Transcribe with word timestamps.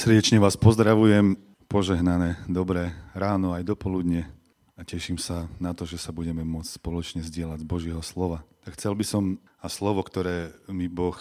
Srdečne 0.00 0.40
vás 0.40 0.56
pozdravujem, 0.56 1.36
požehnané 1.68 2.40
dobré 2.48 2.96
ráno 3.12 3.52
aj 3.52 3.68
dopoludne 3.68 4.32
a 4.72 4.80
teším 4.80 5.20
sa 5.20 5.44
na 5.60 5.76
to, 5.76 5.84
že 5.84 6.00
sa 6.00 6.08
budeme 6.08 6.40
môcť 6.40 6.80
spoločne 6.80 7.20
zdieľať 7.20 7.60
z 7.60 7.68
Božieho 7.68 8.00
slova. 8.00 8.40
Tak 8.64 8.80
chcel 8.80 8.96
by 8.96 9.04
som, 9.04 9.36
a 9.60 9.68
slovo, 9.68 10.00
ktoré 10.00 10.56
mi 10.72 10.88
Boh 10.88 11.20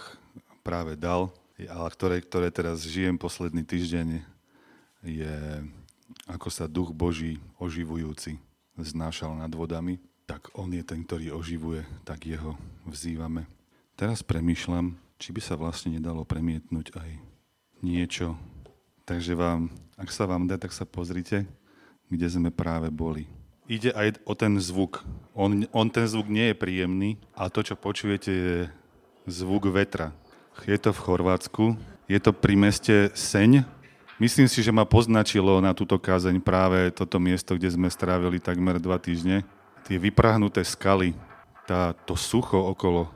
práve 0.63 0.95
dal, 0.95 1.27
ale 1.59 1.91
ktoré, 1.91 2.23
ktoré 2.23 2.55
teraz 2.55 2.87
žijem 2.87 3.19
posledný 3.19 3.67
týždeň, 3.67 4.23
je 5.03 5.35
ako 6.31 6.47
sa 6.47 6.63
duch 6.63 6.95
Boží 6.95 7.35
oživujúci 7.59 8.39
znášal 8.79 9.35
nad 9.35 9.51
vodami, 9.51 9.99
tak 10.23 10.55
on 10.55 10.71
je 10.71 10.87
ten, 10.87 11.03
ktorý 11.03 11.35
oživuje, 11.35 11.83
tak 12.07 12.23
jeho 12.23 12.55
vzývame. 12.87 13.43
Teraz 13.99 14.23
premýšľam, 14.23 14.95
či 15.19 15.35
by 15.35 15.41
sa 15.43 15.59
vlastne 15.59 15.99
nedalo 15.99 16.23
premietnúť 16.23 16.95
aj 16.95 17.11
niečo. 17.83 18.39
Takže 19.09 19.33
vám, 19.33 19.73
ak 19.97 20.13
sa 20.13 20.29
vám 20.29 20.45
dá, 20.45 20.61
tak 20.61 20.69
sa 20.69 20.85
pozrite, 20.85 21.49
kde 22.13 22.29
sme 22.29 22.53
práve 22.53 22.93
boli. 22.93 23.25
Ide 23.65 23.89
aj 23.97 24.21
o 24.21 24.37
ten 24.37 24.53
zvuk. 24.61 25.01
On, 25.33 25.49
on 25.73 25.89
ten 25.89 26.05
zvuk 26.05 26.29
nie 26.29 26.53
je 26.53 26.61
príjemný 26.61 27.17
a 27.33 27.49
to, 27.49 27.65
čo 27.65 27.73
počujete, 27.73 28.29
je 28.29 28.57
zvuk 29.25 29.65
vetra. 29.73 30.13
Je 30.61 30.77
to 30.77 30.93
v 30.93 31.01
Chorvátsku, 31.01 31.73
je 32.05 32.21
to 32.21 32.29
pri 32.37 32.53
meste 32.53 33.09
Seň. 33.17 33.65
Myslím 34.21 34.45
si, 34.45 34.61
že 34.61 34.69
ma 34.69 34.85
poznačilo 34.85 35.57
na 35.57 35.73
túto 35.73 35.97
kázeň 35.97 36.37
práve 36.37 36.93
toto 36.93 37.17
miesto, 37.17 37.57
kde 37.57 37.73
sme 37.73 37.89
strávili 37.89 38.37
takmer 38.37 38.77
dva 38.77 39.01
týždne. 39.01 39.41
Tie 39.89 39.97
vyprahnuté 39.97 40.61
skaly, 40.61 41.17
tá, 41.65 41.97
to 42.05 42.13
sucho 42.13 42.61
okolo, 42.61 43.09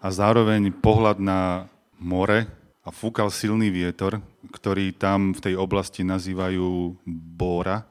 a 0.00 0.08
zároveň 0.08 0.72
pohľad 0.80 1.20
na 1.20 1.68
more 2.00 2.61
a 2.82 2.90
fúkal 2.90 3.30
silný 3.30 3.70
vietor, 3.70 4.18
ktorý 4.50 4.90
tam 4.90 5.30
v 5.30 5.40
tej 5.40 5.54
oblasti 5.54 6.02
nazývajú 6.02 6.98
bóra. 7.06 7.86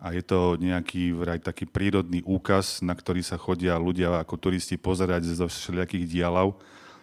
A 0.00 0.16
je 0.16 0.24
to 0.24 0.56
nejaký 0.56 1.12
vraj 1.12 1.42
taký 1.42 1.68
prírodný 1.68 2.24
úkaz, 2.24 2.80
na 2.80 2.96
ktorý 2.96 3.20
sa 3.20 3.36
chodia 3.36 3.76
ľudia 3.76 4.24
ako 4.24 4.40
turisti 4.40 4.80
pozerať 4.80 5.36
zo 5.36 5.50
všelijakých 5.50 6.08
dialav, 6.08 6.56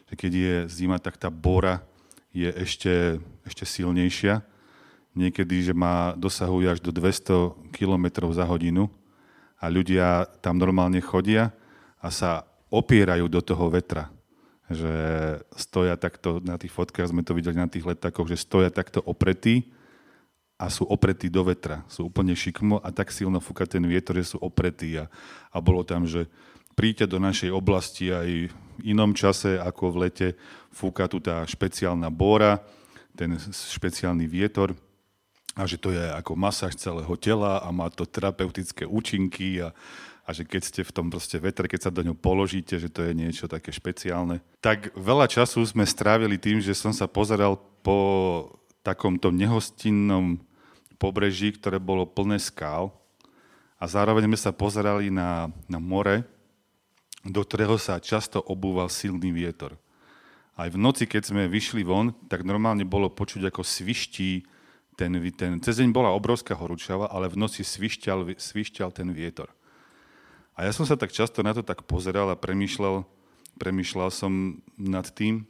že 0.09 0.13
keď 0.17 0.31
je 0.31 0.55
zima, 0.71 0.97
tak 0.97 1.19
tá 1.21 1.29
bóra 1.29 1.85
je 2.33 2.49
ešte, 2.49 3.19
ešte 3.45 3.67
silnejšia. 3.67 4.41
Niekedy, 5.15 5.71
že 5.71 5.73
má, 5.75 6.17
dosahuje 6.17 6.71
až 6.71 6.79
do 6.81 6.91
200 6.91 7.71
km 7.75 8.31
za 8.31 8.47
hodinu 8.47 8.89
a 9.59 9.69
ľudia 9.69 10.27
tam 10.41 10.57
normálne 10.59 10.99
chodia 10.99 11.51
a 11.99 12.09
sa 12.11 12.47
opierajú 12.71 13.27
do 13.27 13.39
toho 13.43 13.71
vetra. 13.71 14.14
Že 14.65 14.93
stoja 15.53 15.93
takto, 15.95 16.41
na 16.41 16.57
tých 16.57 16.73
fotkách 16.73 17.13
sme 17.13 17.21
to 17.21 17.37
videli 17.37 17.57
na 17.57 17.69
tých 17.69 17.85
letákoch, 17.85 18.25
že 18.25 18.41
stoja 18.41 18.73
takto 18.73 19.01
opretí 19.05 19.69
a 20.57 20.71
sú 20.71 20.87
opretí 20.87 21.29
do 21.29 21.45
vetra. 21.45 21.85
Sú 21.91 22.07
úplne 22.09 22.33
šikmo 22.33 22.81
a 22.81 22.89
tak 22.89 23.11
silno 23.13 23.37
fúka 23.43 23.69
ten 23.69 23.83
vietor, 23.85 24.17
že 24.17 24.35
sú 24.35 24.37
opretí. 24.41 24.97
A, 24.97 25.05
a 25.53 25.57
bolo 25.61 25.85
tam, 25.85 26.09
že 26.09 26.25
príďte 26.75 27.15
do 27.15 27.19
našej 27.21 27.51
oblasti 27.53 28.11
aj 28.11 28.51
v 28.51 28.81
inom 28.83 29.15
čase 29.15 29.55
ako 29.55 29.95
v 29.95 29.99
lete, 30.07 30.27
fúka 30.73 31.07
tu 31.07 31.23
tá 31.23 31.47
špeciálna 31.47 32.11
bóra, 32.11 32.59
ten 33.15 33.39
špeciálny 33.39 34.27
vietor 34.27 34.75
a 35.55 35.63
že 35.63 35.79
to 35.79 35.95
je 35.95 36.03
ako 36.03 36.35
masáž 36.35 36.75
celého 36.75 37.15
tela 37.15 37.63
a 37.63 37.71
má 37.71 37.87
to 37.87 38.03
terapeutické 38.03 38.83
účinky 38.83 39.63
a, 39.63 39.71
a 40.25 40.33
že 40.33 40.41
keď 40.41 40.61
ste 40.65 40.81
v 40.81 40.91
tom 40.91 41.07
proste 41.13 41.37
vetre, 41.37 41.69
keď 41.69 41.87
sa 41.87 41.93
do 41.93 42.01
ňou 42.01 42.17
položíte, 42.17 42.81
že 42.81 42.89
to 42.89 43.05
je 43.05 43.13
niečo 43.13 43.45
také 43.45 43.69
špeciálne. 43.69 44.41
Tak 44.57 44.97
veľa 44.97 45.29
času 45.29 45.61
sme 45.61 45.85
strávili 45.85 46.41
tým, 46.41 46.57
že 46.57 46.73
som 46.73 46.89
sa 46.89 47.05
pozeral 47.05 47.61
po 47.85 48.49
takomto 48.81 49.29
nehostinnom 49.29 50.41
pobreží, 50.97 51.53
ktoré 51.53 51.77
bolo 51.77 52.09
plné 52.09 52.41
skál 52.41 52.89
a 53.77 53.85
zároveň 53.85 54.25
sme 54.25 54.39
sa 54.39 54.49
pozerali 54.49 55.13
na, 55.13 55.53
na 55.69 55.77
more, 55.77 56.25
do 57.21 57.41
ktorého 57.45 57.77
sa 57.77 58.01
často 58.01 58.41
obúval 58.41 58.89
silný 58.89 59.29
vietor. 59.29 59.77
Aj 60.55 60.71
v 60.71 60.79
noci, 60.79 61.05
keď 61.05 61.29
sme 61.29 61.51
vyšli 61.51 61.83
von, 61.85 62.15
tak 62.31 62.47
normálne 62.47 62.87
bolo 62.87 63.11
počuť, 63.11 63.51
ako 63.51 63.61
sviští 63.61 64.47
ten, 64.95 65.11
ten 65.35 65.59
cez 65.59 65.83
deň 65.83 65.91
bola 65.91 66.15
obrovská 66.15 66.55
horúčava, 66.55 67.11
ale 67.11 67.27
v 67.27 67.35
noci 67.43 67.61
svišťal, 67.67 68.39
svišťal 68.39 68.95
ten 68.95 69.11
vietor. 69.11 69.51
A 70.55 70.63
ja 70.63 70.71
som 70.71 70.87
sa 70.87 70.95
tak 70.95 71.11
často 71.11 71.43
na 71.43 71.51
to 71.51 71.59
tak 71.59 71.83
pozeral 71.83 72.31
a 72.31 72.39
premýšľal, 72.39 73.03
premýšľal 73.59 74.07
som 74.07 74.63
nad 74.79 75.03
tým, 75.11 75.43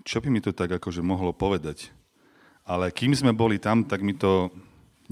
čo 0.00 0.24
by 0.24 0.32
mi 0.32 0.40
to 0.40 0.56
tak 0.56 0.72
akože 0.72 1.04
mohlo 1.04 1.36
povedať. 1.36 1.92
Ale 2.64 2.88
kým 2.88 3.12
sme 3.12 3.36
boli 3.36 3.60
tam, 3.60 3.84
tak 3.84 4.00
mi 4.00 4.16
to 4.16 4.48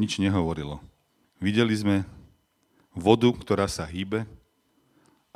nič 0.00 0.16
nehovorilo. 0.16 0.80
Videli 1.44 1.76
sme 1.76 2.08
vodu, 2.96 3.28
ktorá 3.28 3.68
sa 3.68 3.84
hýbe 3.84 4.24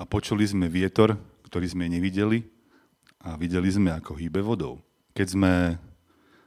a 0.01 0.03
počuli 0.09 0.49
sme 0.49 0.73
vietor, 0.73 1.21
ktorý 1.45 1.69
sme 1.69 1.85
nevideli 1.85 2.49
a 3.21 3.37
videli 3.37 3.69
sme, 3.69 3.93
ako 3.93 4.17
hýbe 4.17 4.41
vodou. 4.41 4.81
Keď 5.13 5.37
sme 5.37 5.53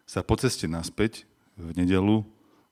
sa 0.09 0.25
po 0.25 0.33
ceste 0.33 0.65
naspäť 0.65 1.29
v 1.53 1.77
nedelu 1.77 2.25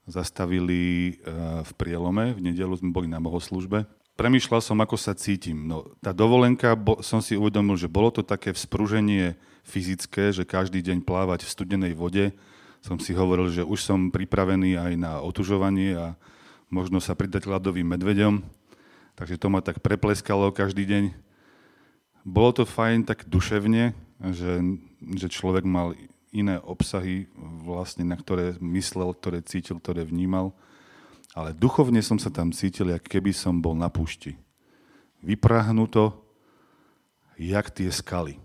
zastavili 0.10 1.14
eh, 1.14 1.62
v 1.62 1.72
prielome, 1.78 2.34
v 2.34 2.42
nedelu 2.42 2.74
sme 2.74 2.90
boli 2.90 3.06
na 3.06 3.22
bohoslužbe 3.22 3.86
premýšľal 4.20 4.60
som, 4.60 4.76
ako 4.84 5.00
sa 5.00 5.16
cítim. 5.16 5.64
No, 5.64 5.96
tá 6.04 6.12
dovolenka, 6.12 6.76
bo, 6.76 7.00
som 7.00 7.24
si 7.24 7.40
uvedomil, 7.40 7.80
že 7.80 7.88
bolo 7.88 8.12
to 8.12 8.20
také 8.20 8.52
vzpruženie 8.52 9.40
fyzické, 9.64 10.36
že 10.36 10.44
každý 10.44 10.84
deň 10.84 11.08
plávať 11.08 11.48
v 11.48 11.54
studenej 11.56 11.94
vode. 11.96 12.36
Som 12.84 13.00
si 13.00 13.16
hovoril, 13.16 13.48
že 13.48 13.64
už 13.64 13.80
som 13.80 14.12
pripravený 14.12 14.76
aj 14.76 14.94
na 15.00 15.24
otužovanie 15.24 15.96
a 15.96 16.20
možno 16.68 17.00
sa 17.00 17.16
pridať 17.16 17.48
ľadovým 17.48 17.88
medveďom. 17.96 18.44
Takže 19.16 19.40
to 19.40 19.48
ma 19.48 19.64
tak 19.64 19.80
prepleskalo 19.80 20.52
každý 20.52 20.84
deň. 20.84 21.04
Bolo 22.28 22.52
to 22.52 22.64
fajn 22.68 23.08
tak 23.08 23.24
duševne, 23.24 23.96
že, 24.36 24.60
že 25.16 25.28
človek 25.32 25.64
mal 25.64 25.96
iné 26.36 26.60
obsahy, 26.60 27.32
vlastne, 27.64 28.04
na 28.04 28.20
ktoré 28.20 28.60
myslel, 28.60 29.16
ktoré 29.16 29.40
cítil, 29.42 29.80
ktoré 29.80 30.04
vnímal 30.04 30.52
ale 31.40 31.56
duchovne 31.56 32.04
som 32.04 32.20
sa 32.20 32.28
tam 32.28 32.52
cítil, 32.52 32.92
ako 32.92 33.08
keby 33.08 33.32
som 33.32 33.64
bol 33.64 33.72
na 33.72 33.88
púšti. 33.88 34.36
Vyprahnuto, 35.24 36.20
jak 37.40 37.72
tie 37.72 37.88
skaly. 37.88 38.36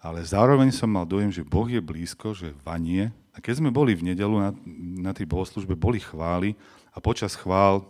Ale 0.00 0.24
zároveň 0.24 0.72
som 0.72 0.88
mal 0.88 1.04
dojem, 1.04 1.28
že 1.28 1.44
Boh 1.44 1.68
je 1.68 1.76
blízko, 1.76 2.32
že 2.32 2.56
vanie. 2.64 3.12
A 3.36 3.44
keď 3.44 3.60
sme 3.60 3.68
boli 3.68 3.92
v 3.92 4.16
nedelu 4.16 4.32
na, 4.32 4.50
na 4.96 5.12
tej 5.12 5.28
bohoslužbe, 5.28 5.76
boli 5.76 6.00
chvály 6.00 6.56
a 6.96 7.04
počas 7.04 7.36
chvál 7.36 7.84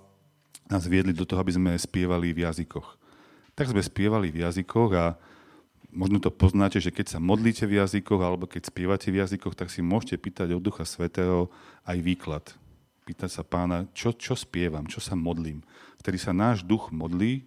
nás 0.66 0.90
viedli 0.90 1.14
do 1.14 1.22
toho, 1.22 1.38
aby 1.38 1.54
sme 1.54 1.70
spievali 1.78 2.34
v 2.34 2.50
jazykoch. 2.50 2.98
Tak 3.54 3.70
sme 3.70 3.78
spievali 3.78 4.34
v 4.34 4.42
jazykoch 4.42 4.90
a 4.98 5.14
možno 5.94 6.18
to 6.18 6.34
poznáte, 6.34 6.82
že 6.82 6.90
keď 6.90 7.14
sa 7.14 7.18
modlíte 7.22 7.62
v 7.62 7.78
jazykoch 7.78 8.18
alebo 8.18 8.50
keď 8.50 8.74
spievate 8.74 9.06
v 9.14 9.22
jazykoch, 9.22 9.54
tak 9.54 9.70
si 9.70 9.86
môžete 9.86 10.18
pýtať 10.18 10.50
od 10.58 10.66
Ducha 10.66 10.82
Svetého 10.82 11.46
aj 11.86 11.98
výklad 12.02 12.50
pýtať 13.04 13.30
sa 13.30 13.42
pána, 13.42 13.90
čo, 13.96 14.14
čo 14.14 14.38
spievam, 14.38 14.86
čo 14.86 15.02
sa 15.02 15.18
modlím. 15.18 15.64
Vtedy 15.98 16.18
sa 16.20 16.30
náš 16.30 16.62
duch 16.62 16.94
modlí 16.94 17.44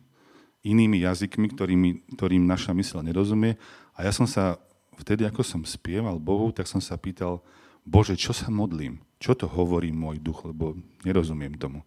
inými 0.63 1.03
jazykmi, 1.03 1.47
ktorými, 1.53 1.89
ktorým 2.15 2.43
naša 2.43 2.71
mysl 2.75 3.03
nerozumie. 3.03 3.59
A 3.95 4.07
ja 4.07 4.11
som 4.15 4.27
sa, 4.27 4.59
vtedy 4.99 5.27
ako 5.27 5.43
som 5.43 5.61
spieval 5.63 6.19
Bohu, 6.19 6.51
tak 6.51 6.67
som 6.67 6.79
sa 6.79 6.95
pýtal, 6.99 7.43
Bože, 7.83 8.15
čo 8.15 8.31
sa 8.31 8.47
modlím? 8.47 9.03
Čo 9.19 9.35
to 9.35 9.45
hovorí 9.47 9.91
môj 9.91 10.19
duch, 10.19 10.43
lebo 10.47 10.79
nerozumiem 11.03 11.55
tomu. 11.59 11.83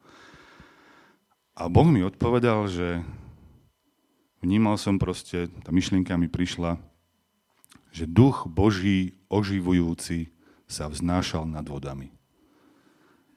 A 1.57 1.73
Boh 1.73 1.89
mi 1.89 2.05
odpovedal, 2.05 2.69
že 2.69 3.01
vnímal 4.45 4.77
som 4.77 5.01
proste, 5.01 5.49
tá 5.65 5.73
myšlienka 5.73 6.17
mi 6.21 6.29
prišla, 6.29 6.77
že 7.97 8.05
duch 8.05 8.45
Boží 8.45 9.17
oživujúci 9.33 10.29
sa 10.69 10.93
vznášal 10.93 11.49
nad 11.49 11.65
vodami 11.65 12.16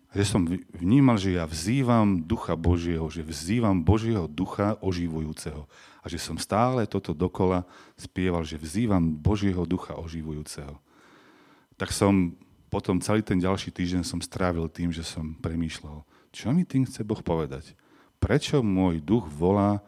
že 0.10 0.26
som 0.26 0.42
vnímal, 0.74 1.22
že 1.22 1.38
ja 1.38 1.46
vzývam 1.46 2.26
Ducha 2.26 2.58
Božieho, 2.58 3.06
že 3.14 3.22
vzývam 3.22 3.86
Božieho 3.86 4.26
Ducha 4.26 4.74
oživujúceho. 4.82 5.70
A 6.02 6.06
že 6.10 6.18
som 6.18 6.40
stále 6.42 6.90
toto 6.90 7.14
dokola 7.14 7.62
spieval, 7.94 8.42
že 8.42 8.58
vzývam 8.58 9.06
Božieho 9.06 9.70
Ducha 9.70 9.94
oživujúceho. 10.02 10.74
Tak 11.78 11.94
som 11.94 12.34
potom 12.70 13.02
celý 13.02 13.22
ten 13.22 13.38
ďalší 13.38 13.70
týždeň 13.74 14.02
som 14.06 14.22
strávil 14.22 14.66
tým, 14.70 14.94
že 14.94 15.06
som 15.06 15.34
premýšľal, 15.38 16.06
čo 16.30 16.54
mi 16.54 16.66
tým 16.66 16.86
chce 16.86 17.02
Boh 17.02 17.22
povedať. 17.22 17.74
Prečo 18.22 18.62
môj 18.62 19.02
duch 19.02 19.26
volá 19.30 19.82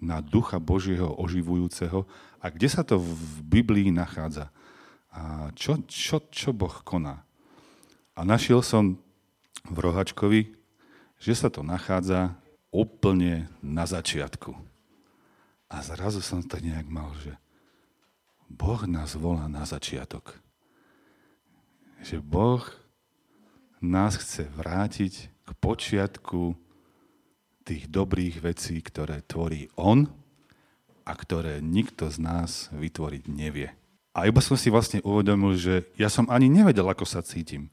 na 0.00 0.20
Ducha 0.24 0.60
Božieho 0.60 1.12
oživujúceho 1.20 2.08
a 2.40 2.46
kde 2.48 2.68
sa 2.68 2.84
to 2.84 3.00
v 3.00 3.40
Biblii 3.44 3.88
nachádza? 3.92 4.52
A 5.14 5.52
čo, 5.56 5.80
čo, 5.88 6.20
čo 6.28 6.50
Boh 6.52 6.72
koná? 6.84 7.22
A 8.16 8.24
našiel 8.24 8.64
som 8.64 8.96
v 9.68 9.76
Rohačkovi, 9.80 10.52
že 11.20 11.32
sa 11.32 11.48
to 11.48 11.64
nachádza 11.64 12.36
úplne 12.68 13.48
na 13.64 13.88
začiatku. 13.88 14.52
A 15.70 15.76
zrazu 15.80 16.20
som 16.20 16.44
to 16.44 16.60
nejak 16.60 16.86
mal, 16.86 17.10
že 17.22 17.34
Boh 18.50 18.84
nás 18.84 19.16
volá 19.16 19.48
na 19.48 19.64
začiatok. 19.64 20.38
že 22.04 22.20
Boh 22.20 22.60
nás 23.80 24.20
chce 24.20 24.44
vrátiť 24.52 25.32
k 25.32 25.50
počiatku 25.56 26.52
tých 27.64 27.88
dobrých 27.88 28.44
vecí, 28.44 28.76
ktoré 28.84 29.24
tvorí 29.24 29.72
On 29.80 30.04
a 31.08 31.12
ktoré 31.16 31.64
nikto 31.64 32.12
z 32.12 32.20
nás 32.20 32.68
vytvoriť 32.76 33.24
nevie. 33.32 33.72
A 34.12 34.28
iba 34.28 34.44
som 34.44 34.54
si 34.54 34.68
vlastne 34.68 35.00
uvedomil, 35.00 35.56
že 35.56 35.88
ja 35.96 36.12
som 36.12 36.28
ani 36.28 36.52
nevedel, 36.52 36.84
ako 36.86 37.08
sa 37.08 37.24
cítim. 37.24 37.72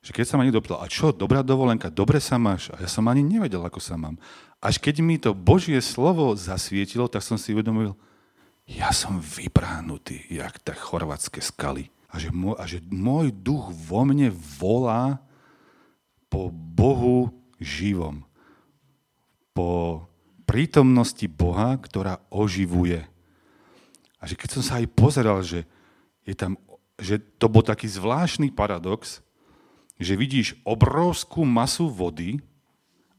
Že 0.00 0.16
keď 0.16 0.24
sa 0.24 0.36
ma 0.40 0.48
niekto 0.48 0.64
pýtal, 0.64 0.80
a 0.80 0.88
čo, 0.88 1.12
dobrá 1.12 1.44
dovolenka, 1.44 1.92
dobre 1.92 2.24
sa 2.24 2.40
máš? 2.40 2.72
A 2.72 2.80
ja 2.80 2.88
som 2.88 3.04
ani 3.04 3.20
nevedel, 3.20 3.60
ako 3.60 3.84
sa 3.84 4.00
mám. 4.00 4.16
Až 4.60 4.80
keď 4.80 5.04
mi 5.04 5.20
to 5.20 5.36
Božie 5.36 5.76
slovo 5.84 6.32
zasvietilo, 6.36 7.04
tak 7.04 7.20
som 7.20 7.36
si 7.36 7.52
uvedomil, 7.52 7.92
ja 8.64 8.96
som 8.96 9.20
vypráhnutý, 9.20 10.24
jak 10.32 10.56
tak 10.64 10.80
chorvátske 10.80 11.44
skaly. 11.44 11.92
A 12.10 12.16
že, 12.16 12.32
môj, 12.32 12.56
a 12.56 12.64
že 12.64 12.80
môj 12.88 13.28
duch 13.30 13.70
vo 13.70 14.02
mne 14.08 14.32
volá 14.32 15.20
po 16.32 16.48
Bohu 16.50 17.28
živom. 17.60 18.24
Po 19.52 20.00
prítomnosti 20.48 21.26
Boha, 21.28 21.76
ktorá 21.76 22.24
oživuje. 22.32 23.04
A 24.16 24.22
že 24.24 24.34
keď 24.34 24.48
som 24.58 24.62
sa 24.64 24.80
aj 24.80 24.86
pozeral, 24.96 25.44
že, 25.44 25.68
je 26.24 26.34
tam, 26.34 26.56
že 26.96 27.20
to 27.36 27.52
bol 27.52 27.60
taký 27.60 27.86
zvláštny 27.86 28.50
paradox, 28.50 29.20
že 30.00 30.16
vidíš 30.16 30.56
obrovskú 30.64 31.44
masu 31.44 31.92
vody, 31.92 32.40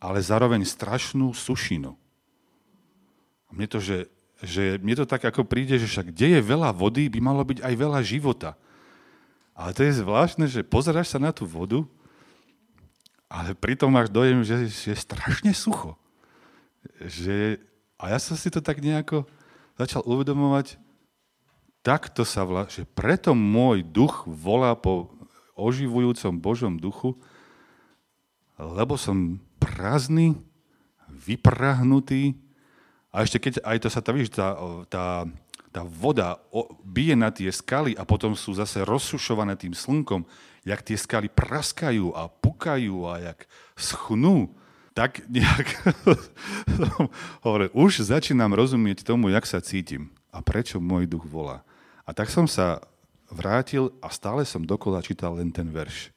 ale 0.02 0.18
zároveň 0.18 0.66
strašnú 0.66 1.30
sušinu. 1.32 1.94
A 3.46 3.50
mne 3.54 3.70
to, 3.70 3.78
že, 3.78 4.10
že 4.42 4.82
mne 4.82 4.98
to 4.98 5.06
tak 5.06 5.22
ako 5.22 5.46
príde, 5.46 5.78
že 5.78 5.86
však 5.86 6.10
kde 6.10 6.36
je 6.36 6.42
veľa 6.42 6.74
vody, 6.74 7.06
by 7.06 7.20
malo 7.22 7.46
byť 7.46 7.62
aj 7.62 7.74
veľa 7.78 8.00
života. 8.02 8.58
Ale 9.54 9.78
to 9.78 9.86
je 9.86 10.02
zvláštne, 10.02 10.50
že 10.50 10.66
pozeráš 10.66 11.14
sa 11.14 11.22
na 11.22 11.30
tú 11.30 11.46
vodu 11.46 11.86
ale 13.32 13.56
pritom 13.56 13.88
máš 13.88 14.12
dojem, 14.12 14.44
že, 14.44 14.68
je 14.68 14.92
strašne 14.92 15.56
sucho. 15.56 15.96
Že, 17.00 17.64
a 17.96 18.12
ja 18.12 18.20
som 18.20 18.36
si 18.36 18.52
to 18.52 18.60
tak 18.60 18.84
nejako 18.84 19.24
začal 19.80 20.04
uvedomovať, 20.04 20.76
takto 21.80 22.28
sa 22.28 22.44
volá, 22.44 22.68
že 22.68 22.84
preto 22.84 23.32
môj 23.32 23.88
duch 23.88 24.28
volá 24.28 24.76
po 24.76 25.08
oživujúcom 25.56 26.40
Božom 26.40 26.78
duchu, 26.78 27.18
lebo 28.58 28.96
som 28.96 29.42
prázdny, 29.58 30.38
vyprahnutý 31.10 32.38
a 33.12 33.28
ešte 33.28 33.38
keď 33.38 33.54
aj 33.68 33.78
to 33.84 33.90
sa 33.92 34.00
tá, 34.00 34.12
víš, 34.16 34.32
tá, 34.32 34.56
tá, 34.88 35.28
tá 35.70 35.82
voda 35.84 36.40
bije 36.88 37.16
na 37.20 37.28
tie 37.28 37.52
skaly 37.52 37.92
a 38.00 38.08
potom 38.08 38.34
sú 38.34 38.56
zase 38.56 38.88
rozsušované 38.88 39.60
tým 39.60 39.76
slnkom, 39.76 40.24
jak 40.64 40.80
tie 40.82 40.96
skaly 40.96 41.28
praskajú 41.28 42.16
a 42.16 42.32
pukajú 42.32 43.10
a 43.12 43.34
jak 43.34 43.40
schnú, 43.76 44.56
tak 44.96 45.24
nejak 45.28 45.68
hovorím, 47.46 47.72
už 47.76 48.08
začínam 48.08 48.52
rozumieť 48.56 49.04
tomu, 49.04 49.32
jak 49.32 49.44
sa 49.48 49.60
cítim 49.64 50.12
a 50.32 50.40
prečo 50.40 50.80
môj 50.80 51.08
duch 51.08 51.28
volá. 51.28 51.64
A 52.08 52.16
tak 52.16 52.32
som 52.32 52.48
sa 52.48 52.84
vrátil 53.32 53.96
a 54.04 54.12
stále 54.12 54.44
som 54.44 54.62
dokola 54.62 55.02
čítal 55.02 55.40
len 55.40 55.50
ten 55.50 55.72
verš. 55.72 56.12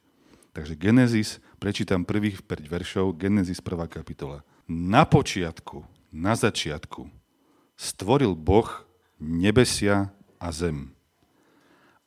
Takže 0.51 0.75
Genesis, 0.75 1.39
prečítam 1.59 2.03
prvých 2.03 2.43
5 2.43 2.67
veršov, 2.67 3.15
Genesis 3.15 3.63
1. 3.63 3.87
kapitola. 3.87 4.43
Na 4.67 5.07
počiatku, 5.07 5.83
na 6.11 6.35
začiatku 6.35 7.07
stvoril 7.75 8.35
Boh 8.39 8.67
nebesia 9.19 10.11
a 10.39 10.47
zem. 10.51 10.95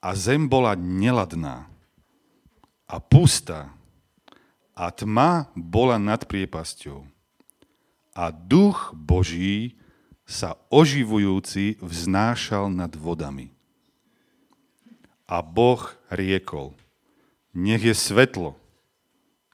A 0.01 0.17
zem 0.17 0.49
bola 0.49 0.73
neladná 0.79 1.69
a 2.89 2.97
pustá 3.03 3.69
a 4.73 4.89
tma 4.95 5.51
bola 5.53 6.01
nad 6.01 6.25
priepasťou. 6.25 7.05
A 8.17 8.31
duch 8.33 8.95
Boží 8.97 9.77
sa 10.25 10.57
oživujúci 10.73 11.81
vznášal 11.83 12.71
nad 12.73 12.93
vodami. 12.95 13.58
A 15.29 15.45
Boh 15.45 15.93
riekol, 16.09 16.73
nech 17.53 17.85
je 17.85 17.93
svetlo. 17.93 18.57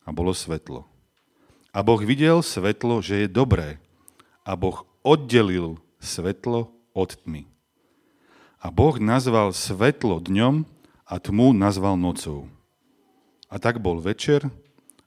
A 0.06 0.14
bolo 0.14 0.30
svetlo. 0.30 0.86
A 1.74 1.82
Boh 1.82 1.98
videl 1.98 2.46
svetlo, 2.46 3.02
že 3.02 3.26
je 3.26 3.28
dobré. 3.28 3.82
A 4.46 4.54
Boh 4.54 4.86
oddelil 5.02 5.82
svetlo 5.98 6.70
od 6.94 7.18
tmy. 7.18 7.50
A 8.62 8.70
Boh 8.70 8.96
nazval 9.02 9.50
svetlo 9.50 10.22
dňom 10.22 10.62
a 11.04 11.14
tmu 11.18 11.50
nazval 11.50 11.98
nocou. 11.98 12.46
A 13.50 13.58
tak 13.58 13.82
bol 13.82 13.98
večer 13.98 14.46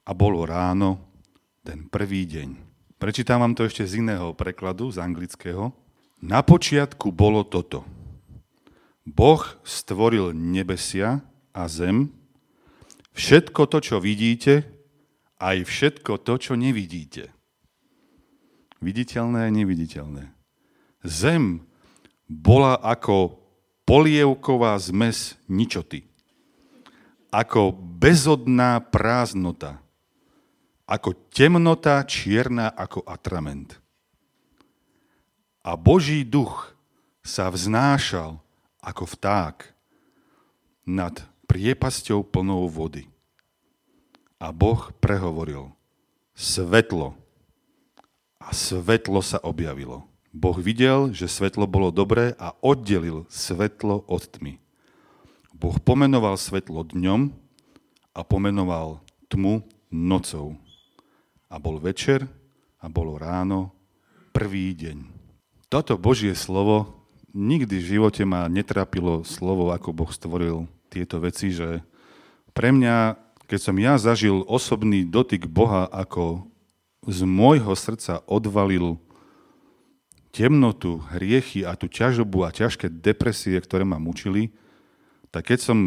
a 0.03 0.11
bolo 0.11 0.43
ráno, 0.43 0.99
ten 1.63 1.87
prvý 1.87 2.27
deň. 2.27 2.59
Prečítam 2.99 3.39
vám 3.39 3.55
to 3.55 3.63
ešte 3.63 3.87
z 3.87 4.03
iného 4.03 4.35
prekladu, 4.35 4.91
z 4.91 4.99
anglického. 4.99 5.71
Na 6.19 6.43
počiatku 6.43 7.13
bolo 7.13 7.47
toto. 7.47 7.96
Boh 9.07 9.39
stvoril 9.63 10.35
nebesia 10.35 11.23
a 11.55 11.63
zem, 11.71 12.11
všetko 13.15 13.71
to, 13.71 13.79
čo 13.79 14.03
vidíte, 14.03 14.67
aj 15.39 15.63
všetko 15.63 16.19
to, 16.27 16.33
čo 16.35 16.53
nevidíte. 16.59 17.31
Viditeľné 18.83 19.47
a 19.47 19.53
neviditeľné. 19.55 20.35
Zem 21.07 21.63
bola 22.27 22.75
ako 22.83 23.39
polievková 23.87 24.75
zmes 24.77 25.39
ničoty 25.47 26.03
ako 27.31 27.75
bezodná 27.75 28.79
prázdnota, 28.79 29.77
ako 30.87 31.13
temnota 31.29 31.99
čierna 32.07 32.71
ako 32.71 33.03
atrament. 33.03 33.75
A 35.67 35.75
Boží 35.75 36.23
duch 36.23 36.71
sa 37.19 37.51
vznášal 37.51 38.39
ako 38.87 39.03
vták 39.03 39.75
nad 40.87 41.19
priepasťou 41.51 42.23
plnou 42.23 42.71
vody. 42.71 43.11
A 44.39 44.55
Boh 44.55 44.95
prehovoril, 45.03 45.75
svetlo. 46.31 47.19
A 48.39 48.55
svetlo 48.55 49.19
sa 49.19 49.43
objavilo. 49.43 50.07
Boh 50.31 50.55
videl, 50.55 51.11
že 51.11 51.27
svetlo 51.27 51.67
bolo 51.67 51.91
dobré 51.91 52.31
a 52.39 52.55
oddelil 52.63 53.27
svetlo 53.27 54.07
od 54.07 54.23
tmy. 54.23 54.55
Boh 55.51 55.75
pomenoval 55.83 56.39
svetlo 56.39 56.87
dňom 56.87 57.33
a 58.15 58.21
pomenoval 58.23 59.01
tmu 59.27 59.65
nocou. 59.91 60.55
A 61.51 61.57
bol 61.59 61.81
večer 61.81 62.23
a 62.77 62.85
bolo 62.87 63.17
ráno, 63.17 63.73
prvý 64.31 64.77
deň. 64.77 65.09
Toto 65.67 65.97
Božie 65.97 66.37
slovo 66.37 66.96
nikdy 67.37 67.77
v 67.77 67.89
živote 68.01 68.25
ma 68.25 68.49
netrapilo 68.49 69.21
slovo, 69.21 69.69
ako 69.69 69.93
Boh 69.93 70.09
stvoril 70.09 70.65
tieto 70.89 71.21
veci, 71.21 71.53
že 71.53 71.85
pre 72.57 72.73
mňa, 72.73 73.13
keď 73.45 73.59
som 73.61 73.77
ja 73.77 74.01
zažil 74.01 74.41
osobný 74.49 75.05
dotyk 75.05 75.45
Boha, 75.45 75.85
ako 75.93 76.49
z 77.05 77.21
môjho 77.29 77.77
srdca 77.77 78.25
odvalil 78.25 78.97
temnotu, 80.33 81.05
hriechy 81.13 81.61
a 81.61 81.77
tú 81.77 81.85
ťažobu 81.85 82.41
a 82.41 82.49
ťažké 82.49 82.89
depresie, 82.89 83.61
ktoré 83.61 83.85
ma 83.85 84.01
mučili, 84.01 84.49
tak 85.29 85.53
keď 85.53 85.59
som 85.61 85.77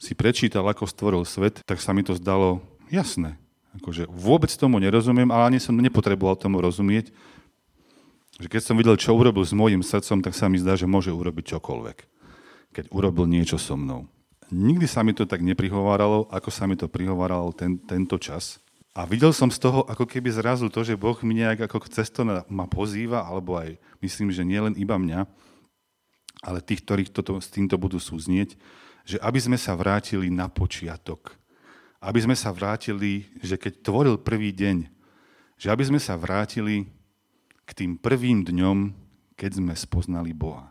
si 0.00 0.16
prečítal, 0.16 0.64
ako 0.64 0.88
stvoril 0.88 1.24
svet, 1.28 1.60
tak 1.64 1.80
sa 1.80 1.92
mi 1.92 2.00
to 2.00 2.16
zdalo 2.16 2.64
jasné. 2.88 3.36
Akože 3.80 4.06
vôbec 4.06 4.52
tomu 4.54 4.78
nerozumiem, 4.78 5.28
ale 5.32 5.54
ani 5.54 5.58
som 5.58 5.74
nepotreboval 5.74 6.38
tomu 6.38 6.62
rozumieť. 6.62 7.10
Že 8.42 8.48
keď 8.50 8.62
som 8.62 8.74
videl, 8.74 8.98
čo 8.98 9.14
urobil 9.14 9.46
s 9.46 9.54
môjim 9.54 9.82
srdcom, 9.84 10.18
tak 10.24 10.34
sa 10.34 10.50
mi 10.50 10.58
zdá, 10.58 10.74
že 10.74 10.90
môže 10.90 11.14
urobiť 11.14 11.54
čokoľvek. 11.54 11.98
Keď 12.74 12.84
urobil 12.90 13.30
niečo 13.30 13.54
so 13.54 13.78
mnou. 13.78 14.10
Nikdy 14.50 14.86
sa 14.90 15.06
mi 15.06 15.14
to 15.14 15.24
tak 15.24 15.40
neprihováralo, 15.40 16.26
ako 16.28 16.50
sa 16.50 16.66
mi 16.66 16.74
to 16.74 16.90
prihováralo 16.90 17.54
ten, 17.54 17.78
tento 17.78 18.18
čas. 18.18 18.58
A 18.94 19.02
videl 19.06 19.34
som 19.34 19.50
z 19.50 19.58
toho, 19.58 19.82
ako 19.90 20.06
keby 20.06 20.30
zrazu 20.30 20.70
to, 20.70 20.86
že 20.86 20.94
Boh 20.94 21.18
mi 21.26 21.42
nejak 21.42 21.66
ako 21.66 21.82
cesto 21.90 22.22
ma 22.26 22.66
pozýva, 22.70 23.26
alebo 23.26 23.58
aj 23.58 23.74
myslím, 23.98 24.30
že 24.30 24.46
nie 24.46 24.62
len 24.62 24.74
iba 24.78 24.94
mňa, 24.94 25.26
ale 26.46 26.62
tých, 26.62 26.86
ktorých 26.86 27.10
toto, 27.10 27.34
s 27.42 27.50
týmto 27.50 27.74
budú 27.74 27.98
súznieť, 27.98 28.54
že 29.02 29.18
aby 29.18 29.42
sme 29.42 29.58
sa 29.58 29.74
vrátili 29.74 30.30
na 30.30 30.46
počiatok. 30.46 31.34
Aby 31.98 32.22
sme 32.22 32.36
sa 32.38 32.54
vrátili, 32.54 33.26
že 33.42 33.58
keď 33.58 33.82
tvoril 33.82 34.16
prvý 34.20 34.54
deň, 34.54 34.86
že 35.58 35.74
aby 35.74 35.82
sme 35.82 35.98
sa 35.98 36.14
vrátili 36.14 36.86
k 37.64 37.70
tým 37.72 37.96
prvým 37.96 38.44
dňom, 38.44 38.92
keď 39.34 39.60
sme 39.60 39.74
spoznali 39.74 40.30
Boha. 40.36 40.70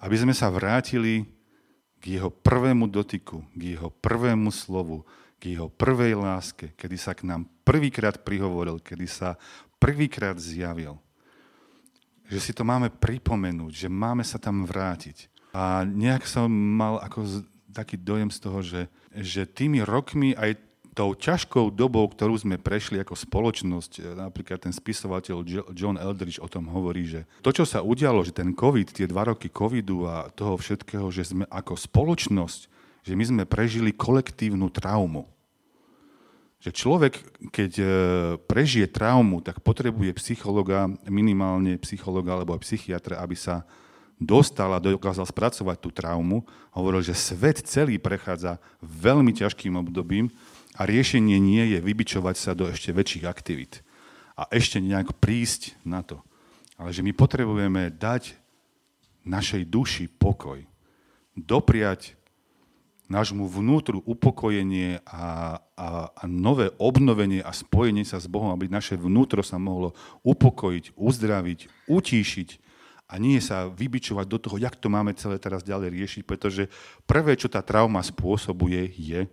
Aby 0.00 0.16
sme 0.20 0.34
sa 0.36 0.48
vrátili 0.48 1.28
k 2.00 2.16
jeho 2.16 2.32
prvému 2.32 2.88
dotyku, 2.88 3.44
k 3.52 3.76
jeho 3.76 3.92
prvému 3.92 4.48
slovu, 4.48 5.04
k 5.36 5.56
jeho 5.56 5.68
prvej 5.68 6.16
láske, 6.16 6.72
kedy 6.76 6.96
sa 6.96 7.12
k 7.12 7.28
nám 7.28 7.48
prvýkrát 7.64 8.20
prihovoril, 8.24 8.80
kedy 8.80 9.06
sa 9.08 9.36
prvýkrát 9.80 10.36
zjavil 10.36 11.00
že 12.30 12.38
si 12.38 12.52
to 12.54 12.62
máme 12.62 12.94
pripomenúť, 12.94 13.72
že 13.74 13.88
máme 13.90 14.22
sa 14.22 14.38
tam 14.38 14.62
vrátiť. 14.62 15.26
A 15.50 15.82
nejak 15.82 16.22
som 16.30 16.46
mal 16.46 17.02
ako 17.02 17.26
taký 17.74 17.98
dojem 17.98 18.30
z 18.30 18.38
toho, 18.38 18.58
že, 18.62 18.86
že 19.10 19.50
tými 19.50 19.82
rokmi 19.82 20.38
aj 20.38 20.69
tou 20.90 21.14
ťažkou 21.14 21.70
dobou, 21.70 22.02
ktorú 22.10 22.34
sme 22.34 22.58
prešli 22.58 22.98
ako 22.98 23.14
spoločnosť, 23.14 23.92
e, 23.98 24.00
napríklad 24.18 24.58
ten 24.58 24.74
spisovateľ 24.74 25.42
John 25.74 25.96
Eldridge 25.96 26.42
o 26.42 26.50
tom 26.50 26.66
hovorí, 26.66 27.06
že 27.06 27.20
to, 27.40 27.54
čo 27.54 27.62
sa 27.62 27.80
udialo, 27.80 28.26
že 28.26 28.34
ten 28.34 28.50
COVID, 28.50 28.90
tie 28.90 29.06
dva 29.06 29.30
roky 29.30 29.46
COVIDu 29.46 30.06
a 30.06 30.28
toho 30.34 30.58
všetkého, 30.58 31.06
že 31.14 31.30
sme 31.30 31.46
ako 31.46 31.78
spoločnosť, 31.78 32.60
že 33.06 33.12
my 33.14 33.24
sme 33.24 33.42
prežili 33.46 33.94
kolektívnu 33.94 34.68
traumu. 34.68 35.30
Že 36.60 36.70
človek, 36.76 37.14
keď 37.54 37.72
e, 37.80 37.86
prežije 38.44 38.84
traumu, 38.90 39.40
tak 39.40 39.64
potrebuje 39.64 40.12
psychologa, 40.20 40.90
minimálne 41.08 41.80
psychologa 41.80 42.36
alebo 42.36 42.52
psychiatra, 42.60 43.22
aby 43.24 43.32
sa 43.32 43.64
dostal 44.20 44.68
a 44.76 44.82
dokázal 44.82 45.24
spracovať 45.24 45.80
tú 45.80 45.88
traumu. 45.88 46.44
Hovoril, 46.76 47.00
že 47.00 47.16
svet 47.16 47.64
celý 47.64 47.96
prechádza 47.96 48.60
veľmi 48.84 49.32
ťažkým 49.32 49.72
obdobím 49.80 50.28
a 50.80 50.88
riešenie 50.88 51.36
nie 51.36 51.76
je 51.76 51.78
vybičovať 51.84 52.36
sa 52.40 52.56
do 52.56 52.64
ešte 52.72 52.96
väčších 52.96 53.28
aktivít 53.28 53.84
a 54.32 54.48
ešte 54.48 54.80
nejak 54.80 55.20
prísť 55.20 55.76
na 55.84 56.00
to. 56.00 56.24
Ale 56.80 56.96
že 56.96 57.04
my 57.04 57.12
potrebujeme 57.12 57.92
dať 57.92 58.32
našej 59.28 59.68
duši 59.68 60.08
pokoj. 60.08 60.64
Dopriať 61.36 62.16
nášmu 63.12 63.44
vnútru 63.44 64.00
upokojenie 64.08 65.04
a, 65.04 65.60
a, 65.76 65.86
a 66.08 66.22
nové 66.24 66.72
obnovenie 66.80 67.44
a 67.44 67.52
spojenie 67.52 68.08
sa 68.08 68.16
s 68.16 68.30
Bohom, 68.30 68.48
aby 68.48 68.70
naše 68.70 68.96
vnútro 68.96 69.44
sa 69.44 69.60
mohlo 69.60 69.92
upokojiť, 70.24 70.96
uzdraviť, 70.96 71.90
utíšiť 71.90 72.48
a 73.10 73.18
nie 73.18 73.42
sa 73.42 73.66
vybičovať 73.68 74.26
do 74.30 74.38
toho, 74.38 74.56
jak 74.56 74.78
to 74.78 74.88
máme 74.88 75.12
celé 75.18 75.36
teraz 75.42 75.66
ďalej 75.66 75.90
riešiť, 75.90 76.22
pretože 76.22 76.70
prvé, 77.04 77.34
čo 77.34 77.50
tá 77.50 77.58
trauma 77.60 78.00
spôsobuje, 78.00 78.94
je, 78.94 79.26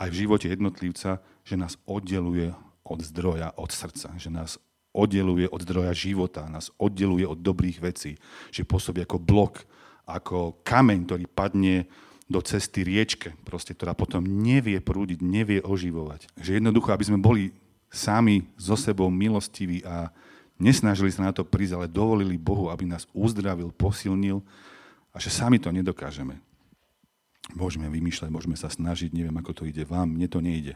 aj 0.00 0.08
v 0.08 0.18
živote 0.24 0.48
jednotlivca, 0.48 1.20
že 1.44 1.60
nás 1.60 1.76
oddeluje 1.84 2.56
od 2.80 3.04
zdroja, 3.04 3.52
od 3.60 3.68
srdca, 3.68 4.16
že 4.16 4.32
nás 4.32 4.56
oddeluje 4.96 5.46
od 5.46 5.60
zdroja 5.60 5.92
života, 5.92 6.48
nás 6.48 6.72
oddeluje 6.80 7.28
od 7.28 7.38
dobrých 7.38 7.78
vecí, 7.84 8.16
že 8.48 8.66
pôsobí 8.66 9.04
ako 9.04 9.20
blok, 9.20 9.62
ako 10.08 10.58
kameň, 10.64 10.98
ktorý 11.06 11.24
padne 11.30 11.86
do 12.30 12.40
cesty 12.42 12.82
riečke, 12.82 13.34
proste, 13.42 13.76
ktorá 13.76 13.94
potom 13.94 14.22
nevie 14.22 14.78
prúdiť, 14.80 15.18
nevie 15.22 15.60
oživovať. 15.62 16.30
Že 16.38 16.62
jednoducho, 16.62 16.90
aby 16.90 17.04
sme 17.06 17.18
boli 17.20 17.54
sami 17.90 18.46
so 18.54 18.78
sebou 18.78 19.10
milostiví 19.10 19.82
a 19.82 20.14
nesnažili 20.58 21.10
sa 21.10 21.26
na 21.26 21.32
to 21.34 21.42
prísť, 21.42 21.74
ale 21.74 21.86
dovolili 21.90 22.38
Bohu, 22.38 22.70
aby 22.70 22.86
nás 22.86 23.06
uzdravil, 23.10 23.74
posilnil 23.74 24.42
a 25.10 25.18
že 25.18 25.30
sami 25.30 25.58
to 25.58 25.74
nedokážeme. 25.74 26.38
Môžeme 27.54 27.90
vymýšľať, 27.90 28.30
môžeme 28.30 28.56
sa 28.58 28.70
snažiť, 28.70 29.10
neviem, 29.14 29.34
ako 29.38 29.62
to 29.62 29.62
ide 29.66 29.82
vám, 29.86 30.14
mne 30.14 30.28
to 30.30 30.38
nejde. 30.38 30.74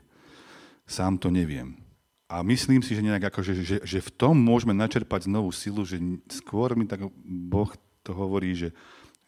Sám 0.85 1.16
to 1.16 1.33
neviem. 1.33 1.81
A 2.28 2.40
myslím 2.43 2.81
si, 2.81 2.97
že 2.97 3.04
nejak 3.04 3.31
ako, 3.31 3.40
že, 3.45 3.54
že, 3.85 3.99
v 4.00 4.11
tom 4.16 4.35
môžeme 4.35 4.73
načerpať 4.73 5.28
znovu 5.28 5.52
silu, 5.52 5.85
že 5.85 6.00
skôr 6.33 6.73
mi 6.75 6.88
tak 6.88 7.07
Boh 7.25 7.71
to 8.02 8.11
hovorí, 8.16 8.57
že, 8.57 8.73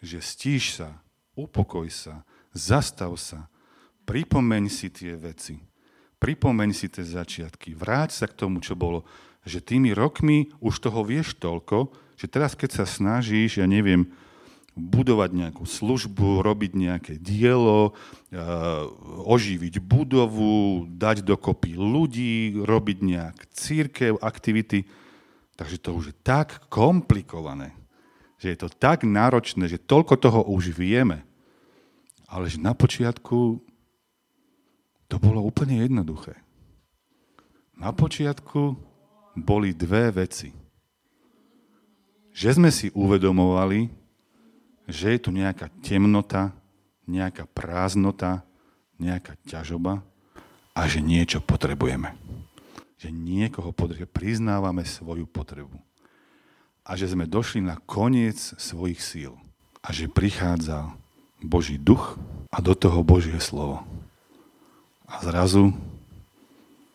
že 0.00 0.19
stíš 0.19 0.81
sa, 0.81 1.00
upokoj 1.37 1.87
sa, 1.93 2.25
zastav 2.57 3.12
sa, 3.21 3.47
pripomeň 4.09 4.73
si 4.73 4.88
tie 4.88 5.12
veci, 5.15 5.61
pripomeň 6.19 6.71
si 6.73 6.88
tie 6.88 7.05
začiatky, 7.05 7.76
vráť 7.76 8.25
sa 8.25 8.26
k 8.26 8.37
tomu, 8.37 8.65
čo 8.65 8.73
bolo, 8.73 9.05
že 9.47 9.62
tými 9.62 9.93
rokmi 9.95 10.50
už 10.59 10.83
toho 10.83 11.05
vieš 11.07 11.37
toľko, 11.38 11.93
že 12.17 12.26
teraz, 12.26 12.57
keď 12.57 12.83
sa 12.83 12.85
snažíš, 12.88 13.61
ja 13.61 13.69
neviem, 13.69 14.09
budovať 14.76 15.33
nejakú 15.33 15.64
službu, 15.64 16.45
robiť 16.45 16.73
nejaké 16.76 17.14
dielo, 17.16 17.97
eh, 18.28 18.37
oživiť 19.25 19.80
budovu, 19.80 20.85
dať 20.92 21.25
dokopy 21.25 21.80
ľudí, 21.80 22.61
robiť 22.61 22.99
nejak 23.00 23.37
církev, 23.56 24.21
aktivity. 24.21 24.85
Takže 25.56 25.80
to 25.80 25.97
už 25.97 26.12
je 26.12 26.16
tak 26.21 26.68
komplikované, 26.68 27.73
že 28.37 28.52
je 28.52 28.59
to 28.61 28.68
tak 28.68 29.09
náročné, 29.09 29.64
že 29.64 29.80
toľko 29.80 30.14
toho 30.21 30.40
už 30.45 30.76
vieme. 30.76 31.25
Ale 32.28 32.52
že 32.52 32.61
na 32.61 32.76
počiatku 32.76 33.64
to 35.09 35.16
bolo 35.16 35.40
úplne 35.40 35.80
jednoduché. 35.80 36.37
Na 37.80 37.97
počiatku 37.97 38.76
boli 39.37 39.73
dve 39.73 40.12
veci. 40.12 40.52
Že 42.37 42.61
sme 42.61 42.68
si 42.68 42.92
uvedomovali, 42.92 44.05
že 44.87 45.19
je 45.19 45.21
tu 45.26 45.31
nejaká 45.35 45.66
temnota, 45.83 46.55
nejaká 47.11 47.47
prázdnota, 47.50 48.47
nejaká 48.99 49.35
ťažoba 49.47 50.02
a 50.73 50.81
že 50.87 51.02
niečo 51.02 51.43
potrebujeme. 51.43 52.14
Že 52.97 53.12
niekoho 53.12 53.75
potrebujeme, 53.75 54.09
priznávame 54.09 54.83
svoju 54.87 55.26
potrebu. 55.26 55.76
A 56.87 56.95
že 56.95 57.11
sme 57.11 57.26
došli 57.26 57.61
na 57.61 57.76
koniec 57.83 58.38
svojich 58.38 59.02
síl. 59.02 59.35
A 59.83 59.90
že 59.90 60.11
prichádza 60.11 60.95
Boží 61.43 61.78
duch 61.78 62.19
a 62.50 62.62
do 62.62 62.75
toho 62.78 63.02
Božie 63.02 63.38
slovo. 63.43 63.83
A 65.07 65.23
zrazu 65.23 65.75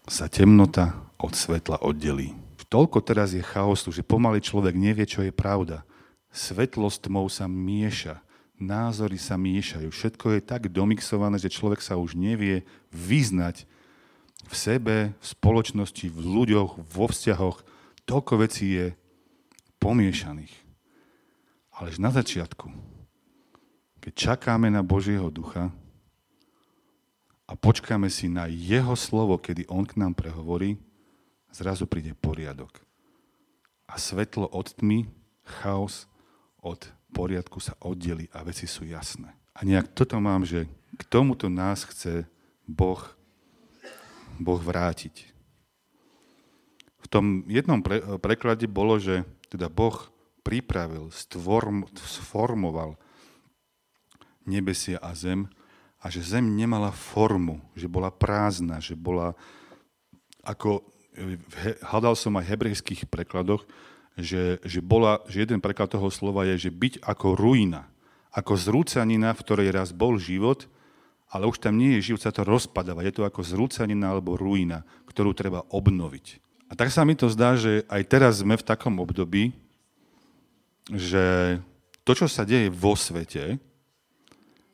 sa 0.08 0.28
temnota 0.28 0.96
od 1.20 1.36
svetla 1.36 1.80
oddelí. 1.84 2.36
Toľko 2.72 3.04
teraz 3.04 3.36
je 3.36 3.44
chaosu, 3.44 3.92
že 3.92 4.00
pomaly 4.00 4.40
človek 4.40 4.72
nevie, 4.80 5.04
čo 5.04 5.20
je 5.28 5.36
pravda 5.36 5.84
svetlo 6.32 6.88
s 6.88 6.98
tmou 7.04 7.28
sa 7.28 7.46
mieša, 7.46 8.24
názory 8.56 9.20
sa 9.20 9.36
miešajú. 9.36 9.92
Všetko 9.92 10.40
je 10.40 10.42
tak 10.42 10.72
domixované, 10.72 11.36
že 11.38 11.52
človek 11.52 11.84
sa 11.84 12.00
už 12.00 12.16
nevie 12.16 12.64
vyznať 12.90 13.68
v 14.48 14.54
sebe, 14.54 14.96
v 15.18 15.26
spoločnosti, 15.26 16.08
v 16.08 16.20
ľuďoch, 16.20 16.72
vo 16.80 17.06
vzťahoch. 17.08 17.62
Toľko 18.08 18.34
vecí 18.42 18.80
je 18.80 18.88
pomiešaných. 19.82 20.54
Alež 21.82 21.98
na 21.98 22.14
začiatku, 22.14 22.70
keď 24.02 24.14
čakáme 24.14 24.70
na 24.70 24.86
Božieho 24.86 25.30
ducha 25.34 25.74
a 27.50 27.54
počkáme 27.58 28.10
si 28.10 28.30
na 28.30 28.46
Jeho 28.46 28.94
slovo, 28.94 29.42
kedy 29.42 29.66
On 29.70 29.86
k 29.86 29.98
nám 29.98 30.14
prehovorí, 30.14 30.78
zrazu 31.50 31.90
príde 31.90 32.14
poriadok. 32.14 32.82
A 33.90 33.98
svetlo 33.98 34.48
od 34.48 34.72
tmy, 34.72 35.10
chaos 35.44 36.11
od 36.62 36.82
poriadku 37.12 37.60
sa 37.60 37.76
oddeli 37.82 38.30
a 38.32 38.46
veci 38.46 38.70
sú 38.70 38.88
jasné. 38.88 39.34
A 39.58 39.68
nejak 39.68 39.92
toto 39.92 40.18
mám, 40.22 40.48
že 40.48 40.70
k 40.96 41.04
tomuto 41.10 41.52
nás 41.52 41.84
chce 41.84 42.24
Boh, 42.70 43.02
boh 44.40 44.62
vrátiť. 44.62 45.28
V 47.02 47.08
tom 47.12 47.44
jednom 47.50 47.84
pre, 47.84 48.00
preklade 48.22 48.70
bolo, 48.70 48.96
že 49.02 49.28
teda 49.52 49.68
Boh 49.68 49.98
pripravil, 50.42 51.12
stvorm, 51.12 51.84
sformoval 51.98 52.96
nebesia 54.48 54.98
a 55.04 55.12
zem 55.14 55.46
a 56.02 56.10
že 56.10 56.26
zem 56.26 56.42
nemala 56.58 56.90
formu, 56.90 57.62
že 57.78 57.86
bola 57.86 58.10
prázdna, 58.10 58.82
že 58.82 58.98
bola 58.98 59.38
ako, 60.42 60.82
hľadal 61.86 62.18
som 62.18 62.34
aj 62.42 62.50
hebrejských 62.50 63.06
prekladoch, 63.06 63.62
že, 64.20 64.60
že, 64.64 64.80
bola, 64.84 65.24
že 65.32 65.48
jeden 65.48 65.64
preklad 65.64 65.92
toho 65.92 66.12
slova 66.12 66.44
je, 66.50 66.68
že 66.68 66.72
byť 66.72 67.04
ako 67.04 67.36
ruina, 67.36 67.88
ako 68.32 68.56
zrúcanina, 68.56 69.36
v 69.36 69.44
ktorej 69.44 69.70
raz 69.72 69.92
bol 69.92 70.20
život, 70.20 70.68
ale 71.32 71.48
už 71.48 71.64
tam 71.64 71.80
nie 71.80 72.00
je 72.00 72.12
život, 72.12 72.24
sa 72.24 72.36
to 72.36 72.44
rozpadáva. 72.44 73.08
Je 73.08 73.16
to 73.16 73.24
ako 73.24 73.40
zrúcanina 73.44 74.12
alebo 74.12 74.36
ruina, 74.36 74.84
ktorú 75.08 75.32
treba 75.32 75.64
obnoviť. 75.72 76.44
A 76.72 76.76
tak 76.76 76.92
sa 76.92 77.04
mi 77.08 77.16
to 77.16 77.28
zdá, 77.32 77.56
že 77.56 77.84
aj 77.88 78.04
teraz 78.08 78.44
sme 78.44 78.56
v 78.56 78.68
takom 78.68 79.00
období, 79.00 79.56
že 80.92 81.60
to, 82.04 82.12
čo 82.16 82.28
sa 82.28 82.44
deje 82.48 82.72
vo 82.72 82.96
svete, 82.96 83.60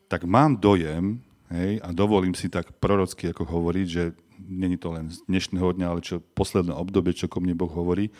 tak 0.07 0.23
mám 0.23 0.57
dojem, 0.57 1.19
hej, 1.51 1.83
a 1.83 1.91
dovolím 1.91 2.33
si 2.33 2.47
tak 2.47 2.73
prorocky 2.79 3.29
ako 3.29 3.43
hovoriť, 3.43 3.87
že 3.89 4.03
není 4.37 4.79
to 4.79 4.93
len 4.93 5.11
z 5.11 5.19
dnešného 5.27 5.75
dňa, 5.75 5.87
ale 5.89 6.01
čo 6.05 6.23
posledné 6.37 6.71
obdobie, 6.71 7.11
čo 7.17 7.27
ko 7.27 7.43
mne 7.43 7.57
Boh 7.57 7.69
hovorí, 7.69 8.13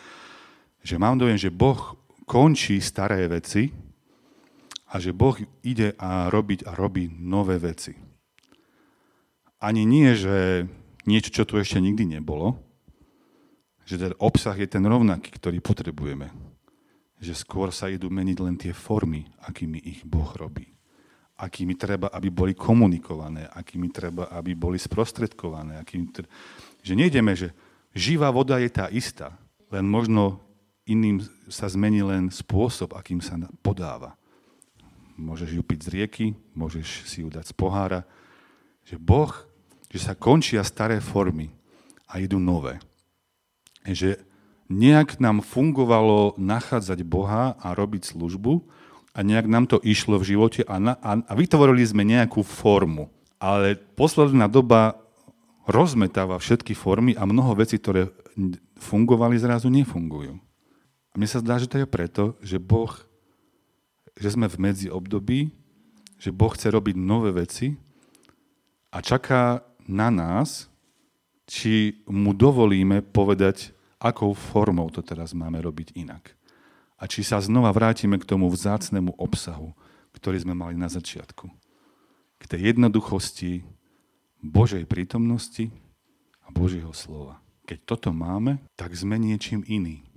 že 0.82 0.96
mám 0.96 1.18
dojem, 1.18 1.36
že 1.36 1.54
Boh 1.54 1.96
končí 2.28 2.78
staré 2.78 3.24
veci 3.28 3.72
a 4.88 5.00
že 5.00 5.16
Boh 5.16 5.36
ide 5.64 5.96
a 6.00 6.28
robiť 6.28 6.68
a 6.68 6.76
robí 6.76 7.08
nové 7.08 7.56
veci. 7.60 7.96
Ani 9.58 9.82
nie, 9.82 10.14
že 10.14 10.68
niečo, 11.08 11.34
čo 11.34 11.42
tu 11.48 11.58
ešte 11.58 11.82
nikdy 11.82 12.20
nebolo, 12.20 12.60
že 13.88 13.96
ten 13.96 14.12
obsah 14.20 14.54
je 14.54 14.68
ten 14.68 14.84
rovnaký, 14.84 15.32
ktorý 15.32 15.64
potrebujeme. 15.64 16.28
Že 17.18 17.34
skôr 17.34 17.68
sa 17.72 17.88
idú 17.88 18.12
meniť 18.12 18.38
len 18.44 18.54
tie 18.60 18.76
formy, 18.76 19.26
akými 19.42 19.80
ich 19.80 20.04
Boh 20.04 20.28
robí. 20.36 20.68
Akými 21.38 21.74
treba, 21.74 22.12
aby 22.12 22.28
boli 22.28 22.52
komunikované, 22.52 23.48
akými 23.48 23.88
treba, 23.88 24.28
aby 24.30 24.52
boli 24.54 24.76
sprostredkované. 24.78 25.80
Akými 25.80 26.12
treba... 26.12 26.28
Že 26.84 26.94
nejdeme, 26.94 27.32
že 27.34 27.56
živá 27.96 28.28
voda 28.30 28.60
je 28.60 28.70
tá 28.70 28.86
istá, 28.92 29.34
len 29.72 29.88
možno 29.88 30.47
iným 30.88 31.22
sa 31.52 31.68
zmení 31.68 32.00
len 32.00 32.32
spôsob, 32.32 32.96
akým 32.96 33.20
sa 33.20 33.36
podáva. 33.60 34.16
môžeš 35.18 35.50
ju 35.58 35.62
piť 35.66 35.80
z 35.84 35.88
rieky, 35.92 36.26
môžeš 36.54 37.04
si 37.04 37.20
ju 37.22 37.28
dať 37.28 37.50
z 37.50 37.54
pohára. 37.54 38.06
Že 38.86 38.96
Boh, 39.02 39.32
že 39.92 39.98
sa 40.00 40.16
končia 40.16 40.64
staré 40.64 41.02
formy 41.02 41.52
a 42.08 42.22
idú 42.22 42.40
nové. 42.40 42.80
Že 43.84 44.22
nejak 44.70 45.20
nám 45.20 45.44
fungovalo 45.44 46.38
nachádzať 46.40 47.04
Boha 47.04 47.58
a 47.58 47.74
robiť 47.74 48.14
službu 48.14 48.64
a 49.16 49.18
nejak 49.26 49.46
nám 49.50 49.66
to 49.66 49.82
išlo 49.82 50.20
v 50.20 50.36
živote 50.36 50.62
a, 50.64 50.78
na, 50.78 50.94
a, 51.02 51.18
a 51.18 51.32
vytvorili 51.34 51.82
sme 51.82 52.06
nejakú 52.06 52.46
formu. 52.46 53.10
Ale 53.42 53.76
posledná 53.96 54.46
doba 54.46 55.02
rozmetáva 55.68 56.40
všetky 56.40 56.72
formy 56.72 57.12
a 57.18 57.28
mnoho 57.28 57.58
vecí, 57.58 57.76
ktoré 57.76 58.08
fungovali, 58.78 59.36
zrazu 59.36 59.68
nefungujú. 59.68 60.38
Mne 61.18 61.26
sa 61.26 61.42
zdá, 61.42 61.58
že 61.58 61.66
to 61.66 61.82
je 61.82 61.88
preto, 61.90 62.38
že 62.38 62.62
Boh, 62.62 62.94
že 64.14 64.38
sme 64.38 64.46
v 64.46 64.70
medzi 64.70 64.86
období, 64.86 65.50
že 66.14 66.30
Boh 66.30 66.54
chce 66.54 66.70
robiť 66.70 66.94
nové 66.94 67.34
veci 67.34 67.74
a 68.94 69.02
čaká 69.02 69.66
na 69.82 70.14
nás, 70.14 70.70
či 71.42 71.98
mu 72.06 72.30
dovolíme 72.30 73.02
povedať, 73.02 73.74
akou 73.98 74.30
formou 74.30 74.94
to 74.94 75.02
teraz 75.02 75.34
máme 75.34 75.58
robiť 75.58 75.98
inak. 75.98 76.38
A 77.02 77.10
či 77.10 77.26
sa 77.26 77.42
znova 77.42 77.74
vrátime 77.74 78.14
k 78.22 78.28
tomu 78.28 78.46
vzácnemu 78.46 79.18
obsahu, 79.18 79.74
ktorý 80.14 80.46
sme 80.46 80.54
mali 80.54 80.78
na 80.78 80.86
začiatku 80.86 81.50
k 82.38 82.44
tej 82.46 82.74
jednoduchosti 82.74 83.66
Božej 84.38 84.86
prítomnosti 84.86 85.74
a 86.46 86.54
Božieho 86.54 86.94
slova. 86.94 87.42
Keď 87.66 87.78
toto 87.84 88.14
máme, 88.14 88.62
tak 88.78 88.94
sme 88.94 89.18
niečím 89.18 89.66
iný. 89.66 90.07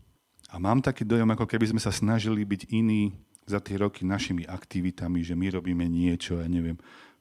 A 0.52 0.60
mám 0.60 0.84
taký 0.84 1.08
dojem, 1.08 1.32
ako 1.32 1.48
keby 1.48 1.72
sme 1.72 1.82
sa 1.82 1.96
snažili 1.96 2.44
byť 2.44 2.76
iní 2.76 3.16
za 3.48 3.64
tie 3.64 3.80
roky 3.80 4.04
našimi 4.04 4.44
aktivitami, 4.44 5.24
že 5.24 5.32
my 5.32 5.48
robíme 5.48 5.88
niečo, 5.88 6.44
ja 6.44 6.48
neviem, 6.52 6.76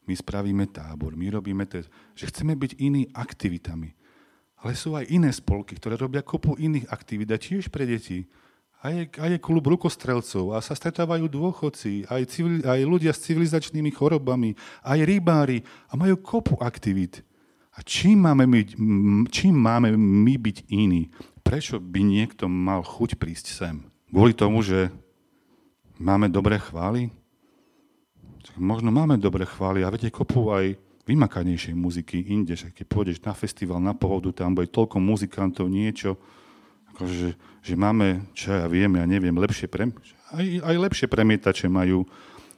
my 0.04 0.14
spravíme 0.18 0.66
tábor, 0.66 1.14
my 1.14 1.30
robíme 1.30 1.62
to, 1.70 1.86
že 2.18 2.26
chceme 2.26 2.58
byť 2.58 2.82
iní 2.82 3.06
aktivitami. 3.14 3.94
Ale 4.60 4.74
sú 4.74 4.98
aj 4.98 5.08
iné 5.08 5.30
spolky, 5.30 5.78
ktoré 5.78 5.94
robia 5.96 6.26
kopu 6.26 6.58
iných 6.58 6.90
aktivít 6.90 7.30
a 7.32 7.38
tiež 7.38 7.70
pre 7.70 7.86
deti 7.86 8.26
a 8.82 8.92
je, 8.92 9.04
a 9.20 9.24
je 9.30 9.38
klub 9.38 9.64
rukostrelcov 9.64 10.56
a 10.56 10.64
sa 10.64 10.72
stretávajú 10.72 11.28
dôchodci, 11.28 12.08
aj, 12.08 12.22
civil, 12.28 12.64
aj 12.64 12.80
ľudia 12.84 13.12
s 13.12 13.24
civilizačnými 13.28 13.92
chorobami, 13.92 14.56
aj 14.84 14.98
rybári 15.04 15.64
a 15.88 15.96
majú 15.96 16.16
kopu 16.20 16.56
aktivít. 16.60 17.22
A 17.76 17.84
čím 17.86 18.24
máme, 18.24 18.44
my, 18.44 18.60
čím 19.30 19.54
máme 19.54 19.94
my 19.96 20.34
byť 20.36 20.68
iní? 20.72 21.12
Prečo 21.50 21.82
by 21.82 22.06
niekto 22.06 22.46
mal 22.46 22.86
chuť 22.86 23.18
prísť 23.18 23.50
sem? 23.50 23.82
Kvôli 24.06 24.30
tomu, 24.38 24.62
že 24.62 24.86
máme 25.98 26.30
dobré 26.30 26.62
chvály? 26.62 27.10
Možno 28.54 28.94
máme 28.94 29.18
dobré 29.18 29.42
chvály 29.42 29.82
a 29.82 29.90
viete, 29.90 30.14
kopu 30.14 30.54
aj 30.54 30.78
vymakanejšej 31.10 31.74
muziky 31.74 32.22
inde, 32.22 32.54
že 32.54 32.70
keď 32.70 32.86
pôjdeš 32.86 33.18
na 33.26 33.34
festival, 33.34 33.82
na 33.82 33.98
pohodu, 33.98 34.30
tam 34.30 34.54
bude 34.54 34.70
toľko 34.70 35.02
muzikantov, 35.02 35.66
niečo, 35.66 36.22
akože, 36.94 37.34
že 37.66 37.74
máme, 37.74 38.30
čo 38.30 38.54
ja 38.54 38.70
viem, 38.70 38.94
ja 38.94 39.02
neviem, 39.10 39.34
lepšie 39.34 39.66
pre, 39.66 39.90
aj, 40.30 40.46
aj 40.62 40.76
lepšie 40.86 41.10
premietače 41.10 41.66
majú, 41.66 42.06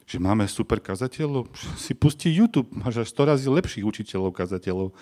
že 0.05 0.21
máme 0.21 0.45
super 0.45 0.77
kazateľov, 0.77 1.49
si 1.81 1.97
pustí 1.97 2.29
YouTube, 2.29 2.69
máš 2.69 3.01
až 3.01 3.07
100 3.09 3.25
razy 3.25 3.47
lepších 3.49 3.89
učiteľov, 3.89 4.37
kazateľov. 4.37 4.93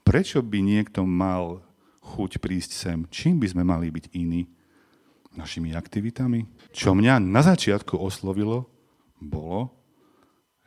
Prečo 0.00 0.40
by 0.40 0.64
niekto 0.64 1.04
mal 1.04 1.60
chuť 2.04 2.38
prísť 2.38 2.76
sem? 2.76 2.98
Čím 3.08 3.40
by 3.40 3.46
sme 3.50 3.62
mali 3.64 3.88
byť 3.88 4.12
iní? 4.12 4.44
Našimi 5.34 5.74
aktivitami? 5.74 6.46
Čo 6.70 6.94
mňa 6.94 7.18
na 7.18 7.42
začiatku 7.42 7.98
oslovilo, 7.98 8.70
bolo, 9.18 9.74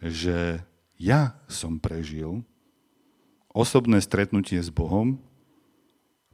že 0.03 0.59
ja 0.99 1.39
som 1.47 1.79
prežil 1.79 2.43
osobné 3.53 4.03
stretnutie 4.03 4.59
s 4.59 4.67
Bohom, 4.67 5.21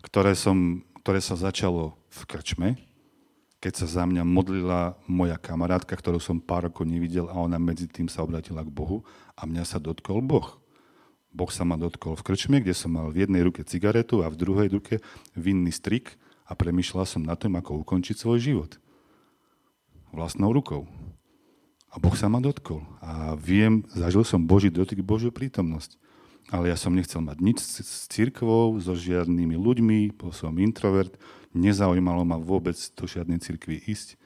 ktoré 0.01 0.33
som 0.33 0.81
ktoré 1.03 1.19
sa 1.19 1.35
začalo 1.35 1.99
v 2.07 2.21
krčme, 2.23 2.69
keď 3.59 3.83
sa 3.83 3.87
za 3.99 4.03
mňa 4.07 4.23
modlila 4.23 4.95
moja 5.03 5.35
kamarátka, 5.35 5.99
ktorú 5.99 6.15
som 6.15 6.39
pár 6.39 6.71
rokov 6.71 6.87
nevidel 6.87 7.27
a 7.27 7.35
ona 7.35 7.59
medzi 7.59 7.91
tým 7.91 8.07
sa 8.07 8.23
obratila 8.23 8.63
k 8.63 8.71
Bohu 8.71 9.03
a 9.35 9.43
mňa 9.43 9.67
sa 9.67 9.83
dotkol 9.83 10.23
Boh. 10.23 10.62
Boh 11.33 11.49
sa 11.49 11.65
ma 11.65 11.75
dotkol 11.75 12.13
v 12.13 12.25
krčme, 12.25 12.61
kde 12.61 12.77
som 12.77 12.93
mal 12.93 13.09
v 13.09 13.25
jednej 13.25 13.41
ruke 13.41 13.65
cigaretu 13.65 14.21
a 14.21 14.29
v 14.29 14.39
druhej 14.39 14.69
ruke 14.69 15.01
vinný 15.33 15.73
strik 15.73 16.15
a 16.45 16.53
premyšľal 16.53 17.05
som 17.09 17.25
na 17.25 17.33
tom, 17.33 17.57
ako 17.57 17.81
ukončiť 17.81 18.15
svoj 18.15 18.39
život. 18.39 18.71
Vlastnou 20.13 20.53
rukou. 20.53 20.85
A 21.89 21.97
Boh 21.97 22.13
sa 22.13 22.29
ma 22.29 22.37
dotkol. 22.37 22.85
A 23.01 23.33
viem, 23.33 23.81
zažil 23.93 24.21
som 24.21 24.45
Boží 24.45 24.69
dotyk, 24.69 25.01
Božiu 25.01 25.33
prítomnosť 25.33 25.97
ale 26.51 26.73
ja 26.73 26.77
som 26.77 26.91
nechcel 26.91 27.23
mať 27.23 27.37
nič 27.39 27.59
s 27.63 28.09
církvou, 28.11 28.75
so 28.83 28.97
žiadnymi 28.97 29.55
ľuďmi, 29.55 29.99
bol 30.17 30.35
som 30.35 30.51
introvert, 30.59 31.15
nezaujímalo 31.55 32.27
ma 32.27 32.35
vôbec 32.35 32.75
do 32.75 33.05
žiadnej 33.07 33.39
církvy 33.39 33.79
ísť. 33.87 34.19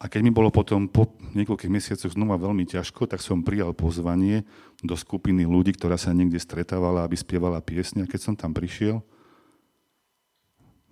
A 0.00 0.08
keď 0.08 0.20
mi 0.24 0.32
bolo 0.32 0.48
potom 0.48 0.88
po 0.88 1.12
niekoľkých 1.36 1.68
mesiacoch 1.68 2.16
znova 2.16 2.40
veľmi 2.40 2.64
ťažko, 2.64 3.04
tak 3.04 3.20
som 3.20 3.44
prijal 3.44 3.76
pozvanie 3.76 4.48
do 4.80 4.96
skupiny 4.96 5.44
ľudí, 5.44 5.76
ktorá 5.76 6.00
sa 6.00 6.16
niekde 6.16 6.40
stretávala, 6.40 7.04
aby 7.04 7.20
spievala 7.20 7.60
piesne. 7.60 8.08
A 8.08 8.10
keď 8.10 8.20
som 8.32 8.34
tam 8.34 8.56
prišiel, 8.56 9.04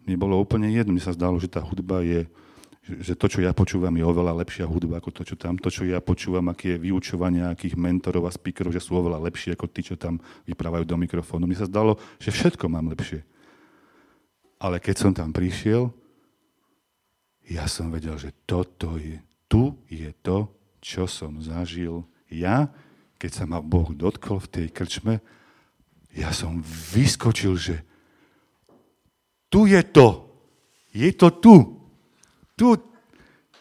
mi 0.04 0.12
bolo 0.12 0.36
úplne 0.36 0.68
jedno. 0.68 0.92
Mne 0.92 1.00
sa 1.00 1.16
zdalo, 1.16 1.40
že 1.40 1.48
tá 1.48 1.64
hudba 1.64 2.04
je 2.04 2.28
že 2.88 3.12
to, 3.20 3.28
čo 3.28 3.44
ja 3.44 3.52
počúvam, 3.52 3.92
je 3.92 4.00
oveľa 4.00 4.40
lepšia 4.40 4.64
hudba 4.64 4.96
ako 4.96 5.12
to, 5.12 5.20
čo 5.20 5.36
tam. 5.36 5.60
To, 5.60 5.68
čo 5.68 5.84
ja 5.84 6.00
počúvam, 6.00 6.48
aké 6.48 6.72
je 6.72 6.88
vyučovanie 6.88 7.44
nejakých 7.44 7.76
mentorov 7.76 8.24
a 8.24 8.32
speakerov, 8.32 8.72
že 8.72 8.80
sú 8.80 8.96
oveľa 8.96 9.20
lepšie 9.28 9.52
ako 9.52 9.68
tí, 9.68 9.84
čo 9.84 10.00
tam 10.00 10.16
vyprávajú 10.48 10.88
do 10.88 10.96
mikrofónu. 10.96 11.44
Mi 11.44 11.52
sa 11.52 11.68
zdalo, 11.68 12.00
že 12.16 12.32
všetko 12.32 12.64
mám 12.72 12.88
lepšie. 12.88 13.20
Ale 14.56 14.80
keď 14.80 14.96
som 14.96 15.12
tam 15.12 15.36
prišiel, 15.36 15.92
ja 17.48 17.64
som 17.64 17.88
vedel, 17.88 18.20
že 18.20 18.36
toto 18.44 19.00
je, 19.00 19.16
tu 19.48 19.72
je 19.88 20.12
to, 20.20 20.52
čo 20.84 21.08
som 21.08 21.40
zažil. 21.40 22.04
Ja, 22.28 22.68
keď 23.16 23.30
sa 23.32 23.44
ma 23.48 23.64
Boh 23.64 23.88
dotkol 23.96 24.38
v 24.44 24.52
tej 24.52 24.66
krčme, 24.68 25.24
ja 26.12 26.28
som 26.36 26.60
vyskočil, 26.64 27.56
že 27.56 27.76
tu 29.48 29.64
je 29.64 29.80
to, 29.80 30.28
je 30.92 31.08
to 31.16 31.28
tu. 31.40 31.56
Tu. 32.52 32.66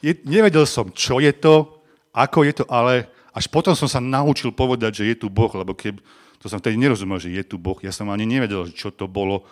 Je, 0.04 0.13
nevedel 0.28 0.67
som, 0.67 0.91
čo 0.91 1.23
je 1.23 1.32
to, 1.32 1.80
ako 2.12 2.43
je 2.43 2.54
to, 2.60 2.65
ale 2.67 3.08
až 3.32 3.47
potom 3.47 3.71
som 3.78 3.88
sa 3.88 4.04
naučil 4.04 4.52
povedať, 4.52 5.00
že 5.00 5.04
je 5.13 5.15
tu 5.15 5.28
Boh, 5.32 5.50
lebo 5.56 5.78
keď, 5.78 6.02
to 6.41 6.52
som 6.52 6.60
vtedy 6.60 6.76
nerozumel, 6.76 7.21
že 7.21 7.32
je 7.32 7.43
tu 7.45 7.56
Boh. 7.62 7.78
Ja 7.80 7.93
som 7.93 8.10
ani 8.12 8.28
nevedel, 8.28 8.67
čo 8.73 8.91
to 8.91 9.08
bolo, 9.08 9.47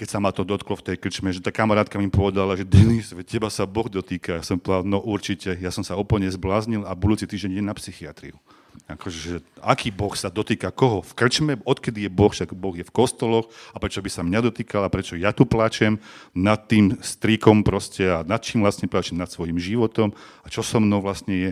keď 0.00 0.08
sa 0.08 0.16
ma 0.16 0.32
to 0.32 0.48
dotklo 0.48 0.80
v 0.80 0.86
tej 0.88 0.96
krčme, 0.96 1.28
že 1.28 1.44
tá 1.44 1.52
kamarátka 1.52 2.00
mi 2.00 2.08
povedala, 2.08 2.56
že 2.56 2.64
Denis, 2.64 3.12
teba 3.28 3.52
sa 3.52 3.68
Boh 3.68 3.84
dotýka. 3.84 4.40
Ja 4.40 4.44
som 4.48 4.56
povedal, 4.56 4.88
no 4.88 4.96
určite, 5.04 5.52
ja 5.52 5.68
som 5.68 5.84
sa 5.84 6.00
úplne 6.00 6.24
zbláznil 6.32 6.88
a 6.88 6.96
budúci 6.96 7.28
týždeň 7.28 7.60
idem 7.60 7.68
na 7.68 7.76
psychiatriu. 7.76 8.40
Akože, 8.88 9.44
aký 9.60 9.92
Boh 9.92 10.16
sa 10.16 10.32
dotýka 10.32 10.72
koho? 10.72 11.04
V 11.04 11.12
krčme? 11.12 11.60
Odkedy 11.68 12.08
je 12.08 12.10
Boh? 12.10 12.32
Však 12.32 12.56
Boh 12.56 12.72
je 12.72 12.86
v 12.86 12.94
kostoloch. 12.96 13.52
A 13.70 13.78
prečo 13.78 14.00
by 14.00 14.08
sa 14.08 14.24
mňa 14.24 14.40
dotýkal? 14.48 14.88
A 14.88 14.90
prečo 14.90 15.20
ja 15.20 15.36
tu 15.36 15.44
plačem 15.44 16.00
nad 16.32 16.64
tým 16.64 16.96
strikom 17.04 17.60
proste 17.60 18.08
a 18.08 18.24
nad 18.24 18.40
čím 18.40 18.64
vlastne 18.64 18.88
plačem? 18.88 19.20
Nad 19.20 19.28
svojim 19.28 19.60
životom. 19.60 20.16
A 20.40 20.48
čo 20.48 20.64
so 20.64 20.80
mnou 20.80 21.04
vlastne 21.04 21.34
je? 21.36 21.50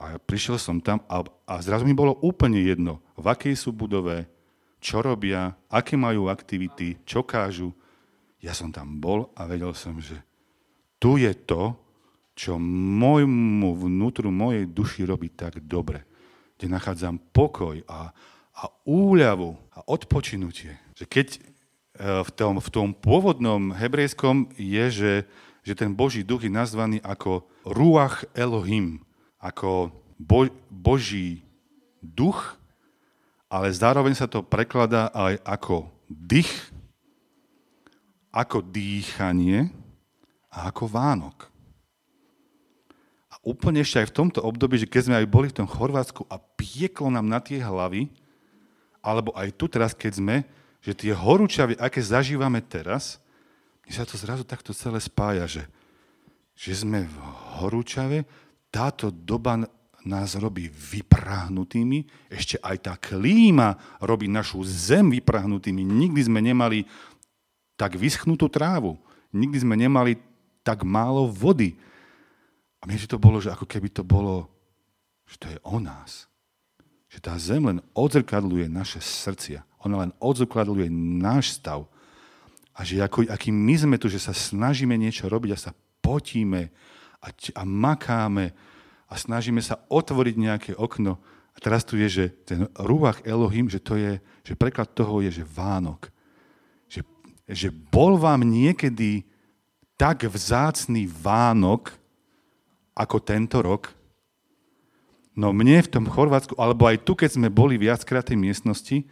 A 0.00 0.16
prišiel 0.16 0.56
som 0.56 0.80
tam 0.80 1.04
a, 1.12 1.20
a 1.44 1.60
zrazu 1.60 1.84
mi 1.84 1.92
bolo 1.92 2.16
úplne 2.24 2.56
jedno, 2.56 3.04
v 3.20 3.26
akej 3.28 3.52
sú 3.52 3.68
budove, 3.68 4.24
čo 4.80 5.04
robia, 5.04 5.52
aké 5.68 5.94
majú 5.94 6.32
aktivity, 6.32 7.04
čo 7.04 7.22
kážu. 7.22 7.70
Ja 8.40 8.56
som 8.56 8.72
tam 8.72 8.98
bol 8.98 9.28
a 9.36 9.44
vedel 9.44 9.76
som, 9.76 10.00
že 10.00 10.16
tu 10.96 11.20
je 11.20 11.32
to, 11.36 11.76
čo 12.32 12.56
môjmu 12.56 13.76
vnútru, 13.76 14.32
mojej 14.32 14.64
duši 14.64 15.04
robí 15.04 15.28
tak 15.28 15.60
dobre 15.68 16.08
kde 16.60 16.76
nachádzam 16.76 17.16
pokoj 17.32 17.80
a, 17.88 18.12
a 18.52 18.62
úľavu 18.84 19.56
a 19.72 19.80
odpočinutie. 19.88 20.76
Že 20.92 21.04
keď 21.08 21.28
e, 21.32 21.38
v 22.20 22.30
tom, 22.36 22.60
v 22.60 22.68
tom 22.68 22.92
pôvodnom 22.92 23.72
hebrejskom 23.72 24.52
je, 24.60 24.84
že, 24.92 25.12
že 25.64 25.72
ten 25.72 25.96
Boží 25.96 26.20
duch 26.20 26.44
je 26.44 26.52
nazvaný 26.52 27.00
ako 27.00 27.48
Ruach 27.64 28.28
Elohim, 28.36 29.00
ako 29.40 29.88
bo, 30.20 30.52
Boží 30.68 31.48
duch, 32.04 32.59
ale 33.50 33.74
zároveň 33.74 34.14
sa 34.14 34.30
to 34.30 34.46
prekladá 34.46 35.10
aj 35.10 35.42
ako 35.42 35.90
dých, 36.06 36.70
ako 38.30 38.62
dýchanie 38.62 39.74
a 40.54 40.70
ako 40.70 40.86
Vánok. 40.86 41.50
Úplne 43.40 43.80
ešte 43.80 44.04
aj 44.04 44.08
v 44.12 44.16
tomto 44.20 44.40
období, 44.44 44.76
že 44.76 44.86
keď 44.86 45.02
sme 45.08 45.16
aj 45.16 45.26
boli 45.32 45.48
v 45.48 45.64
tom 45.64 45.68
Chorvátsku 45.68 46.28
a 46.28 46.36
pieklo 46.36 47.08
nám 47.08 47.24
na 47.24 47.40
tie 47.40 47.56
hlavy, 47.56 48.12
alebo 49.00 49.32
aj 49.32 49.48
tu 49.56 49.64
teraz, 49.64 49.96
keď 49.96 50.12
sme, 50.20 50.36
že 50.84 50.92
tie 50.92 51.16
horúčavy, 51.16 51.72
aké 51.80 52.04
zažívame 52.04 52.60
teraz, 52.60 53.16
mi 53.88 53.96
sa 53.96 54.04
to 54.04 54.20
zrazu 54.20 54.44
takto 54.44 54.76
celé 54.76 55.00
spája, 55.00 55.48
že, 55.48 55.64
že 56.52 56.84
sme 56.84 57.08
v 57.08 57.16
horúčave, 57.58 58.28
táto 58.68 59.08
doba 59.08 59.64
nás 60.04 60.36
robí 60.36 60.68
vyprahnutými, 60.68 62.30
ešte 62.32 62.56
aj 62.60 62.76
tá 62.80 62.94
klíma 62.96 63.76
robí 64.00 64.26
našu 64.26 64.64
zem 64.64 65.12
vyprahnutými. 65.12 65.84
Nikdy 65.84 66.20
sme 66.24 66.40
nemali 66.40 66.88
tak 67.76 67.96
vyschnutú 67.96 68.48
trávu. 68.48 69.00
Nikdy 69.32 69.58
sme 69.64 69.76
nemali 69.76 70.20
tak 70.60 70.84
málo 70.84 71.28
vody. 71.28 71.76
A 72.80 72.88
mne 72.88 72.96
to 73.04 73.20
bolo, 73.20 73.40
že 73.40 73.52
ako 73.52 73.68
keby 73.68 73.88
to 73.92 74.04
bolo, 74.04 74.48
že 75.28 75.36
to 75.36 75.46
je 75.52 75.58
o 75.64 75.76
nás. 75.80 76.28
Že 77.12 77.18
tá 77.20 77.34
zem 77.36 77.62
len 77.64 77.78
odzrkadluje 77.92 78.68
naše 78.68 79.00
srdcia. 79.00 79.64
Ona 79.84 80.08
len 80.08 80.12
odzrkadluje 80.20 80.88
náš 80.92 81.56
stav. 81.56 81.88
A 82.76 82.84
že 82.84 83.00
ako, 83.00 83.28
aký 83.28 83.52
my 83.52 83.74
sme 83.76 83.96
tu, 84.00 84.08
že 84.08 84.20
sa 84.20 84.32
snažíme 84.32 84.96
niečo 84.96 85.28
robiť 85.28 85.50
a 85.52 85.62
sa 85.68 85.72
potíme 86.00 86.72
a, 87.20 87.28
a 87.32 87.62
makáme 87.68 88.56
a 89.10 89.18
snažíme 89.18 89.58
sa 89.58 89.82
otvoriť 89.90 90.34
nejaké 90.38 90.72
okno. 90.78 91.18
A 91.50 91.58
teraz 91.58 91.82
tu 91.82 91.98
je, 91.98 92.06
že 92.06 92.24
ten 92.46 92.70
Ruach 92.78 93.18
Elohim, 93.26 93.66
že 93.66 93.82
to 93.82 93.98
je, 93.98 94.22
že 94.46 94.54
preklad 94.54 94.94
toho 94.94 95.18
je, 95.18 95.42
že 95.42 95.44
Vánok. 95.44 96.14
Že, 96.86 97.02
že 97.50 97.68
bol 97.74 98.14
vám 98.14 98.46
niekedy 98.46 99.26
tak 99.98 100.22
vzácný 100.22 101.10
Vánok, 101.10 101.90
ako 102.94 103.16
tento 103.18 103.58
rok. 103.58 103.90
No 105.34 105.50
mne 105.50 105.82
v 105.82 105.90
tom 105.90 106.06
Chorvátsku, 106.06 106.54
alebo 106.54 106.86
aj 106.86 107.02
tu, 107.02 107.18
keď 107.18 107.34
sme 107.34 107.48
boli 107.50 107.74
viackrát 107.80 108.22
tej 108.22 108.38
miestnosti, 108.38 109.02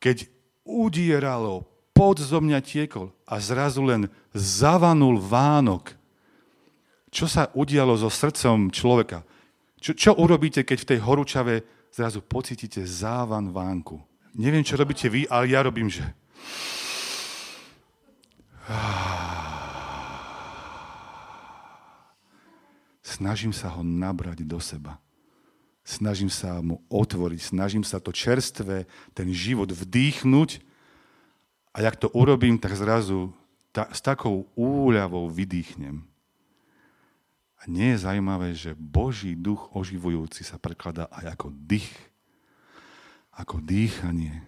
keď 0.00 0.30
udieralo, 0.64 1.68
pod 1.90 2.16
zo 2.16 2.40
mňa 2.40 2.64
tiekol 2.64 3.12
a 3.28 3.36
zrazu 3.36 3.84
len 3.84 4.08
zavanul 4.32 5.20
Vánok, 5.20 5.99
čo 7.10 7.26
sa 7.26 7.50
udialo 7.54 7.98
so 7.98 8.06
srdcom 8.06 8.70
človeka? 8.70 9.26
Čo, 9.82 9.92
čo 9.98 10.10
urobíte, 10.14 10.62
keď 10.62 10.78
v 10.78 10.88
tej 10.94 10.98
horúčave 11.02 11.54
zrazu 11.90 12.22
pocítite 12.22 12.86
závan 12.86 13.50
vánku? 13.50 13.98
Neviem, 14.38 14.62
čo 14.62 14.78
robíte 14.78 15.10
vy, 15.10 15.26
ale 15.26 15.50
ja 15.50 15.66
robím, 15.66 15.90
že... 15.90 16.06
Snažím 23.02 23.50
sa 23.50 23.74
ho 23.74 23.82
nabrať 23.82 24.46
do 24.46 24.62
seba. 24.62 25.02
Snažím 25.82 26.30
sa 26.30 26.62
mu 26.62 26.78
otvoriť, 26.86 27.50
snažím 27.50 27.82
sa 27.82 27.98
to 27.98 28.14
čerstvé, 28.14 28.86
ten 29.10 29.28
život 29.34 29.66
vdýchnuť 29.66 30.62
a 31.74 31.82
jak 31.82 31.98
to 31.98 32.06
urobím, 32.14 32.62
tak 32.62 32.78
zrazu 32.78 33.34
ta, 33.74 33.90
s 33.90 33.98
takou 33.98 34.46
úľavou 34.54 35.26
vydýchnem. 35.26 36.09
A 37.60 37.68
nie 37.68 37.92
je 37.92 38.02
zaujímavé, 38.08 38.56
že 38.56 38.72
Boží 38.72 39.36
duch 39.36 39.68
oživujúci 39.76 40.48
sa 40.48 40.56
prekladá 40.56 41.12
aj 41.12 41.36
ako 41.36 41.52
dých, 41.52 41.92
ako 43.36 43.60
dýchanie, 43.60 44.40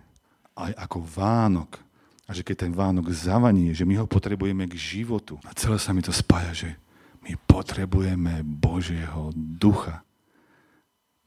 aj 0.56 0.72
ako 0.80 0.98
Vánok. 1.04 1.76
A 2.24 2.32
že 2.32 2.40
keď 2.40 2.64
ten 2.64 2.72
Vánok 2.72 3.12
zavanie, 3.12 3.76
že 3.76 3.84
my 3.84 4.00
ho 4.00 4.06
potrebujeme 4.08 4.64
k 4.64 4.80
životu. 4.80 5.36
A 5.44 5.52
celé 5.52 5.76
sa 5.76 5.92
mi 5.92 6.00
to 6.00 6.08
spája, 6.08 6.56
že 6.56 6.70
my 7.20 7.36
potrebujeme 7.44 8.40
Božieho 8.40 9.28
ducha. 9.36 10.00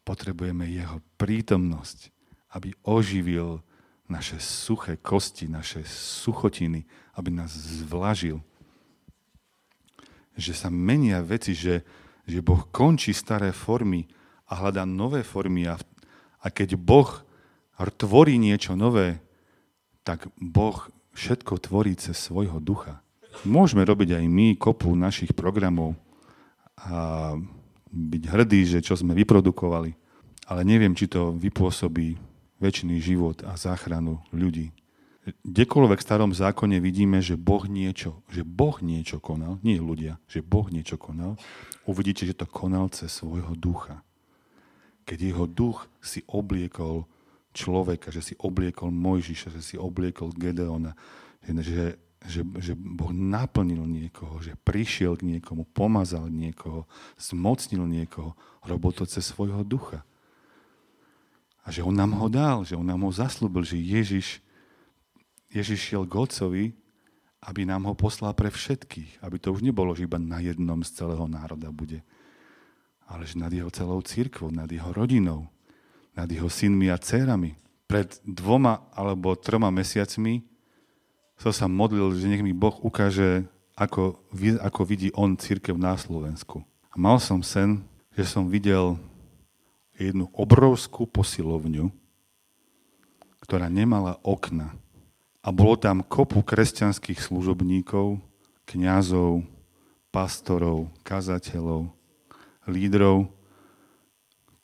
Potrebujeme 0.02 0.66
jeho 0.66 0.98
prítomnosť, 1.22 2.10
aby 2.58 2.74
oživil 2.82 3.62
naše 4.10 4.42
suché 4.42 4.98
kosti, 4.98 5.46
naše 5.46 5.86
suchotiny, 5.86 6.86
aby 7.14 7.30
nás 7.30 7.54
zvlažil 7.54 8.42
že 10.36 10.54
sa 10.56 10.68
menia 10.72 11.24
veci, 11.24 11.56
že, 11.56 11.84
že 12.28 12.44
Boh 12.44 12.68
končí 12.70 13.16
staré 13.16 13.56
formy 13.56 14.08
a 14.48 14.60
hľadá 14.60 14.84
nové 14.84 15.24
formy. 15.24 15.68
A, 15.68 15.80
a 16.40 16.48
keď 16.52 16.76
Boh 16.76 17.24
tvorí 18.00 18.40
niečo 18.40 18.76
nové, 18.76 19.20
tak 20.04 20.30
Boh 20.38 20.88
všetko 21.16 21.60
tvorí 21.60 21.96
cez 21.96 22.20
svojho 22.20 22.60
ducha. 22.60 23.02
Môžeme 23.44 23.84
robiť 23.84 24.16
aj 24.16 24.26
my 24.32 24.48
kopu 24.56 24.96
našich 24.96 25.36
programov 25.36 25.96
a 26.80 27.36
byť 27.92 28.24
hrdí, 28.28 28.62
že 28.68 28.80
čo 28.84 28.96
sme 28.96 29.16
vyprodukovali, 29.16 29.96
ale 30.52 30.62
neviem, 30.68 30.96
či 30.96 31.08
to 31.08 31.36
vypôsobí 31.36 32.16
väčší 32.60 33.00
život 33.00 33.44
a 33.44 33.56
záchranu 33.60 34.24
ľudí 34.32 34.72
kdekoľvek 35.26 36.00
v 36.02 36.06
starom 36.06 36.32
zákone 36.38 36.78
vidíme, 36.78 37.18
že 37.18 37.34
Boh 37.34 37.66
niečo, 37.66 38.22
že 38.30 38.46
Boh 38.46 38.78
niečo 38.78 39.18
konal, 39.18 39.58
nie 39.66 39.82
ľudia, 39.82 40.22
že 40.30 40.46
Boh 40.46 40.70
niečo 40.70 41.02
konal, 41.02 41.42
uvidíte, 41.90 42.30
že 42.30 42.38
to 42.38 42.46
konal 42.46 42.94
cez 42.94 43.10
svojho 43.10 43.58
ducha. 43.58 44.06
Keď 45.06 45.18
jeho 45.34 45.46
duch 45.50 45.90
si 46.02 46.22
obliekol 46.30 47.10
človeka, 47.58 48.14
že 48.14 48.22
si 48.22 48.34
obliekol 48.38 48.94
Mojžiša, 48.94 49.50
že 49.58 49.62
si 49.66 49.76
obliekol 49.82 50.30
Gedeona, 50.36 50.94
že, 51.42 51.98
že, 52.22 52.42
že 52.62 52.74
Boh 52.78 53.10
naplnil 53.10 53.82
niekoho, 53.82 54.38
že 54.46 54.54
prišiel 54.62 55.18
k 55.18 55.38
niekomu, 55.38 55.66
pomazal 55.74 56.30
niekoho, 56.30 56.86
zmocnil 57.18 57.86
niekoho, 57.90 58.38
robil 58.62 58.94
to 58.94 59.10
cez 59.10 59.26
svojho 59.26 59.66
ducha. 59.66 60.06
A 61.66 61.74
že 61.74 61.82
on 61.82 61.98
nám 61.98 62.14
ho 62.14 62.30
dal, 62.30 62.62
že 62.62 62.78
on 62.78 62.86
nám 62.86 63.02
ho 63.02 63.10
zaslúbil, 63.10 63.66
že 63.66 63.82
Ježiš 63.82 64.45
Ježiš 65.56 65.80
šiel 65.80 66.04
k 66.04 66.20
Otcovi, 66.20 66.66
aby 67.48 67.64
nám 67.64 67.88
ho 67.88 67.96
poslal 67.96 68.36
pre 68.36 68.52
všetkých. 68.52 69.24
Aby 69.24 69.40
to 69.40 69.56
už 69.56 69.64
nebolo, 69.64 69.96
že 69.96 70.04
iba 70.04 70.20
na 70.20 70.44
jednom 70.44 70.84
z 70.84 70.92
celého 71.00 71.24
národa 71.32 71.72
bude. 71.72 72.04
Ale 73.08 73.24
že 73.24 73.40
nad 73.40 73.54
jeho 73.54 73.72
celou 73.72 74.04
církvou, 74.04 74.52
nad 74.52 74.68
jeho 74.68 74.92
rodinou, 74.92 75.48
nad 76.12 76.28
jeho 76.28 76.52
synmi 76.52 76.92
a 76.92 77.00
dcerami. 77.00 77.56
Pred 77.88 78.20
dvoma 78.28 78.84
alebo 78.92 79.38
troma 79.40 79.72
mesiacmi 79.72 80.44
som 81.40 81.56
sa 81.56 81.72
modlil, 81.72 82.12
že 82.18 82.28
nech 82.28 82.44
mi 82.44 82.52
Boh 82.52 82.76
ukáže, 82.84 83.48
ako, 83.78 84.20
ako 84.60 84.82
vidí 84.84 85.14
on 85.16 85.40
církev 85.40 85.78
na 85.78 85.96
Slovensku. 85.96 86.66
A 86.92 86.96
mal 87.00 87.22
som 87.22 87.40
sen, 87.46 87.84
že 88.16 88.28
som 88.28 88.48
videl 88.48 89.00
jednu 89.96 90.28
obrovskú 90.36 91.08
posilovňu, 91.08 91.92
ktorá 93.44 93.70
nemala 93.70 94.18
okna 94.24 94.74
a 95.46 95.54
bolo 95.54 95.78
tam 95.78 96.02
kopu 96.02 96.42
kresťanských 96.42 97.22
služobníkov, 97.22 98.18
kňazov, 98.66 99.46
pastorov, 100.10 100.90
kazateľov, 101.06 101.94
lídrov. 102.66 103.30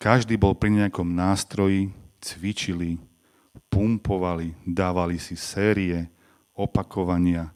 Každý 0.02 0.42
bol 0.42 0.58
pri 0.58 0.82
nejakom 0.82 1.06
nástroji, 1.06 1.94
cvičili, 2.18 2.98
pumpovali, 3.70 4.58
dávali 4.66 5.22
si 5.22 5.38
série, 5.38 6.10
opakovania. 6.58 7.54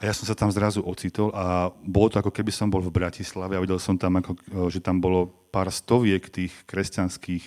A 0.00 0.08
ja 0.08 0.16
som 0.16 0.24
sa 0.24 0.32
tam 0.32 0.48
zrazu 0.48 0.80
ocitol 0.80 1.36
a 1.36 1.68
bolo 1.84 2.08
to 2.08 2.16
ako 2.16 2.32
keby 2.32 2.48
som 2.48 2.72
bol 2.72 2.80
v 2.80 2.92
Bratislave 2.92 3.60
a 3.60 3.62
videl 3.62 3.76
som 3.76 4.00
tam, 4.00 4.24
ako, 4.24 4.40
že 4.72 4.80
tam 4.80 5.04
bolo 5.04 5.28
pár 5.52 5.68
stoviek 5.68 6.32
tých 6.32 6.52
kresťanských 6.64 7.44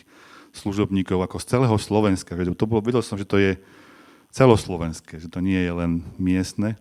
služobníkov 0.54 1.26
ako 1.26 1.42
z 1.42 1.58
celého 1.58 1.78
Slovenska. 1.82 2.38
To 2.38 2.70
bolo, 2.70 2.86
videl 2.86 3.02
som, 3.02 3.18
že 3.18 3.26
to 3.26 3.42
je 3.42 3.58
celoslovenské, 4.38 5.18
že 5.18 5.34
to 5.34 5.42
nie 5.42 5.58
je 5.58 5.74
len 5.74 6.06
miestne. 6.22 6.78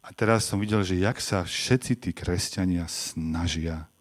A 0.00 0.08
teraz 0.16 0.48
som 0.48 0.56
videl, 0.56 0.80
že 0.80 0.96
jak 0.96 1.20
sa 1.20 1.44
všetci 1.44 1.92
tí 2.00 2.10
kresťania 2.16 2.88
snažia 2.88 3.92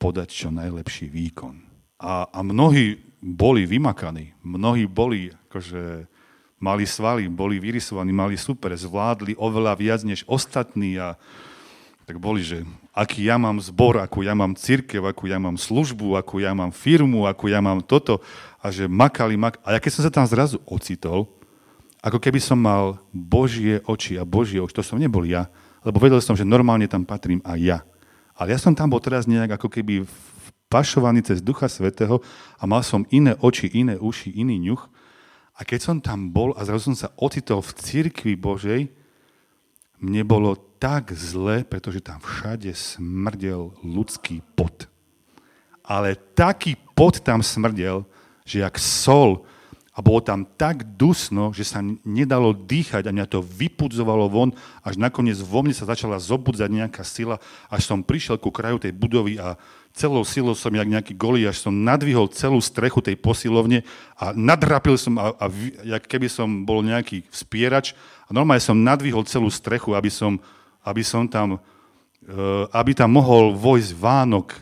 podať 0.00 0.28
čo 0.32 0.48
najlepší 0.48 1.12
výkon. 1.12 1.60
A, 2.00 2.24
a 2.32 2.40
mnohí 2.40 3.04
boli 3.20 3.68
vymakaní, 3.68 4.32
mnohí 4.40 4.88
boli, 4.88 5.32
akože 5.48 6.08
mali 6.56 6.84
svaly, 6.88 7.28
boli 7.28 7.60
vyrysovaní, 7.60 8.16
mali 8.16 8.36
super, 8.40 8.72
zvládli 8.72 9.36
oveľa 9.36 9.72
viac 9.76 10.00
než 10.08 10.24
ostatní 10.24 10.96
a 10.96 11.20
tak 12.06 12.22
boli, 12.22 12.38
že 12.46 12.62
aký 12.94 13.26
ja 13.26 13.34
mám 13.34 13.58
zbor, 13.58 13.98
akú 13.98 14.22
ja 14.22 14.30
mám 14.30 14.54
církev, 14.54 15.02
akú 15.02 15.26
ja 15.26 15.42
mám 15.42 15.58
službu, 15.58 16.14
akú 16.14 16.38
ja 16.38 16.54
mám 16.54 16.70
firmu, 16.70 17.26
akú 17.26 17.50
ja 17.50 17.58
mám 17.58 17.82
toto 17.82 18.22
a 18.62 18.70
že 18.70 18.86
makali, 18.86 19.34
makali. 19.34 19.62
A 19.66 19.74
ja 19.74 19.82
keď 19.82 19.90
som 19.90 20.02
sa 20.06 20.14
tam 20.14 20.22
zrazu 20.22 20.62
ocitol, 20.70 21.26
ako 21.98 22.22
keby 22.22 22.38
som 22.38 22.62
mal 22.62 23.02
Božie 23.10 23.82
oči 23.90 24.14
a 24.14 24.22
Božie 24.22 24.62
oči, 24.62 24.78
to 24.78 24.86
som 24.86 25.02
nebol 25.02 25.26
ja, 25.26 25.50
lebo 25.82 25.98
vedel 25.98 26.22
som, 26.22 26.38
že 26.38 26.46
normálne 26.46 26.86
tam 26.86 27.02
patrím 27.02 27.42
aj 27.42 27.58
ja. 27.58 27.78
Ale 28.38 28.54
ja 28.54 28.58
som 28.62 28.70
tam 28.70 28.86
bol 28.86 29.02
teraz 29.02 29.26
nejak 29.26 29.58
ako 29.58 29.66
keby 29.66 30.06
pašovaný 30.70 31.26
cez 31.26 31.42
Ducha 31.42 31.66
Svetého 31.66 32.22
a 32.54 32.62
mal 32.70 32.86
som 32.86 33.02
iné 33.10 33.34
oči, 33.42 33.66
iné 33.74 33.98
uši, 33.98 34.30
iný 34.30 34.62
ňuch. 34.70 34.82
A 35.58 35.66
keď 35.66 35.80
som 35.82 35.96
tam 35.98 36.30
bol 36.30 36.54
a 36.54 36.62
zrazu 36.62 36.94
som 36.94 36.96
sa 36.98 37.10
ocitol 37.18 37.66
v 37.66 37.74
cirkvi 37.82 38.38
Božej, 38.38 38.86
mne 40.00 40.22
bolo 40.24 40.56
tak 40.76 41.12
zle, 41.16 41.64
pretože 41.64 42.04
tam 42.04 42.20
všade 42.20 42.72
smrdel 42.76 43.72
ľudský 43.80 44.44
pot. 44.54 44.88
Ale 45.80 46.18
taký 46.36 46.76
pot 46.92 47.20
tam 47.22 47.40
smrdel, 47.40 48.04
že 48.44 48.60
jak 48.60 48.76
sol, 48.76 49.46
A 49.96 50.04
bolo 50.04 50.20
tam 50.20 50.44
tak 50.44 50.84
dusno, 50.84 51.56
že 51.56 51.64
sa 51.64 51.80
nedalo 52.04 52.52
dýchať 52.52 53.08
a 53.08 53.14
mňa 53.16 53.32
to 53.32 53.40
vypudzovalo 53.40 54.28
von, 54.28 54.52
až 54.84 55.00
nakoniec 55.00 55.40
vo 55.40 55.64
mne 55.64 55.72
sa 55.72 55.88
začala 55.88 56.20
zobudzať 56.20 56.68
nejaká 56.68 57.00
sila, 57.00 57.40
až 57.72 57.88
som 57.88 58.04
prišiel 58.04 58.36
ku 58.36 58.52
kraju 58.52 58.76
tej 58.76 58.92
budovy 58.92 59.40
a 59.40 59.56
celou 59.96 60.20
silou 60.28 60.52
som, 60.52 60.68
jak 60.68 60.84
nejaký 60.84 61.16
golí, 61.16 61.48
až 61.48 61.64
som 61.64 61.72
nadvihol 61.72 62.28
celú 62.28 62.60
strechu 62.60 63.00
tej 63.00 63.16
posilovne 63.16 63.88
a 64.20 64.36
nadrapil 64.36 65.00
som, 65.00 65.16
a, 65.16 65.32
a 65.32 65.48
jak 65.80 66.04
keby 66.04 66.28
som 66.28 66.68
bol 66.68 66.84
nejaký 66.84 67.24
vspierač, 67.32 67.96
a 68.26 68.30
normálne 68.34 68.62
som 68.62 68.74
nadvihol 68.74 69.22
celú 69.22 69.46
strechu, 69.46 69.94
aby 69.94 70.10
som, 70.10 70.42
aby 70.82 71.02
som 71.06 71.30
tam, 71.30 71.56
uh, 71.56 72.64
aby 72.74 72.92
tam 72.92 73.14
mohol 73.14 73.54
vojsť 73.54 73.90
Vánok, 73.94 74.58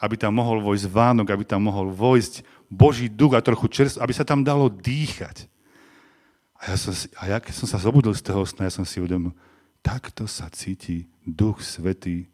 aby 0.00 0.14
tam 0.16 0.32
mohol 0.40 0.64
vojsť 0.64 0.86
Vánok, 0.88 1.28
aby 1.28 1.44
tam 1.44 1.68
mohol 1.68 1.92
vojsť 1.92 2.42
Boží 2.68 3.08
duch 3.08 3.36
a 3.36 3.44
trochu 3.44 3.68
čerstvo, 3.68 4.04
aby 4.04 4.12
sa 4.12 4.24
tam 4.24 4.40
dalo 4.44 4.68
dýchať. 4.72 5.48
A 6.58 6.74
ja, 6.74 6.76
som 6.76 6.90
si, 6.90 7.06
a 7.14 7.30
ja 7.30 7.38
keď 7.38 7.54
som 7.54 7.68
sa 7.70 7.78
zobudil 7.78 8.12
z 8.12 8.22
toho 8.24 8.42
sna, 8.42 8.66
ja 8.66 8.74
som 8.74 8.82
si 8.82 8.98
uvedomil, 8.98 9.30
takto 9.78 10.26
sa 10.26 10.50
cíti 10.50 11.06
Duch 11.22 11.62
Svetý 11.62 12.26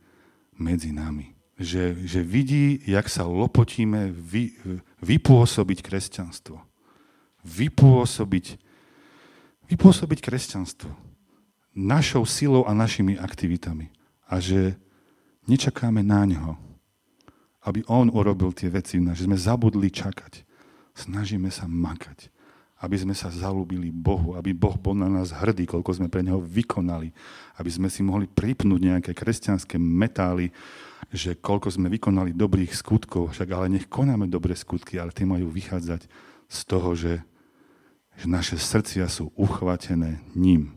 medzi 0.57 0.90
nami. 0.97 1.37
Že, 1.55 2.03
že 2.03 2.21
vidí, 2.25 2.83
jak 2.83 3.07
sa 3.07 3.29
lopotíme 3.29 4.11
vy, 4.11 4.59
vypôsobiť 4.99 5.79
kresťanstvo. 5.87 6.59
Vypôsobiť, 7.47 8.59
vypôsobiť 9.68 10.18
kresťanstvo. 10.20 10.90
Našou 11.74 12.22
silou 12.29 12.62
a 12.68 12.72
našimi 12.77 13.18
aktivitami. 13.18 13.90
A 14.31 14.38
že 14.38 14.79
nečakáme 15.50 16.00
na 16.00 16.24
ňo, 16.24 16.57
aby 17.64 17.81
On 17.88 18.12
urobil 18.12 18.53
tie 18.53 18.68
veci 18.68 19.00
že 19.00 19.24
sme 19.24 19.37
zabudli 19.37 19.88
čakať. 19.88 20.44
Snažíme 20.94 21.50
sa 21.50 21.66
makať, 21.66 22.31
aby 22.79 22.96
sme 23.00 23.16
sa 23.16 23.33
zalúbili 23.33 23.90
Bohu, 23.90 24.38
aby 24.38 24.55
Boh 24.55 24.79
bol 24.79 24.94
na 24.94 25.11
nás 25.11 25.35
hrdý, 25.35 25.66
koľko 25.66 25.98
sme 25.98 26.09
pre 26.12 26.22
Neho 26.22 26.38
vykonali, 26.38 27.11
aby 27.59 27.70
sme 27.72 27.88
si 27.90 28.07
mohli 28.07 28.31
pripnúť 28.31 28.81
nejaké 28.81 29.11
kresťanské 29.16 29.81
metály, 29.81 30.55
že 31.11 31.35
koľko 31.35 31.74
sme 31.74 31.90
vykonali 31.90 32.31
dobrých 32.37 32.70
skutkov, 32.77 33.35
však 33.35 33.48
ale 33.50 33.66
nech 33.72 33.90
konáme 33.90 34.31
dobré 34.31 34.55
skutky, 34.55 35.00
ale 35.00 35.11
tie 35.11 35.27
majú 35.27 35.50
vychádzať 35.50 36.07
z 36.46 36.61
toho, 36.68 36.94
že, 36.94 37.18
že 38.18 38.27
naše 38.31 38.57
srdcia 38.57 39.07
sú 39.11 39.35
uchvatené 39.35 40.22
ním 40.35 40.74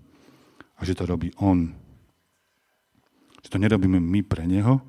a 0.78 0.86
že 0.86 0.98
to 0.98 1.06
robí 1.06 1.34
On. 1.38 1.74
Že 3.46 3.50
to 3.50 3.58
nerobíme 3.62 3.98
my 4.02 4.22
pre 4.26 4.46
Neho, 4.46 4.82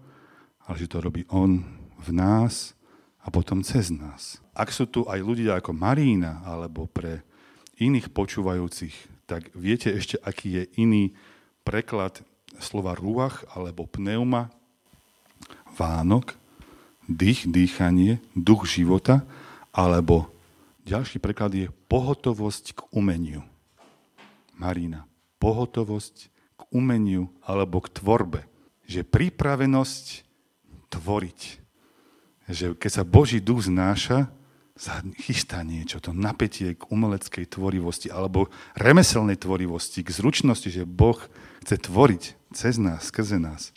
ale 0.64 0.76
že 0.76 0.88
to 0.88 1.00
robí 1.00 1.24
On 1.32 1.64
v 2.00 2.08
nás 2.12 2.76
a 3.24 3.28
potom 3.28 3.60
cez 3.64 3.92
nás. 3.92 4.40
Ak 4.56 4.72
sú 4.72 4.88
tu 4.88 5.04
aj 5.08 5.20
ľudia 5.20 5.60
ako 5.60 5.76
Marína 5.76 6.44
alebo 6.44 6.88
pre 6.88 7.24
iných 7.80 8.12
počúvajúcich, 8.12 9.28
tak 9.28 9.52
viete 9.52 9.92
ešte, 9.92 10.16
aký 10.24 10.62
je 10.62 10.64
iný 10.80 11.04
preklad 11.62 12.24
slova 12.58 12.96
ruach 12.96 13.44
alebo 13.52 13.84
pneuma, 13.84 14.50
Vánok, 15.78 16.34
dých, 17.06 17.46
dýchanie, 17.46 18.18
duch 18.34 18.66
života, 18.66 19.22
alebo 19.70 20.26
ďalší 20.88 21.20
preklad 21.20 21.52
je 21.52 21.68
pohotovosť 21.92 22.64
k 22.72 22.80
umeniu. 22.96 23.44
Marína, 24.56 25.04
pohotovosť 25.36 26.32
k 26.56 26.60
umeniu 26.72 27.28
alebo 27.44 27.84
k 27.84 27.92
tvorbe. 27.92 28.40
Že 28.88 29.04
pripravenosť 29.04 30.24
tvoriť 30.88 31.68
že 32.48 32.72
keď 32.72 32.90
sa 32.90 33.04
Boží 33.04 33.38
duch 33.44 33.68
znáša, 33.68 34.32
sa 34.78 35.02
chystá 35.20 35.60
niečo, 35.66 35.98
to 36.00 36.14
napätie 36.14 36.78
k 36.78 36.86
umeleckej 36.88 37.44
tvorivosti 37.50 38.08
alebo 38.08 38.48
remeselnej 38.78 39.36
tvorivosti, 39.36 40.06
k 40.06 40.14
zručnosti, 40.14 40.70
že 40.70 40.88
Boh 40.88 41.18
chce 41.66 41.76
tvoriť 41.82 42.22
cez 42.54 42.78
nás, 42.78 43.10
skrze 43.10 43.36
nás. 43.42 43.74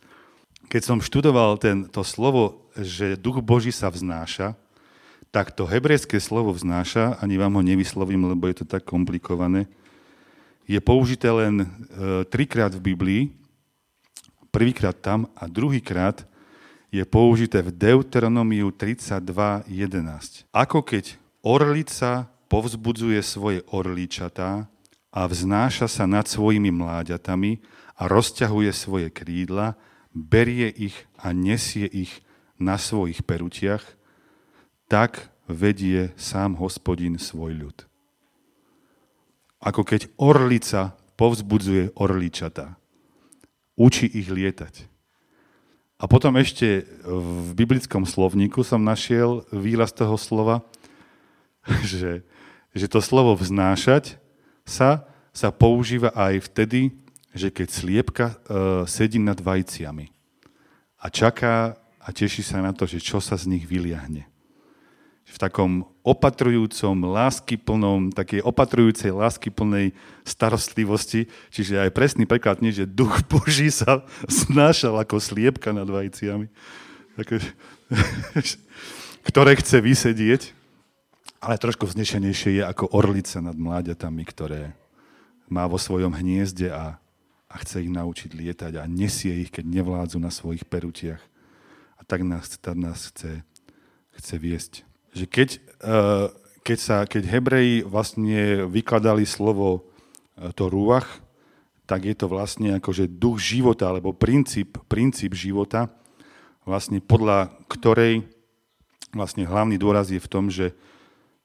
Keď 0.72 0.82
som 0.86 1.04
študoval 1.04 1.58
ten, 1.60 1.90
to 1.90 2.06
slovo, 2.06 2.70
že 2.78 3.20
duch 3.20 3.42
Boží 3.44 3.74
sa 3.74 3.92
vznáša, 3.92 4.56
tak 5.32 5.56
to 5.56 5.64
hebrejské 5.64 6.20
slovo 6.20 6.52
vznáša, 6.52 7.18
ani 7.24 7.40
vám 7.40 7.56
ho 7.56 7.64
nevyslovím, 7.64 8.28
lebo 8.28 8.52
je 8.52 8.64
to 8.64 8.66
tak 8.68 8.84
komplikované, 8.84 9.66
je 10.68 10.80
použité 10.84 11.32
len 11.32 11.64
e, 11.64 11.68
trikrát 12.28 12.76
v 12.76 12.94
Biblii, 12.94 13.24
prvýkrát 14.52 14.96
tam 14.96 15.32
a 15.36 15.48
druhýkrát 15.48 16.28
je 16.92 17.04
použité 17.08 17.64
v 17.64 17.72
Deuteronomiu 17.72 18.76
32.11. 18.76 20.52
Ako 20.52 20.84
keď 20.84 21.16
orlica 21.40 22.28
povzbudzuje 22.52 23.24
svoje 23.24 23.64
orličatá 23.72 24.68
a 25.08 25.22
vznáša 25.24 25.88
sa 25.88 26.04
nad 26.04 26.28
svojimi 26.28 26.68
mláďatami 26.76 27.64
a 27.96 28.12
rozťahuje 28.12 28.72
svoje 28.76 29.08
krídla, 29.08 29.80
berie 30.12 30.68
ich 30.68 31.08
a 31.16 31.32
nesie 31.32 31.88
ich 31.88 32.20
na 32.60 32.76
svojich 32.76 33.24
perutiach, 33.24 33.84
tak 34.92 35.32
vedie 35.48 36.12
sám 36.20 36.60
hospodin 36.60 37.16
svoj 37.16 37.56
ľud. 37.56 37.78
Ako 39.64 39.88
keď 39.88 40.12
orlica 40.20 41.00
povzbudzuje 41.16 41.96
orličata, 41.96 42.76
učí 43.80 44.12
ich 44.12 44.28
lietať. 44.28 44.92
A 46.02 46.10
potom 46.12 46.36
ešte 46.36 46.84
v 47.08 47.56
biblickom 47.56 48.04
slovníku 48.04 48.68
som 48.68 48.84
našiel 48.84 49.48
výraz 49.54 49.96
toho 49.96 50.20
slova, 50.20 50.66
že, 51.88 52.28
že 52.76 52.92
to 52.92 53.00
slovo 53.00 53.38
vznášať 53.40 54.20
sa, 54.68 55.08
sa 55.32 55.56
používa 55.56 56.12
aj 56.12 56.52
vtedy, 56.52 56.92
že 57.32 57.48
keď 57.48 57.68
sliepka 57.72 58.26
uh, 58.28 58.36
sedí 58.84 59.24
nad 59.24 59.40
vajciami 59.40 60.12
a 61.00 61.08
čaká 61.08 61.80
a 62.02 62.08
teší 62.12 62.44
sa 62.44 62.60
na 62.60 62.76
to, 62.76 62.84
že 62.84 63.00
čo 63.00 63.24
sa 63.24 63.40
z 63.40 63.48
nich 63.56 63.64
vyliahne 63.64 64.31
v 65.32 65.38
takom 65.40 65.88
opatrujúcom, 66.04 67.08
láskyplnom, 67.08 68.12
takej 68.12 68.44
opatrujúcej, 68.44 69.16
láskyplnej 69.16 69.96
starostlivosti. 70.28 71.32
Čiže 71.48 71.88
aj 71.88 71.96
presný 71.96 72.28
preklad 72.28 72.60
nie, 72.60 72.76
že 72.76 72.84
duch 72.84 73.24
Boží 73.32 73.72
sa 73.72 74.04
znášal 74.28 75.00
ako 75.00 75.24
sliepka 75.24 75.72
nad 75.72 75.88
vajciami, 75.88 76.52
ktoré 79.30 79.52
chce 79.56 79.78
vysedieť, 79.80 80.52
ale 81.40 81.56
trošku 81.56 81.88
vznešenejšie 81.88 82.60
je 82.60 82.64
ako 82.68 82.92
orlica 82.92 83.40
nad 83.40 83.56
mláďatami, 83.56 84.24
ktoré 84.28 84.76
má 85.48 85.64
vo 85.66 85.80
svojom 85.80 86.12
hniezde 86.12 86.76
a, 86.76 87.00
a 87.48 87.56
chce 87.64 87.88
ich 87.88 87.92
naučiť 87.92 88.36
lietať 88.36 88.74
a 88.78 88.84
nesie 88.84 89.48
ich, 89.48 89.52
keď 89.52 89.64
nevládzu 89.80 90.20
na 90.20 90.30
svojich 90.30 90.68
perutiach. 90.68 91.24
A 91.98 92.02
tak 92.04 92.28
nás, 92.28 92.52
tak 92.60 92.76
nás 92.76 93.14
chce, 93.14 93.48
chce 94.18 94.36
viesť 94.36 94.91
že 95.12 95.26
keď, 95.28 95.50
eh, 95.84 96.28
keď, 96.64 96.78
sa, 96.80 96.98
keď 97.08 97.24
Hebreji 97.28 97.76
vlastne 97.84 98.66
vykladali 98.68 99.28
slovo 99.28 99.84
eh, 100.38 100.52
to 100.56 100.72
rúach, 100.72 101.08
tak 101.86 102.08
je 102.08 102.16
to 102.16 102.32
vlastne 102.32 102.80
akože 102.80 103.12
duch 103.12 103.44
života, 103.44 103.92
alebo 103.92 104.16
princíp, 104.16 104.80
princíp 104.88 105.36
života, 105.36 105.92
vlastne 106.64 107.04
podľa 107.04 107.52
ktorej 107.68 108.24
vlastne 109.12 109.44
hlavný 109.44 109.76
dôraz 109.76 110.08
je 110.08 110.22
v 110.24 110.32
tom, 110.32 110.48
že, 110.48 110.72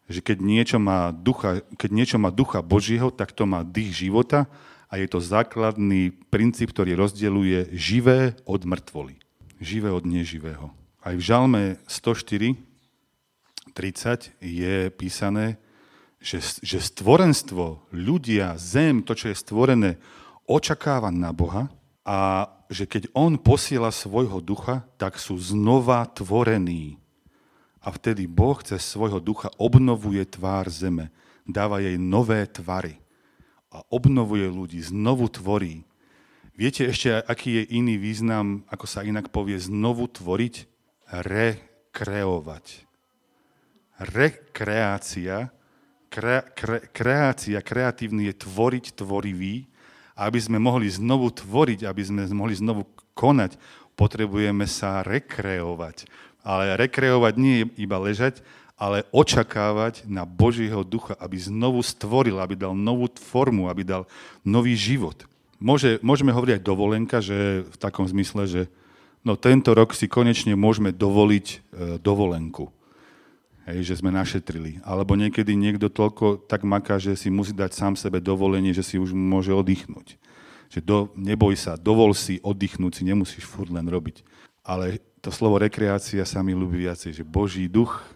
že 0.06 0.22
keď, 0.22 0.38
niečo 0.38 0.78
má 0.78 1.10
ducha, 1.10 1.66
keď 1.74 1.90
niečo 1.90 2.16
má 2.22 2.30
ducha 2.30 2.62
Božieho, 2.62 3.10
tak 3.10 3.34
to 3.34 3.42
má 3.42 3.66
dých 3.66 4.06
života 4.06 4.46
a 4.86 5.02
je 5.02 5.06
to 5.10 5.18
základný 5.18 6.14
princíp, 6.30 6.70
ktorý 6.70 6.94
rozdeluje 6.94 7.74
živé 7.74 8.38
od 8.46 8.62
mŕtvoly. 8.62 9.18
Živé 9.58 9.90
od 9.90 10.06
neživého. 10.06 10.70
Aj 11.02 11.14
v 11.16 11.22
Žalme 11.22 11.62
104 11.90 12.54
30 13.76 14.40
je 14.40 14.88
písané, 14.88 15.60
že, 16.16 16.40
že 16.64 16.80
stvorenstvo, 16.80 17.92
ľudia, 17.92 18.56
zem, 18.56 19.04
to, 19.04 19.12
čo 19.12 19.28
je 19.28 19.36
stvorené, 19.36 20.00
očakáva 20.48 21.12
na 21.12 21.36
Boha 21.36 21.68
a 22.00 22.48
že 22.72 22.88
keď 22.88 23.12
On 23.12 23.36
posiela 23.36 23.92
svojho 23.92 24.40
ducha, 24.40 24.88
tak 24.96 25.20
sú 25.20 25.36
znova 25.36 26.08
tvorení. 26.08 26.96
A 27.84 27.92
vtedy 27.94 28.26
Boh 28.26 28.58
cez 28.64 28.82
svojho 28.82 29.22
ducha 29.22 29.52
obnovuje 29.60 30.24
tvár 30.26 30.66
zeme, 30.72 31.12
dáva 31.46 31.78
jej 31.78 31.94
nové 32.00 32.42
tvary 32.48 32.98
a 33.70 33.84
obnovuje 33.92 34.48
ľudí, 34.50 34.82
znovu 34.82 35.30
tvorí. 35.30 35.86
Viete 36.56 36.88
ešte, 36.88 37.12
aký 37.22 37.62
je 37.62 37.78
iný 37.78 38.00
význam, 38.00 38.64
ako 38.72 38.88
sa 38.88 39.04
inak 39.04 39.30
povie, 39.30 39.60
znovu 39.60 40.08
tvoriť? 40.08 40.66
Rekreovať 41.06 42.85
rekreácia, 44.00 45.48
kre, 46.12 46.44
kre, 46.52 46.78
kreácia, 46.92 47.58
kreatívny 47.64 48.32
je 48.32 48.34
tvoriť 48.44 48.84
tvorivý, 48.96 49.64
aby 50.16 50.38
sme 50.40 50.56
mohli 50.56 50.88
znovu 50.88 51.28
tvoriť, 51.32 51.84
aby 51.84 52.02
sme 52.04 52.22
mohli 52.32 52.56
znovu 52.56 52.88
konať, 53.12 53.56
potrebujeme 53.96 54.64
sa 54.68 55.04
rekreovať. 55.04 56.08
Ale 56.46 56.76
rekreovať 56.78 57.34
nie 57.36 57.54
je 57.60 57.64
iba 57.84 57.98
ležať, 58.00 58.40
ale 58.76 59.08
očakávať 59.08 60.04
na 60.04 60.28
Božieho 60.28 60.84
ducha, 60.84 61.16
aby 61.16 61.40
znovu 61.40 61.80
stvoril, 61.80 62.36
aby 62.36 62.52
dal 62.54 62.76
novú 62.76 63.08
formu, 63.08 63.72
aby 63.72 63.82
dal 63.82 64.04
nový 64.44 64.76
život. 64.76 65.24
Môže, 65.56 65.96
môžeme 66.04 66.36
hovoriť 66.36 66.60
aj 66.60 66.68
dovolenka, 66.68 67.24
že 67.24 67.64
v 67.64 67.76
takom 67.80 68.04
zmysle, 68.04 68.44
že 68.44 68.62
no 69.24 69.40
tento 69.40 69.72
rok 69.72 69.96
si 69.96 70.04
konečne 70.04 70.52
môžeme 70.52 70.92
dovoliť 70.92 71.46
e, 71.48 71.56
dovolenku. 72.04 72.75
Hej, 73.66 73.82
že 73.82 73.98
sme 73.98 74.14
našetrili. 74.14 74.78
Alebo 74.86 75.18
niekedy 75.18 75.58
niekto 75.58 75.90
toľko 75.90 76.46
tak 76.46 76.62
maká, 76.62 77.02
že 77.02 77.18
si 77.18 77.34
musí 77.34 77.50
dať 77.50 77.74
sám 77.74 77.94
sebe 77.98 78.22
dovolenie, 78.22 78.70
že 78.70 78.86
si 78.86 78.94
už 78.94 79.10
môže 79.10 79.50
oddychnúť. 79.50 80.14
Že 80.70 80.80
do, 80.86 80.98
neboj 81.18 81.58
sa, 81.58 81.74
dovol 81.74 82.14
si 82.14 82.38
oddychnúť, 82.46 82.92
si 82.94 83.02
nemusíš 83.02 83.42
furt 83.42 83.74
len 83.74 83.90
robiť. 83.90 84.22
Ale 84.62 85.02
to 85.18 85.34
slovo 85.34 85.58
rekreácia 85.58 86.22
sa 86.22 86.46
mi 86.46 86.54
ľúbi 86.54 86.86
viacej, 86.86 87.10
že 87.10 87.24
Boží 87.26 87.66
duch 87.66 88.06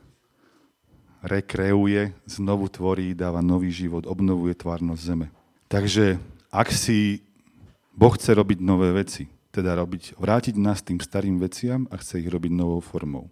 rekreuje, 1.19 2.15
znovu 2.31 2.71
tvorí, 2.71 3.11
dáva 3.13 3.43
nový 3.43 3.75
život, 3.75 4.07
obnovuje 4.07 4.55
tvárnosť 4.55 5.03
zeme. 5.03 5.35
Takže 5.67 6.23
ak 6.55 6.71
si 6.71 7.27
Boh 7.91 8.15
chce 8.15 8.39
robiť 8.39 8.63
nové 8.63 8.95
veci, 8.95 9.27
teda 9.51 9.75
robiť, 9.75 10.15
vrátiť 10.15 10.55
nás 10.63 10.79
tým 10.79 11.03
starým 11.03 11.43
veciam 11.43 11.91
a 11.91 11.99
chce 11.99 12.23
ich 12.23 12.31
robiť 12.31 12.55
novou 12.55 12.79
formou. 12.79 13.27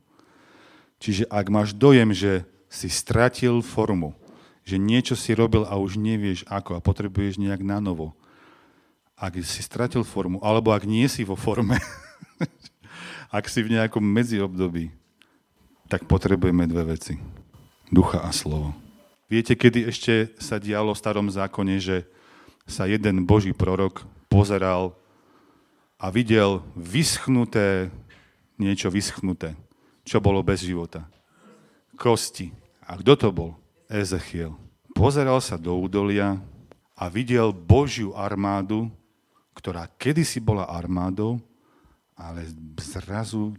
Čiže 0.98 1.30
ak 1.30 1.46
máš 1.50 1.70
dojem, 1.74 2.10
že 2.10 2.42
si 2.68 2.90
stratil 2.90 3.62
formu, 3.62 4.12
že 4.66 4.76
niečo 4.76 5.16
si 5.16 5.32
robil 5.32 5.64
a 5.64 5.80
už 5.80 5.96
nevieš 5.96 6.44
ako 6.50 6.76
a 6.76 6.84
potrebuješ 6.84 7.40
nejak 7.40 7.64
na 7.64 7.80
novo, 7.80 8.12
ak 9.18 9.40
si 9.42 9.64
stratil 9.64 10.04
formu, 10.06 10.38
alebo 10.44 10.70
ak 10.70 10.86
nie 10.86 11.08
si 11.10 11.24
vo 11.26 11.34
forme, 11.34 11.80
ak 13.36 13.48
si 13.50 13.64
v 13.64 13.74
nejakom 13.78 14.04
medziobdobí, 14.04 14.92
tak 15.88 16.04
potrebujeme 16.04 16.68
dve 16.68 16.94
veci 16.94 17.16
ducha 17.88 18.20
a 18.20 18.30
slovo. 18.30 18.76
Viete, 19.28 19.56
kedy 19.56 19.88
ešte 19.88 20.14
sa 20.40 20.60
dialo 20.60 20.92
v 20.92 21.00
starom 21.00 21.28
zákone, 21.28 21.80
že 21.80 22.04
sa 22.68 22.84
jeden 22.84 23.24
boží 23.24 23.56
prorok 23.56 24.04
pozeral 24.28 24.92
a 25.96 26.12
videl 26.12 26.60
vyschnuté, 26.76 27.88
niečo 28.60 28.92
vyschnuté, 28.92 29.56
čo 30.08 30.24
bolo 30.24 30.40
bez 30.40 30.64
života. 30.64 31.04
Kosti. 32.00 32.48
A 32.88 32.96
kto 32.96 33.12
to 33.12 33.28
bol? 33.28 33.52
Ezechiel. 33.92 34.56
Pozeral 34.96 35.44
sa 35.44 35.60
do 35.60 35.76
údolia 35.76 36.40
a 36.96 37.12
videl 37.12 37.52
Božiu 37.52 38.16
armádu, 38.16 38.88
ktorá 39.52 39.84
kedysi 40.00 40.40
bola 40.40 40.64
armádou, 40.64 41.36
ale 42.16 42.48
zrazu 42.80 43.52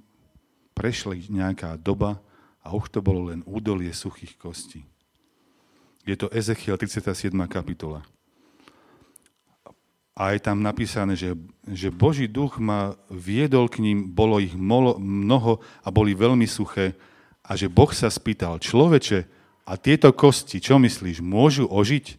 prešla 0.74 1.16
nejaká 1.30 1.78
doba 1.78 2.18
a 2.66 2.74
už 2.74 2.90
to 2.92 3.00
bolo 3.00 3.30
len 3.30 3.46
údolie 3.46 3.94
suchých 3.94 4.34
kostí. 4.36 4.84
Je 6.04 6.18
to 6.18 6.28
Ezechiel 6.34 6.76
37. 6.76 7.30
kapitola. 7.46 8.02
A 10.20 10.36
je 10.36 10.44
tam 10.44 10.60
napísané, 10.60 11.16
že, 11.16 11.32
že 11.64 11.96
Boží 11.96 12.28
duch 12.28 12.60
ma 12.60 13.00
viedol 13.08 13.72
k 13.72 13.80
ním, 13.80 14.12
bolo 14.12 14.44
ich 14.44 14.52
mnoho 14.52 15.64
a 15.80 15.88
boli 15.88 16.12
veľmi 16.12 16.44
suché. 16.44 17.00
A 17.48 17.56
že 17.56 17.72
Boh 17.72 17.88
sa 17.96 18.12
spýtal, 18.12 18.60
človeče, 18.60 19.40
a 19.70 19.78
tieto 19.78 20.10
kosti, 20.12 20.58
čo 20.58 20.82
myslíš, 20.82 21.22
môžu 21.22 21.70
ožiť? 21.70 22.18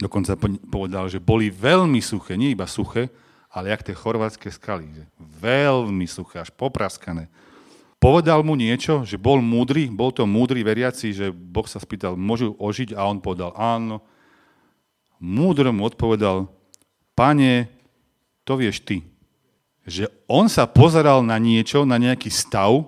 Dokonca 0.00 0.34
povedal, 0.72 1.12
že 1.12 1.20
boli 1.20 1.52
veľmi 1.52 2.00
suché, 2.00 2.40
nie 2.40 2.56
iba 2.56 2.64
suché, 2.64 3.12
ale 3.52 3.70
jak 3.70 3.84
tie 3.84 3.94
chorvátske 3.94 4.48
skaly. 4.48 4.88
Že 4.88 5.04
veľmi 5.44 6.06
suché, 6.08 6.40
až 6.40 6.50
popraskané. 6.56 7.28
Povedal 8.00 8.40
mu 8.46 8.56
niečo, 8.56 9.04
že 9.04 9.20
bol 9.20 9.44
múdry, 9.44 9.90
bol 9.90 10.14
to 10.14 10.24
múdry 10.24 10.64
veriaci, 10.64 11.12
že 11.12 11.30
Boh 11.34 11.66
sa 11.66 11.82
spýtal, 11.82 12.16
môžu 12.16 12.54
ožiť 12.56 12.96
a 12.96 13.04
on 13.04 13.20
povedal 13.20 13.52
áno. 13.58 14.00
Múdro 15.18 15.74
mu 15.74 15.86
odpovedal, 15.86 16.46
pane, 17.18 17.66
to 18.46 18.54
vieš 18.54 18.82
ty. 18.82 19.02
Že 19.84 20.10
on 20.30 20.46
sa 20.46 20.64
pozeral 20.70 21.20
na 21.26 21.36
niečo, 21.36 21.82
na 21.82 21.98
nejaký 21.98 22.30
stav 22.30 22.86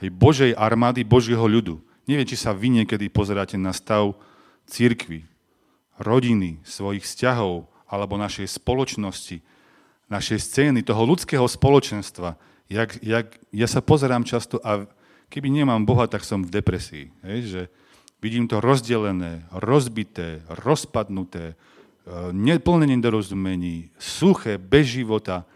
hej, 0.00 0.10
Božej 0.10 0.52
armády, 0.56 1.04
Božieho 1.04 1.44
ľudu. 1.44 1.80
Neviem, 2.08 2.26
či 2.26 2.40
sa 2.40 2.56
vy 2.56 2.82
niekedy 2.82 3.12
pozeráte 3.12 3.60
na 3.60 3.70
stav 3.76 4.16
církvy, 4.66 5.26
rodiny, 6.00 6.64
svojich 6.64 7.04
vzťahov 7.04 7.68
alebo 7.90 8.16
našej 8.16 8.56
spoločnosti, 8.56 9.42
našej 10.08 10.38
scény, 10.38 10.80
toho 10.80 11.02
ľudského 11.04 11.44
spoločenstva 11.44 12.38
jak, 12.70 12.90
jak, 13.02 13.26
ja 13.50 13.66
sa 13.66 13.82
pozerám 13.82 14.22
často 14.22 14.62
a 14.62 14.86
keby 15.26 15.50
nemám 15.50 15.82
Boha, 15.82 16.06
tak 16.06 16.22
som 16.22 16.46
v 16.46 16.54
depresii. 16.54 17.10
Hej, 17.26 17.40
že 17.50 17.62
vidím 18.22 18.48
to 18.48 18.60
rozdelené, 18.60 19.48
rozbité, 19.50 20.44
rozpadnuté, 20.48 21.56
e, 22.06 22.58
plné 22.60 22.86
nedorozumení, 22.86 23.90
suché, 23.96 24.60
bez 24.60 24.86
života. 24.86 25.48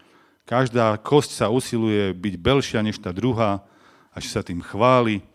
Každá 0.45 0.97
kosť 1.01 1.31
sa 1.31 1.45
usiluje 1.49 2.13
byť 2.13 2.33
belšia 2.37 2.81
než 2.85 3.01
tá 3.01 3.09
druhá, 3.09 3.65
až 4.13 4.29
sa 4.29 4.41
tým 4.45 4.61
chváli, 4.61 5.25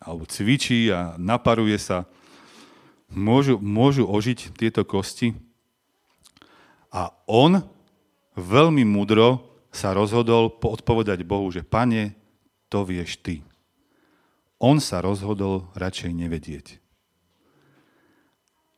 alebo 0.00 0.24
cvičí 0.24 0.88
a 0.92 1.16
naparuje 1.20 1.76
sa. 1.76 2.08
Môžu, 3.08 3.56
môžu 3.56 4.04
ožiť 4.04 4.52
tieto 4.52 4.84
kosti. 4.84 5.32
A 6.92 7.12
on 7.24 7.64
veľmi 8.36 8.84
múdro 8.84 9.48
sa 9.72 9.92
rozhodol 9.96 10.52
odpovedať 10.52 11.24
Bohu, 11.24 11.48
že 11.48 11.64
pane, 11.64 12.16
to 12.68 12.84
vieš 12.84 13.20
ty. 13.20 13.47
On 14.58 14.82
sa 14.82 14.98
rozhodol 14.98 15.70
radšej 15.78 16.10
nevedieť. 16.10 16.66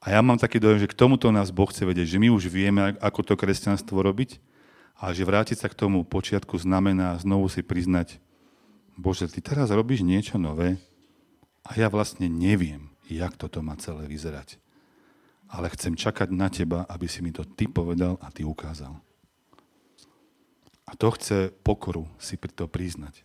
A 0.01 0.17
ja 0.17 0.21
mám 0.25 0.41
taký 0.41 0.57
dojem, 0.57 0.81
že 0.81 0.89
k 0.89 0.97
tomuto 0.97 1.29
nás 1.29 1.53
Boh 1.53 1.69
chce 1.69 1.85
vedieť, 1.85 2.17
že 2.17 2.21
my 2.21 2.33
už 2.33 2.49
vieme, 2.49 2.97
ako 3.01 3.21
to 3.21 3.35
kresťanstvo 3.37 4.01
robiť, 4.01 4.41
a 5.01 5.17
že 5.17 5.25
vrátiť 5.25 5.65
sa 5.65 5.69
k 5.73 5.77
tomu 5.81 6.05
počiatku 6.05 6.61
znamená 6.61 7.17
znovu 7.17 7.49
si 7.49 7.65
priznať, 7.65 8.21
Bože, 9.01 9.33
ty 9.33 9.41
teraz 9.41 9.73
robíš 9.73 10.05
niečo 10.05 10.37
nové 10.37 10.77
a 11.65 11.73
ja 11.73 11.89
vlastne 11.89 12.29
neviem, 12.29 12.93
jak 13.09 13.33
toto 13.41 13.65
má 13.65 13.73
celé 13.81 14.05
vyzerať. 14.05 14.61
Ale 15.49 15.73
chcem 15.73 15.97
čakať 15.97 16.29
na 16.29 16.53
teba, 16.53 16.85
aby 16.85 17.09
si 17.09 17.25
mi 17.25 17.33
to 17.33 17.49
ty 17.49 17.65
povedal 17.65 18.21
a 18.21 18.29
ty 18.29 18.45
ukázal. 18.45 18.93
A 20.85 20.93
to 21.01 21.09
chce 21.17 21.49
pokoru 21.65 22.05
si 22.21 22.37
to 22.37 22.69
priznať. 22.69 23.25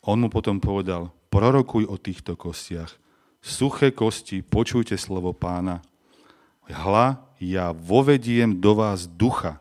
On 0.00 0.16
mu 0.16 0.32
potom 0.32 0.56
povedal, 0.58 1.12
prorokuj 1.28 1.84
o 1.84 1.96
týchto 2.00 2.36
kostiach. 2.36 2.96
Suché 3.40 3.92
kosti, 3.92 4.44
počujte 4.44 4.96
slovo 4.96 5.32
pána. 5.32 5.80
Hla, 6.68 7.24
ja 7.40 7.72
vovediem 7.72 8.60
do 8.60 8.76
vás 8.76 9.08
ducha 9.08 9.58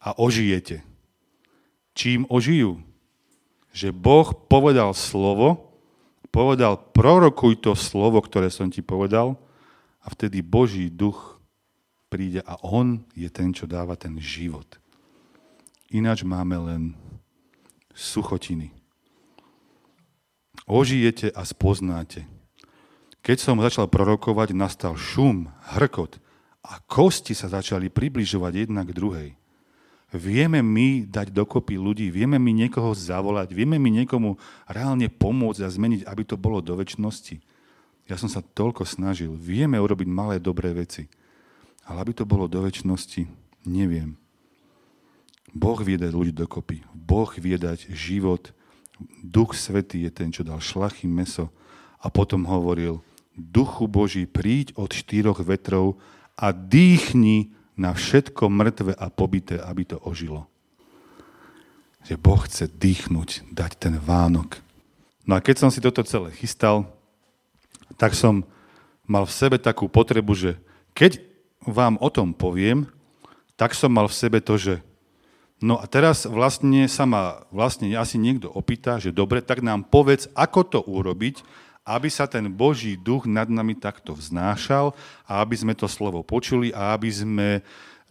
a 0.00 0.16
ožijete. 0.16 0.82
Čím 1.92 2.24
ožijú? 2.32 2.80
Že 3.72 3.92
Boh 3.92 4.28
povedal 4.48 4.92
slovo, 4.96 5.72
povedal, 6.32 6.80
prorokuj 6.92 7.60
to 7.60 7.72
slovo, 7.76 8.20
ktoré 8.24 8.48
som 8.48 8.68
ti 8.72 8.80
povedal, 8.80 9.36
a 10.02 10.10
vtedy 10.10 10.42
Boží 10.42 10.90
duch 10.90 11.38
príde 12.10 12.42
a 12.42 12.58
on 12.60 13.06
je 13.14 13.30
ten, 13.30 13.54
čo 13.54 13.70
dáva 13.70 13.94
ten 13.96 14.18
život. 14.18 14.66
Ináč 15.92 16.26
máme 16.26 16.56
len 16.58 16.82
suchotiny. 17.94 18.81
Ožijete 20.66 21.30
a 21.34 21.42
spoznáte. 21.42 22.26
Keď 23.22 23.38
som 23.38 23.62
začal 23.62 23.86
prorokovať, 23.86 24.54
nastal 24.54 24.98
šum, 24.98 25.50
hrkot 25.78 26.18
a 26.62 26.78
kosti 26.86 27.34
sa 27.34 27.50
začali 27.50 27.90
približovať 27.90 28.66
jedna 28.66 28.82
k 28.82 28.94
druhej. 28.94 29.30
Vieme 30.12 30.60
my 30.60 31.08
dať 31.08 31.32
dokopy 31.32 31.80
ľudí, 31.80 32.12
vieme 32.12 32.36
my 32.36 32.52
niekoho 32.52 32.92
zavolať, 32.92 33.56
vieme 33.56 33.80
my 33.80 34.04
niekomu 34.04 34.36
reálne 34.68 35.08
pomôcť 35.08 35.64
a 35.64 35.72
zmeniť, 35.72 36.04
aby 36.04 36.22
to 36.28 36.36
bolo 36.36 36.60
do 36.60 36.76
väčšnosti. 36.76 37.40
Ja 38.10 38.20
som 38.20 38.28
sa 38.28 38.44
toľko 38.44 38.84
snažil. 38.84 39.32
Vieme 39.32 39.80
urobiť 39.80 40.08
malé 40.10 40.36
dobré 40.36 40.74
veci. 40.76 41.08
Ale 41.88 42.04
aby 42.04 42.12
to 42.12 42.28
bolo 42.28 42.46
do 42.46 42.60
väčšnosti, 42.62 43.26
neviem. 43.64 44.14
Boh 45.50 45.78
vie 45.80 45.96
dať 45.96 46.12
ľudí 46.12 46.32
dokopy. 46.36 46.84
Boh 46.92 47.28
vie 47.38 47.56
dať 47.56 47.90
život. 47.92 48.52
Duch 49.22 49.54
Svetý 49.56 50.06
je 50.06 50.10
ten, 50.12 50.28
čo 50.30 50.46
dal 50.46 50.58
šlachy 50.58 51.06
meso. 51.06 51.50
A 52.02 52.10
potom 52.10 52.46
hovoril, 52.46 53.00
Duchu 53.32 53.88
Boží, 53.88 54.28
príď 54.28 54.76
od 54.76 54.92
štyroch 54.92 55.40
vetrov 55.40 55.96
a 56.36 56.52
dýchni 56.52 57.54
na 57.78 57.96
všetko 57.96 58.52
mŕtve 58.52 58.92
a 58.92 59.08
pobité, 59.08 59.56
aby 59.56 59.88
to 59.88 59.96
ožilo. 60.04 60.44
Že 62.04 62.14
Boh 62.20 62.42
chce 62.44 62.68
dýchnuť, 62.68 63.48
dať 63.54 63.72
ten 63.78 63.94
Vánok. 63.96 64.60
No 65.24 65.38
a 65.38 65.40
keď 65.40 65.64
som 65.64 65.70
si 65.70 65.78
toto 65.78 66.02
celé 66.02 66.34
chystal, 66.34 66.84
tak 67.94 68.12
som 68.12 68.42
mal 69.06 69.24
v 69.24 69.32
sebe 69.32 69.56
takú 69.56 69.86
potrebu, 69.86 70.34
že 70.34 70.58
keď 70.92 71.22
vám 71.62 71.96
o 72.02 72.08
tom 72.10 72.34
poviem, 72.34 72.90
tak 73.54 73.72
som 73.72 73.94
mal 73.94 74.10
v 74.10 74.18
sebe 74.18 74.42
to, 74.42 74.58
že 74.58 74.74
No 75.62 75.78
a 75.78 75.86
teraz 75.86 76.26
vlastne 76.26 76.90
sa 76.90 77.06
ma 77.06 77.46
vlastne 77.54 77.86
asi 77.94 78.18
niekto 78.18 78.50
opýta, 78.50 78.98
že 78.98 79.14
dobre, 79.14 79.38
tak 79.38 79.62
nám 79.62 79.86
povedz, 79.86 80.26
ako 80.34 80.60
to 80.66 80.80
urobiť, 80.82 81.38
aby 81.86 82.10
sa 82.10 82.26
ten 82.26 82.50
Boží 82.50 82.98
duch 82.98 83.30
nad 83.30 83.46
nami 83.46 83.78
takto 83.78 84.14
vznášal 84.14 84.90
a 85.22 85.38
aby 85.38 85.54
sme 85.54 85.74
to 85.78 85.86
slovo 85.86 86.26
počuli 86.26 86.74
a 86.74 86.94
aby 86.98 87.10
sme 87.14 87.48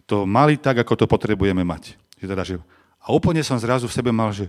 to 0.08 0.24
mali 0.24 0.56
tak, 0.56 0.80
ako 0.80 1.04
to 1.04 1.06
potrebujeme 1.08 1.60
mať. 1.60 1.96
Že 2.20 2.26
teda, 2.32 2.42
že, 2.44 2.56
a 3.00 3.12
úplne 3.12 3.44
som 3.44 3.60
zrazu 3.60 3.84
v 3.84 3.96
sebe 4.00 4.12
mal, 4.12 4.32
že 4.32 4.48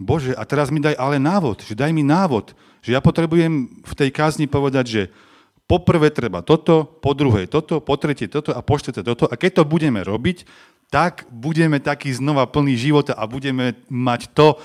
Bože, 0.00 0.32
a 0.32 0.44
teraz 0.48 0.72
mi 0.72 0.80
daj 0.80 0.96
ale 0.96 1.20
návod, 1.20 1.60
že 1.60 1.76
daj 1.76 1.92
mi 1.92 2.00
návod, 2.00 2.56
že 2.80 2.96
ja 2.96 3.04
potrebujem 3.04 3.84
v 3.84 3.92
tej 3.92 4.08
kázni 4.08 4.48
povedať, 4.48 4.84
že 4.88 5.02
poprvé 5.68 6.08
treba 6.08 6.40
toto, 6.40 6.88
po 7.04 7.12
druhé 7.12 7.44
toto, 7.44 7.84
po 7.84 8.00
tretie 8.00 8.32
toto 8.32 8.56
a 8.56 8.64
po 8.64 8.80
toto. 8.80 9.28
A 9.28 9.34
keď 9.36 9.60
to 9.60 9.68
budeme 9.68 10.00
robiť, 10.00 10.48
tak 10.90 11.24
budeme 11.30 11.78
taký 11.78 12.10
znova 12.10 12.50
plný 12.50 12.74
života 12.74 13.14
a 13.14 13.30
budeme 13.30 13.78
mať 13.86 14.34
to 14.34 14.58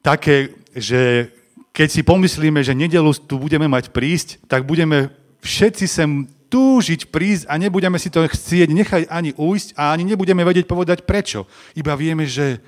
také, 0.00 0.56
že 0.72 1.28
keď 1.76 1.88
si 1.92 2.00
pomyslíme, 2.00 2.64
že 2.64 2.72
nedelu 2.72 3.12
tu 3.12 3.36
budeme 3.36 3.68
mať 3.68 3.92
prísť, 3.92 4.48
tak 4.48 4.64
budeme 4.64 5.12
všetci 5.44 5.84
sem 5.84 6.24
túžiť 6.48 7.12
prísť 7.12 7.44
a 7.52 7.60
nebudeme 7.60 8.00
si 8.00 8.08
to 8.08 8.24
chcieť 8.24 8.72
nechať 8.72 9.02
ani 9.12 9.36
ujsť 9.36 9.76
a 9.76 9.92
ani 9.92 10.08
nebudeme 10.08 10.40
vedieť 10.40 10.64
povedať 10.64 11.04
prečo. 11.04 11.44
Iba 11.76 11.92
vieme, 11.98 12.24
že 12.24 12.64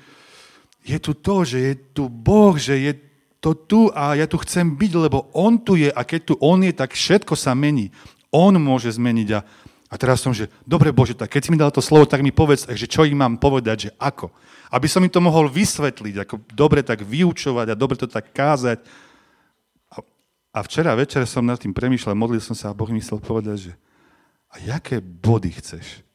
je 0.85 0.97
tu 1.01 1.17
to, 1.17 1.41
že 1.41 1.57
je 1.57 1.73
tu 1.95 2.05
Boh, 2.05 2.53
že 2.53 2.77
je 2.77 2.93
to 3.39 3.55
tu 3.55 3.87
a 3.95 4.13
ja 4.19 4.27
tu 4.27 4.37
chcem 4.45 4.77
byť, 4.77 4.91
lebo 5.09 5.31
On 5.31 5.57
tu 5.57 5.79
je 5.79 5.89
a 5.89 6.01
keď 6.03 6.21
tu 6.21 6.33
On 6.43 6.59
je, 6.59 6.75
tak 6.75 6.93
všetko 6.93 7.33
sa 7.39 7.55
mení. 7.55 7.89
On 8.29 8.53
môže 8.61 8.93
zmeniť 8.93 9.29
a 9.33 9.39
a 9.89 9.97
teraz 9.97 10.21
som, 10.21 10.29
že 10.29 10.53
dobre 10.69 10.93
Bože, 10.93 11.17
tak 11.17 11.33
keď 11.33 11.41
si 11.41 11.49
mi 11.49 11.57
dal 11.57 11.73
to 11.73 11.81
slovo, 11.81 12.05
tak 12.05 12.21
mi 12.21 12.29
povedz, 12.29 12.69
že 12.69 12.85
čo 12.85 13.09
im 13.09 13.17
mám 13.17 13.41
povedať, 13.41 13.89
že 13.89 13.91
ako. 13.97 14.29
Aby 14.69 14.85
som 14.85 15.01
im 15.01 15.09
to 15.09 15.17
mohol 15.17 15.49
vysvetliť, 15.49 16.15
ako 16.21 16.45
dobre 16.53 16.85
tak 16.85 17.01
vyučovať 17.01 17.73
a 17.73 17.79
dobre 17.79 17.97
to 17.97 18.05
tak 18.05 18.29
kázať. 18.29 18.85
A, 20.53 20.61
včera 20.61 20.93
večer 20.93 21.25
som 21.25 21.41
nad 21.41 21.57
tým 21.57 21.73
premýšľal, 21.73 22.13
modlil 22.13 22.37
som 22.37 22.53
sa 22.53 22.69
a 22.69 22.77
Boh 22.77 22.89
mi 22.93 23.01
chcel 23.01 23.17
povedať, 23.17 23.69
že 23.69 23.73
a 24.53 24.61
jaké 24.61 25.01
body 25.01 25.57
chceš? 25.57 26.05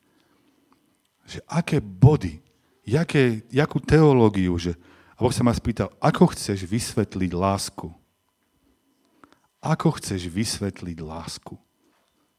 Že 1.27 1.39
aké 1.51 1.83
body? 1.83 2.39
Jaké, 2.87 3.43
jakú 3.51 3.83
teológiu? 3.83 4.55
Že, 4.55 4.79
a 5.15 5.19
Boh 5.19 5.35
sa 5.35 5.43
ma 5.43 5.51
spýtal, 5.51 5.91
ako 5.99 6.31
chceš 6.31 6.63
vysvetliť 6.63 7.31
lásku? 7.35 7.91
Ako 9.59 9.99
chceš 9.99 10.31
vysvetliť 10.31 10.99
lásku? 11.03 11.59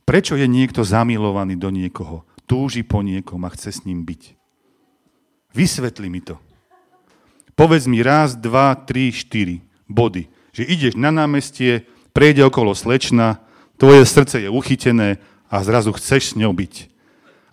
Prečo 0.05 0.37
je 0.37 0.45
niekto 0.45 0.85
zamilovaný 0.85 1.57
do 1.57 1.73
niekoho? 1.73 2.21
Túži 2.45 2.85
po 2.85 3.01
niekom 3.01 3.41
a 3.41 3.49
chce 3.49 3.73
s 3.73 3.79
ním 3.89 4.05
byť. 4.05 4.37
Vysvetli 5.57 6.13
mi 6.13 6.21
to. 6.21 6.37
Povedz 7.57 7.89
mi 7.89 8.05
raz, 8.05 8.37
dva, 8.37 8.77
tri, 8.77 9.09
štyri 9.09 9.65
body. 9.89 10.29
Že 10.53 10.63
ideš 10.69 10.93
na 10.93 11.09
námestie, 11.09 11.89
prejde 12.13 12.45
okolo 12.45 12.77
slečna, 12.77 13.41
tvoje 13.81 14.05
srdce 14.05 14.45
je 14.45 14.49
uchytené 14.53 15.17
a 15.49 15.65
zrazu 15.65 15.89
chceš 15.97 16.31
s 16.31 16.37
ňou 16.37 16.53
byť. 16.53 16.93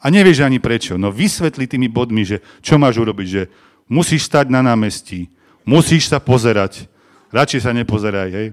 A 0.03 0.13
nevieš 0.13 0.45
ani 0.45 0.61
prečo. 0.61 1.01
No 1.01 1.09
vysvetli 1.09 1.65
tými 1.65 1.89
bodmi, 1.89 2.27
že 2.27 2.45
čo 2.61 2.77
máš 2.77 3.01
urobiť, 3.01 3.29
že 3.31 3.43
musíš 3.89 4.29
stať 4.29 4.53
na 4.53 4.61
námestí, 4.61 5.33
musíš 5.65 6.11
sa 6.11 6.21
pozerať, 6.21 6.91
radšej 7.33 7.61
sa 7.65 7.73
nepozeraj, 7.73 8.29
hej, 8.29 8.49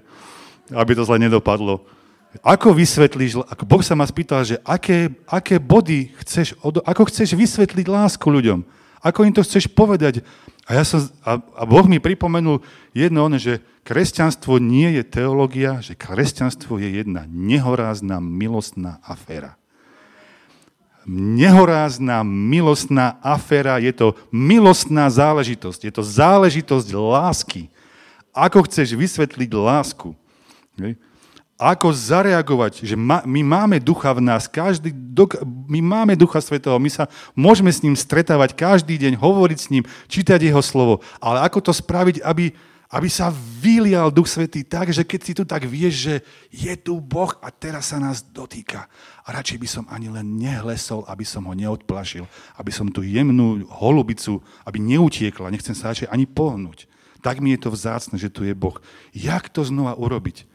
aby 0.72 0.92
to 0.94 1.04
zle 1.04 1.18
nedopadlo 1.20 1.84
ako 2.46 2.78
vysvetlíš, 2.78 3.42
ako 3.42 3.64
Boh 3.66 3.82
sa 3.82 3.98
ma 3.98 4.06
spýtal, 4.06 4.46
že 4.46 4.62
aké, 4.62 5.10
aké 5.26 5.58
body 5.58 6.14
chceš, 6.22 6.54
ako 6.62 7.10
chceš 7.10 7.34
vysvetliť 7.34 7.86
lásku 7.90 8.22
ľuďom? 8.22 8.62
Ako 9.02 9.26
im 9.26 9.34
to 9.34 9.42
chceš 9.42 9.66
povedať? 9.72 10.22
A, 10.70 10.78
ja 10.78 10.84
som, 10.86 11.02
a, 11.26 11.42
a 11.42 11.64
Boh 11.66 11.88
mi 11.90 11.98
pripomenul 11.98 12.62
jedno, 12.94 13.26
ono, 13.26 13.42
že 13.42 13.64
kresťanstvo 13.82 14.62
nie 14.62 15.02
je 15.02 15.04
teológia, 15.08 15.82
že 15.82 15.98
kresťanstvo 15.98 16.78
je 16.78 17.02
jedna 17.02 17.26
nehorázna 17.26 18.22
milostná 18.22 19.02
aféra. 19.02 19.58
Nehorázna 21.10 22.22
milostná 22.22 23.18
aféra, 23.26 23.82
je 23.82 23.90
to 23.90 24.14
milostná 24.30 25.10
záležitosť, 25.10 25.90
je 25.90 25.94
to 25.96 26.04
záležitosť 26.06 26.94
lásky. 26.94 27.74
Ako 28.30 28.70
chceš 28.70 28.94
vysvetliť 28.94 29.50
lásku? 29.50 30.14
Ako 31.60 31.92
zareagovať, 31.92 32.88
že 32.88 32.96
ma, 32.96 33.20
my 33.28 33.44
máme 33.44 33.84
ducha 33.84 34.16
v 34.16 34.24
nás, 34.24 34.48
každý, 34.48 34.96
my 35.68 35.84
máme 35.84 36.16
ducha 36.16 36.40
svetého, 36.40 36.80
my 36.80 36.88
sa 36.88 37.12
môžeme 37.36 37.68
s 37.68 37.84
ním 37.84 38.00
stretávať 38.00 38.56
každý 38.56 38.96
deň, 38.96 39.20
hovoriť 39.20 39.60
s 39.60 39.68
ním, 39.68 39.84
čítať 40.08 40.40
jeho 40.40 40.64
slovo, 40.64 41.04
ale 41.20 41.44
ako 41.44 41.60
to 41.60 41.76
spraviť, 41.76 42.24
aby, 42.24 42.56
aby 42.96 43.08
sa 43.12 43.28
vylial 43.60 44.08
duch 44.08 44.32
svetý 44.32 44.64
tak, 44.64 44.96
že 44.96 45.04
keď 45.04 45.20
si 45.20 45.36
tu 45.36 45.44
tak 45.44 45.68
vieš, 45.68 45.94
že 46.08 46.16
je 46.48 46.74
tu 46.80 46.96
Boh 47.04 47.36
a 47.44 47.52
teraz 47.52 47.92
sa 47.92 48.00
nás 48.00 48.24
dotýka. 48.24 48.88
A 49.28 49.36
radšej 49.36 49.60
by 49.60 49.68
som 49.68 49.86
ani 49.92 50.08
len 50.08 50.40
nehlesol, 50.40 51.04
aby 51.12 51.28
som 51.28 51.44
ho 51.44 51.54
neodplašil, 51.54 52.24
aby 52.56 52.72
som 52.72 52.88
tú 52.88 53.04
jemnú 53.04 53.68
holubicu, 53.68 54.40
aby 54.64 54.80
neutiekla, 54.80 55.52
nechcem 55.52 55.76
sa 55.76 55.92
radšej 55.92 56.08
ani 56.08 56.24
pohnúť. 56.24 56.88
Tak 57.20 57.44
mi 57.44 57.52
je 57.52 57.68
to 57.68 57.70
vzácne, 57.76 58.16
že 58.16 58.32
tu 58.32 58.48
je 58.48 58.56
Boh. 58.56 58.80
Jak 59.12 59.52
to 59.52 59.68
znova 59.68 59.94
urobiť? 60.00 60.49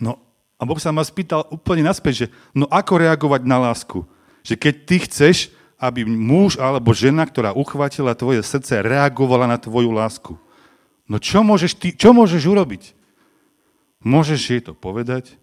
No 0.00 0.20
a 0.56 0.62
Boh 0.64 0.80
sa 0.80 0.92
ma 0.92 1.04
spýtal 1.04 1.44
úplne 1.52 1.84
naspäť, 1.84 2.14
že 2.14 2.26
no 2.56 2.64
ako 2.68 3.00
reagovať 3.00 3.42
na 3.44 3.60
lásku? 3.60 4.04
Že 4.40 4.54
keď 4.56 4.74
ty 4.88 4.96
chceš, 5.04 5.36
aby 5.76 6.08
muž 6.08 6.56
alebo 6.56 6.96
žena, 6.96 7.28
ktorá 7.28 7.52
uchvátila 7.52 8.16
tvoje 8.16 8.40
srdce, 8.40 8.80
reagovala 8.80 9.44
na 9.44 9.60
tvoju 9.60 9.92
lásku. 9.92 10.32
No 11.04 11.20
čo 11.20 11.44
môžeš, 11.44 11.76
ty, 11.76 11.92
čo 11.92 12.16
môžeš 12.16 12.48
urobiť? 12.48 12.96
Môžeš 14.00 14.40
jej 14.40 14.62
to 14.64 14.72
povedať, 14.72 15.36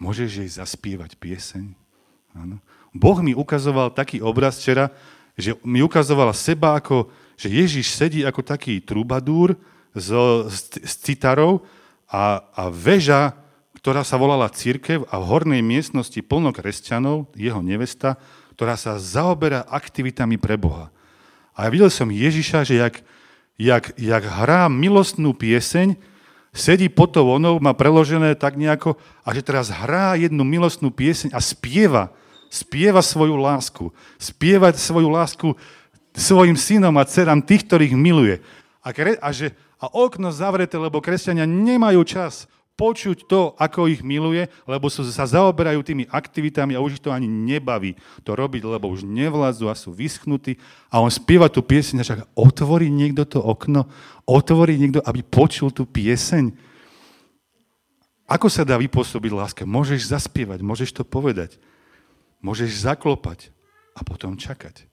môžeš 0.00 0.30
jej 0.40 0.50
zaspievať 0.50 1.20
pieseň. 1.20 1.76
Áno. 2.34 2.58
Boh 2.96 3.18
mi 3.20 3.36
ukazoval 3.36 3.92
taký 3.92 4.24
obraz 4.24 4.58
včera, 4.58 4.88
že 5.34 5.58
mi 5.66 5.82
ukazoval 5.82 6.30
seba 6.32 6.78
ako, 6.78 7.10
že 7.34 7.50
Ježiš 7.50 7.90
sedí 7.90 8.22
ako 8.22 8.40
taký 8.42 8.78
trubadúr 8.80 9.58
s, 9.92 10.08
s, 10.50 10.58
s 10.78 10.94
citarou 11.02 11.66
a, 12.06 12.42
a 12.54 12.70
väža 12.70 13.34
ktorá 13.84 14.00
sa 14.00 14.16
volala 14.16 14.48
Církev 14.48 15.04
a 15.12 15.20
v 15.20 15.28
hornej 15.28 15.60
miestnosti 15.60 16.16
plno 16.24 16.56
kresťanov, 16.56 17.28
jeho 17.36 17.60
nevesta, 17.60 18.16
ktorá 18.56 18.80
sa 18.80 18.96
zaoberá 18.96 19.60
aktivitami 19.68 20.40
pre 20.40 20.56
Boha. 20.56 20.88
A 21.52 21.68
ja 21.68 21.68
videl 21.68 21.92
som 21.92 22.08
Ježiša, 22.08 22.64
že 22.64 22.80
jak, 22.80 23.04
jak, 23.60 23.92
jak 24.00 24.24
hrá 24.24 24.72
milostnú 24.72 25.36
pieseň, 25.36 26.00
sedí 26.56 26.88
pod 26.88 27.12
tou 27.12 27.28
onou, 27.28 27.60
má 27.60 27.76
preložené 27.76 28.32
tak 28.40 28.56
nejako, 28.56 28.96
a 29.20 29.36
že 29.36 29.44
teraz 29.44 29.68
hrá 29.68 30.16
jednu 30.16 30.48
milostnú 30.48 30.88
pieseň 30.88 31.36
a 31.36 31.40
spieva, 31.44 32.08
spieva 32.48 33.04
svoju 33.04 33.36
lásku. 33.36 33.92
Spieva 34.16 34.72
svoju 34.72 35.12
lásku 35.12 35.52
svojim 36.16 36.56
synom 36.56 36.96
a 36.96 37.04
dcerám 37.04 37.44
tých, 37.44 37.68
ktorých 37.68 37.92
miluje. 38.00 38.40
A, 38.80 38.96
kre, 38.96 39.20
a, 39.20 39.28
že, 39.28 39.52
a 39.76 39.92
okno 39.92 40.32
zavreté, 40.32 40.80
lebo 40.80 41.04
kresťania 41.04 41.44
nemajú 41.44 42.00
čas 42.08 42.48
počuť 42.74 43.30
to, 43.30 43.54
ako 43.54 43.86
ich 43.86 44.02
miluje, 44.02 44.50
lebo 44.66 44.90
sa 44.90 45.26
zaoberajú 45.26 45.80
tými 45.86 46.10
aktivitami 46.10 46.74
a 46.74 46.82
už 46.82 46.98
ich 46.98 47.02
to 47.02 47.14
ani 47.14 47.30
nebaví 47.30 47.94
to 48.26 48.34
robiť, 48.34 48.66
lebo 48.66 48.90
už 48.90 49.06
nevládzu 49.06 49.70
a 49.70 49.78
sú 49.78 49.94
vyschnutí. 49.94 50.58
A 50.90 50.98
on 50.98 51.10
spieva 51.10 51.46
tú 51.46 51.62
pieseň 51.62 52.02
a 52.02 52.06
však 52.06 52.20
otvorí 52.34 52.90
niekto 52.90 53.22
to 53.22 53.38
okno, 53.38 53.86
otvorí 54.26 54.74
niekto, 54.74 54.98
aby 55.06 55.22
počul 55.22 55.70
tú 55.70 55.86
pieseň. 55.86 56.50
Ako 58.26 58.50
sa 58.50 58.66
dá 58.66 58.74
vypôsobiť 58.74 59.32
láska? 59.36 59.62
Môžeš 59.62 60.10
zaspievať, 60.10 60.64
môžeš 60.64 60.90
to 60.96 61.02
povedať, 61.06 61.60
môžeš 62.42 62.82
zaklopať 62.82 63.54
a 63.94 64.02
potom 64.02 64.34
čakať. 64.34 64.90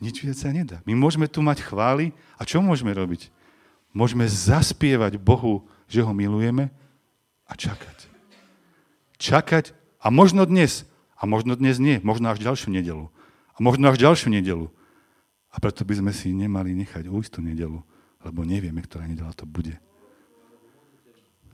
Nič 0.00 0.24
viac 0.24 0.40
sa 0.40 0.48
nedá. 0.50 0.80
My 0.88 0.96
môžeme 0.96 1.28
tu 1.28 1.44
mať 1.44 1.60
chvály 1.60 2.16
a 2.40 2.42
čo 2.48 2.64
môžeme 2.64 2.90
robiť? 2.90 3.28
Môžeme 3.92 4.24
zaspievať 4.24 5.20
Bohu, 5.20 5.68
že 5.90 6.06
ho 6.06 6.14
milujeme 6.14 6.70
a 7.50 7.52
čakať. 7.58 8.06
Čakať 9.18 9.74
a 9.98 10.08
možno 10.08 10.46
dnes, 10.46 10.86
a 11.18 11.28
možno 11.28 11.58
dnes 11.58 11.76
nie, 11.76 12.00
možno 12.00 12.30
až 12.32 12.40
ďalšiu 12.40 12.72
nedelu. 12.72 13.12
A 13.52 13.58
možno 13.60 13.92
až 13.92 14.00
ďalšiu 14.00 14.32
nedelu. 14.32 14.72
A 15.50 15.58
preto 15.58 15.82
by 15.82 15.98
sme 15.98 16.12
si 16.14 16.30
nemali 16.30 16.72
nechať 16.72 17.10
ujsť 17.10 17.30
tú 17.36 17.40
nedelu, 17.42 17.82
lebo 18.22 18.40
nevieme, 18.46 18.80
ktorá 18.80 19.04
nedela 19.04 19.34
to 19.34 19.44
bude. 19.44 19.76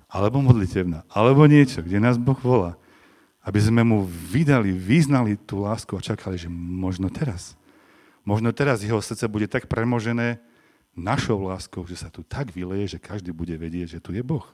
Alebo 0.07 0.39
modlitevná, 0.39 1.03
alebo 1.11 1.49
niečo, 1.51 1.83
kde 1.83 1.99
nás 1.99 2.21
Boh 2.21 2.39
volá. 2.39 2.79
Aby 3.43 3.59
sme 3.59 3.83
mu 3.83 4.07
vydali, 4.07 4.71
vyznali 4.71 5.35
tú 5.35 5.67
lásku 5.67 5.91
a 5.97 6.05
čakali, 6.05 6.39
že 6.39 6.47
možno 6.53 7.11
teraz. 7.11 7.59
Možno 8.27 8.51
teraz 8.51 8.83
jeho 8.83 8.99
srdce 9.03 9.27
bude 9.27 9.51
tak 9.51 9.67
premožené 9.67 10.39
našou 10.97 11.45
láskou, 11.45 11.85
že 11.85 12.01
sa 12.01 12.09
tu 12.09 12.25
tak 12.25 12.51
vyleje, 12.51 12.97
že 12.97 12.99
každý 12.99 13.31
bude 13.31 13.53
vedieť, 13.55 14.01
že 14.01 14.03
tu 14.03 14.17
je 14.17 14.25
Boh 14.25 14.45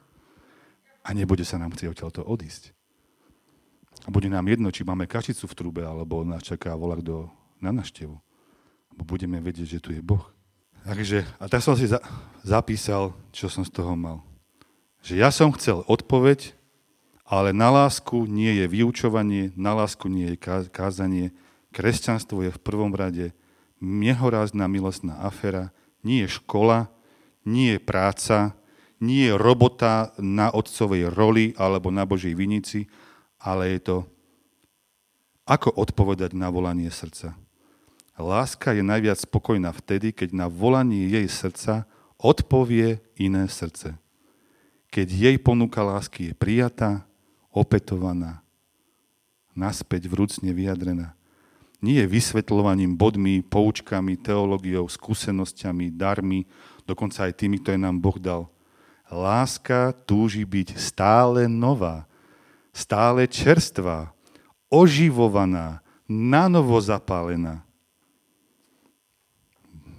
a 1.03 1.09
nebude 1.11 1.43
sa 1.43 1.59
nám 1.59 1.75
chcieť 1.75 1.91
odtiaľto 1.91 2.21
odísť. 2.23 2.71
A 4.03 4.11
bude 4.11 4.27
nám 4.27 4.47
jedno, 4.47 4.71
či 4.71 4.83
máme 4.83 5.07
kašicu 5.07 5.47
v 5.47 5.55
trube, 5.55 5.83
alebo 5.83 6.27
nás 6.27 6.43
čaká 6.43 6.75
volak 6.75 7.03
do, 7.03 7.31
na 7.59 7.71
naštevu. 7.71 8.19
Lebo 8.91 9.03
budeme 9.07 9.39
vedieť, 9.39 9.79
že 9.79 9.83
tu 9.83 9.95
je 9.95 10.03
Boh. 10.03 10.23
Takže, 10.83 11.23
a 11.39 11.47
tak 11.47 11.63
som 11.63 11.79
si 11.79 11.87
za, 11.87 12.03
zapísal, 12.43 13.15
čo 13.31 13.47
som 13.47 13.63
z 13.63 13.71
toho 13.71 13.95
mal. 13.95 14.19
Že 15.03 15.13
ja 15.23 15.31
som 15.31 15.55
chcel 15.55 15.87
odpoveď, 15.87 16.51
ale 17.23 17.55
na 17.55 17.71
lásku 17.71 18.27
nie 18.27 18.51
je 18.59 18.65
vyučovanie, 18.67 19.55
na 19.55 19.71
lásku 19.71 20.11
nie 20.11 20.35
je 20.35 20.67
kázanie. 20.67 21.31
Kresťanstvo 21.71 22.43
je 22.43 22.51
v 22.51 22.63
prvom 22.63 22.91
rade 22.91 23.31
nehorázna 23.79 24.67
milostná 24.67 25.23
afera, 25.23 25.71
nie 26.03 26.27
je 26.27 26.37
škola, 26.39 26.91
nie 27.47 27.75
je 27.75 27.79
práca, 27.79 28.55
nie 29.03 29.27
je 29.27 29.35
robota 29.35 30.15
na 30.19 30.47
otcovej 30.51 31.11
roli 31.11 31.51
alebo 31.59 31.91
na 31.91 32.07
Božej 32.07 32.35
vinici, 32.35 32.87
ale 33.39 33.75
je 33.75 33.79
to 33.83 33.97
ako 35.43 35.75
odpovedať 35.75 36.31
na 36.31 36.47
volanie 36.47 36.87
srdca. 36.87 37.35
Láska 38.15 38.71
je 38.71 38.85
najviac 38.85 39.19
spokojná 39.19 39.75
vtedy, 39.75 40.15
keď 40.15 40.31
na 40.31 40.47
volanie 40.47 41.09
jej 41.09 41.27
srdca 41.27 41.83
odpovie 42.15 43.03
iné 43.19 43.49
srdce. 43.51 43.99
Keď 44.93 45.07
jej 45.09 45.35
ponuka 45.41 45.81
lásky 45.81 46.31
je 46.31 46.33
prijatá, 46.37 47.03
opetovaná, 47.49 48.45
naspäť 49.57 50.07
vrúcne 50.07 50.53
vyjadrená. 50.53 51.17
Nie 51.83 52.07
je 52.07 52.15
vysvetľovaním 52.15 52.95
bodmi, 52.95 53.43
poučkami, 53.43 54.15
teológiou, 54.15 54.87
skúsenosťami, 54.87 55.91
darmi, 55.91 56.47
dokonca 56.87 57.27
aj 57.27 57.35
tými, 57.35 57.59
ktoré 57.59 57.75
nám 57.75 57.99
Boh 57.99 58.15
dal. 58.15 58.47
Láska 59.11 59.91
túži 60.07 60.47
byť 60.47 60.79
stále 60.79 61.51
nová, 61.51 62.07
stále 62.71 63.27
čerstvá, 63.27 64.15
oživovaná, 64.71 65.83
nanovo 66.07 66.79
zapálená. 66.79 67.67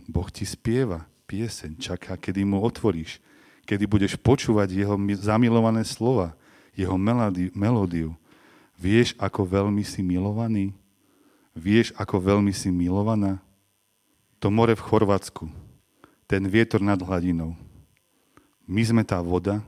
Boh 0.09 0.27
ti 0.33 0.49
spieva 0.49 1.05
pieseň, 1.29 1.77
čaká, 1.77 2.17
kedy 2.17 2.49
mu 2.49 2.65
otvoríš, 2.65 3.21
kedy 3.69 3.85
budeš 3.85 4.17
počúvať 4.17 4.73
jeho 4.73 4.97
zamilované 5.21 5.85
slova, 5.85 6.33
jeho 6.73 6.97
melódiu. 7.53 8.17
Vieš, 8.81 9.13
ako 9.21 9.45
veľmi 9.45 9.85
si 9.85 10.01
milovaný? 10.01 10.73
Vieš, 11.55 11.95
ako 11.95 12.19
veľmi 12.19 12.51
si 12.51 12.69
milovaná? 12.75 13.39
To 14.43 14.51
more 14.51 14.75
v 14.75 14.83
Chorvátsku, 14.83 15.47
ten 16.27 16.43
vietor 16.51 16.83
nad 16.83 16.99
hladinou. 16.99 17.55
My 18.67 18.83
sme 18.83 19.07
tá 19.07 19.23
voda 19.23 19.63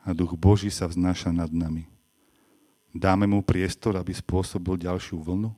a 0.00 0.16
duch 0.16 0.32
Boží 0.34 0.72
sa 0.72 0.88
vznáša 0.88 1.30
nad 1.30 1.52
nami. 1.52 1.84
Dáme 2.96 3.28
mu 3.28 3.44
priestor, 3.44 4.00
aby 4.00 4.16
spôsobil 4.16 4.88
ďalšiu 4.88 5.20
vlnu? 5.20 5.52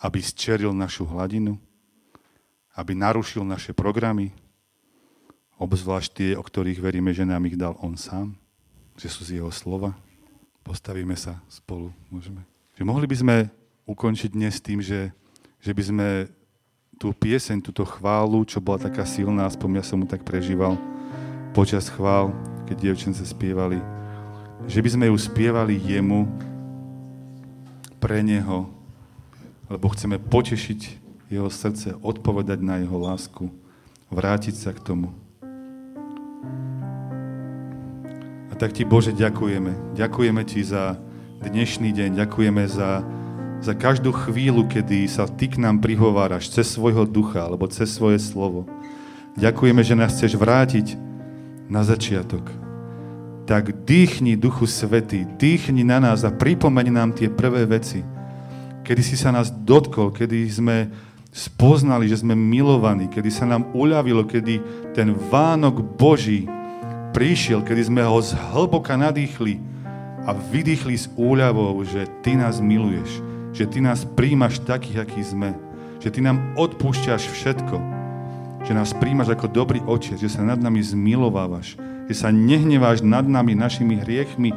Aby 0.00 0.24
zčeril 0.24 0.72
našu 0.72 1.04
hladinu? 1.04 1.60
Aby 2.72 2.96
narušil 2.96 3.44
naše 3.44 3.76
programy? 3.76 4.32
Obzvlášť 5.60 6.10
tie, 6.16 6.30
o 6.32 6.42
ktorých 6.44 6.80
veríme, 6.80 7.12
že 7.12 7.28
nám 7.28 7.44
ich 7.48 7.56
dal 7.60 7.76
on 7.84 8.00
sám? 8.00 8.32
Že 8.96 9.08
sú 9.12 9.20
z 9.28 9.30
jeho 9.40 9.52
slova? 9.52 9.92
Postavíme 10.64 11.14
sa 11.20 11.36
spolu, 11.52 11.92
môžeme. 12.08 12.40
Že 12.80 12.82
mohli 12.88 13.04
by 13.04 13.16
sme 13.16 13.36
ukončiť 13.86 14.30
dnes 14.34 14.58
tým, 14.58 14.82
že, 14.82 15.14
že 15.62 15.72
by 15.72 15.82
sme 15.82 16.08
tú 16.98 17.14
pieseň, 17.14 17.62
túto 17.62 17.86
chválu, 17.86 18.42
čo 18.42 18.58
bola 18.58 18.82
taká 18.82 19.06
silná, 19.06 19.46
aspoň 19.46 19.80
ja 19.80 19.84
som 19.86 20.02
mu 20.02 20.06
tak 20.08 20.26
prežíval 20.26 20.74
počas 21.54 21.88
chvál, 21.88 22.34
keď 22.66 22.76
dievčence 22.76 23.22
spievali, 23.24 23.80
že 24.66 24.82
by 24.82 24.88
sme 24.90 25.04
ju 25.08 25.16
spievali 25.16 25.78
jemu, 25.78 26.26
pre 27.96 28.22
neho, 28.22 28.70
lebo 29.66 29.90
chceme 29.90 30.20
potešiť 30.20 30.80
jeho 31.26 31.50
srdce, 31.50 31.96
odpovedať 31.98 32.62
na 32.62 32.78
jeho 32.78 32.94
lásku, 33.02 33.50
vrátiť 34.12 34.54
sa 34.54 34.70
k 34.70 34.78
tomu. 34.78 35.10
A 38.46 38.54
tak 38.54 38.78
ti, 38.78 38.86
Bože, 38.86 39.10
ďakujeme. 39.10 39.98
Ďakujeme 39.98 40.42
ti 40.46 40.62
za 40.62 40.96
dnešný 41.42 41.90
deň, 41.90 42.10
ďakujeme 42.14 42.62
za, 42.70 43.02
za 43.60 43.72
každú 43.74 44.12
chvíľu, 44.12 44.68
kedy 44.68 45.08
sa 45.08 45.26
ty 45.26 45.50
k 45.50 45.60
nám 45.60 45.80
prihováraš 45.82 46.52
cez 46.52 46.72
svojho 46.72 47.08
ducha 47.08 47.44
alebo 47.44 47.66
cez 47.66 47.90
svoje 47.90 48.20
slovo. 48.20 48.68
Ďakujeme, 49.36 49.82
že 49.84 49.98
nás 49.98 50.16
chceš 50.16 50.38
vrátiť 50.38 50.96
na 51.66 51.82
začiatok 51.82 52.66
tak 53.46 53.86
dýchni 53.86 54.34
Duchu 54.34 54.66
Svetý, 54.66 55.22
dýchni 55.38 55.86
na 55.86 56.02
nás 56.02 56.26
a 56.26 56.34
pripomeň 56.34 56.86
nám 56.90 57.10
tie 57.14 57.30
prvé 57.30 57.62
veci. 57.64 58.02
Kedy 58.82 59.02
si 59.06 59.14
sa 59.14 59.30
nás 59.30 59.54
dotkol, 59.54 60.10
kedy 60.10 60.50
sme 60.50 60.90
spoznali, 61.30 62.10
že 62.10 62.26
sme 62.26 62.34
milovaní, 62.34 63.06
kedy 63.06 63.30
sa 63.30 63.46
nám 63.46 63.70
uľavilo, 63.70 64.26
kedy 64.26 64.58
ten 64.98 65.14
Vánok 65.14 65.78
Boží 65.94 66.50
prišiel, 67.14 67.62
kedy 67.62 67.86
sme 67.86 68.02
ho 68.02 68.18
zhlboka 68.18 68.98
nadýchli 68.98 69.62
a 70.26 70.34
vydýchli 70.34 70.98
s 70.98 71.06
úľavou, 71.14 71.78
že 71.86 72.10
Ty 72.26 72.42
nás 72.42 72.58
miluješ, 72.58 73.22
že 73.56 73.64
Ty 73.64 73.80
nás 73.80 74.04
príjmaš 74.04 74.60
takých, 74.60 75.08
akí 75.08 75.24
sme, 75.24 75.56
že 76.04 76.12
Ty 76.12 76.20
nám 76.28 76.52
odpúšťaš 76.60 77.32
všetko, 77.32 77.76
že 78.68 78.76
nás 78.76 78.92
príjmaš 78.92 79.32
ako 79.32 79.48
dobrý 79.48 79.80
očet, 79.88 80.20
že 80.20 80.28
sa 80.28 80.44
nad 80.44 80.60
nami 80.60 80.84
zmilovávaš, 80.84 81.80
že 82.04 82.14
sa 82.14 82.28
nehneváš 82.28 83.00
nad 83.00 83.24
nami, 83.24 83.56
našimi 83.56 83.96
hriechmi, 83.96 84.52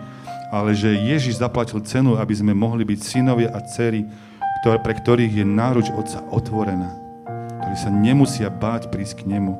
ale 0.52 0.76
že 0.76 0.92
Ježiš 0.92 1.40
zaplatil 1.40 1.80
cenu, 1.88 2.20
aby 2.20 2.36
sme 2.36 2.52
mohli 2.52 2.84
byť 2.84 3.00
synovia 3.00 3.54
a 3.56 3.64
dcery, 3.64 4.04
pre 4.60 4.94
ktorých 4.98 5.40
je 5.40 5.46
náruč 5.48 5.88
Otca 5.96 6.20
otvorená, 6.36 6.92
ktorí 7.64 7.76
sa 7.80 7.88
nemusia 7.94 8.52
báť 8.52 8.92
prísť 8.92 9.24
k 9.24 9.32
Nemu. 9.32 9.56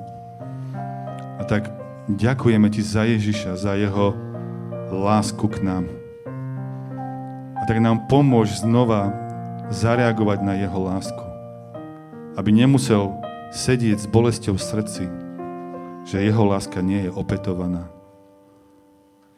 A 1.40 1.48
tak 1.48 1.72
ďakujeme 2.12 2.68
Ti 2.68 2.82
za 2.84 3.08
Ježiša, 3.08 3.56
za 3.56 3.80
Jeho 3.80 4.12
lásku 4.92 5.46
k 5.48 5.64
nám. 5.64 5.86
A 7.56 7.64
tak 7.70 7.80
nám 7.80 8.10
pomôž 8.12 8.60
znova 8.60 9.29
zareagovať 9.70 10.40
na 10.42 10.54
Jeho 10.58 10.80
lásku. 10.82 11.26
Aby 12.38 12.54
nemusel 12.54 13.14
sedieť 13.50 14.06
s 14.06 14.08
bolesťou 14.10 14.58
v 14.58 14.66
srdci, 14.66 15.04
že 16.06 16.26
jeho 16.26 16.46
láska 16.46 16.82
nie 16.82 17.10
je 17.10 17.12
opetovaná. 17.14 17.90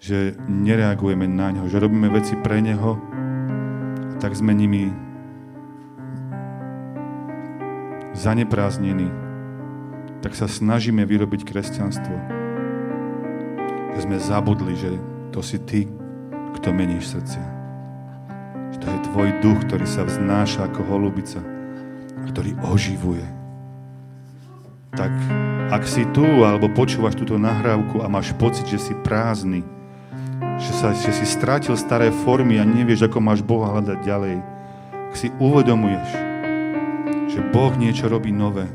Že 0.01 0.35
nereagujeme 0.47 1.27
na 1.27 1.51
ňo, 1.55 1.67
že 1.71 1.79
robíme 1.79 2.11
veci 2.11 2.35
pre 2.39 2.59
neho 2.59 2.99
a 4.11 4.13
tak 4.19 4.35
sme 4.35 4.51
nimi 4.51 4.91
zanepráznení. 8.15 9.09
Tak 10.21 10.37
sa 10.37 10.45
snažíme 10.45 11.01
vyrobiť 11.07 11.41
kresťanstvo. 11.47 12.15
Že 13.97 13.99
sme 14.05 14.17
zabudli, 14.21 14.73
že 14.77 14.91
to 15.33 15.41
si 15.41 15.57
ty, 15.63 15.89
kto 16.59 16.69
meníš 16.69 17.17
srdcia. 17.17 17.60
To 18.81 18.85
je 18.89 18.99
tvoj 19.13 19.29
duch, 19.45 19.59
ktorý 19.69 19.85
sa 19.85 20.03
vznáša 20.03 20.67
ako 20.67 20.81
holubica 20.89 21.41
ktorý 22.31 22.55
oživuje. 22.61 23.25
Tak 24.95 25.11
ak 25.71 25.83
si 25.87 26.03
tu 26.11 26.23
alebo 26.43 26.67
počúvaš 26.71 27.15
túto 27.15 27.39
nahrávku 27.39 28.03
a 28.03 28.11
máš 28.11 28.35
pocit, 28.35 28.67
že 28.67 28.91
si 28.91 28.93
prázdny, 29.07 29.63
že, 30.59 30.71
sa, 30.75 30.91
že 30.91 31.15
si 31.15 31.25
strátil 31.27 31.79
staré 31.79 32.11
formy 32.11 32.59
a 32.59 32.67
nevieš, 32.67 33.07
ako 33.07 33.23
máš 33.23 33.39
Boha 33.39 33.79
hľadať 33.79 33.99
ďalej, 34.03 34.35
ak 35.11 35.15
si 35.15 35.27
uvedomuješ, 35.39 36.09
že 37.31 37.39
Boh 37.55 37.71
niečo 37.79 38.11
robí 38.11 38.35
nové, 38.35 38.67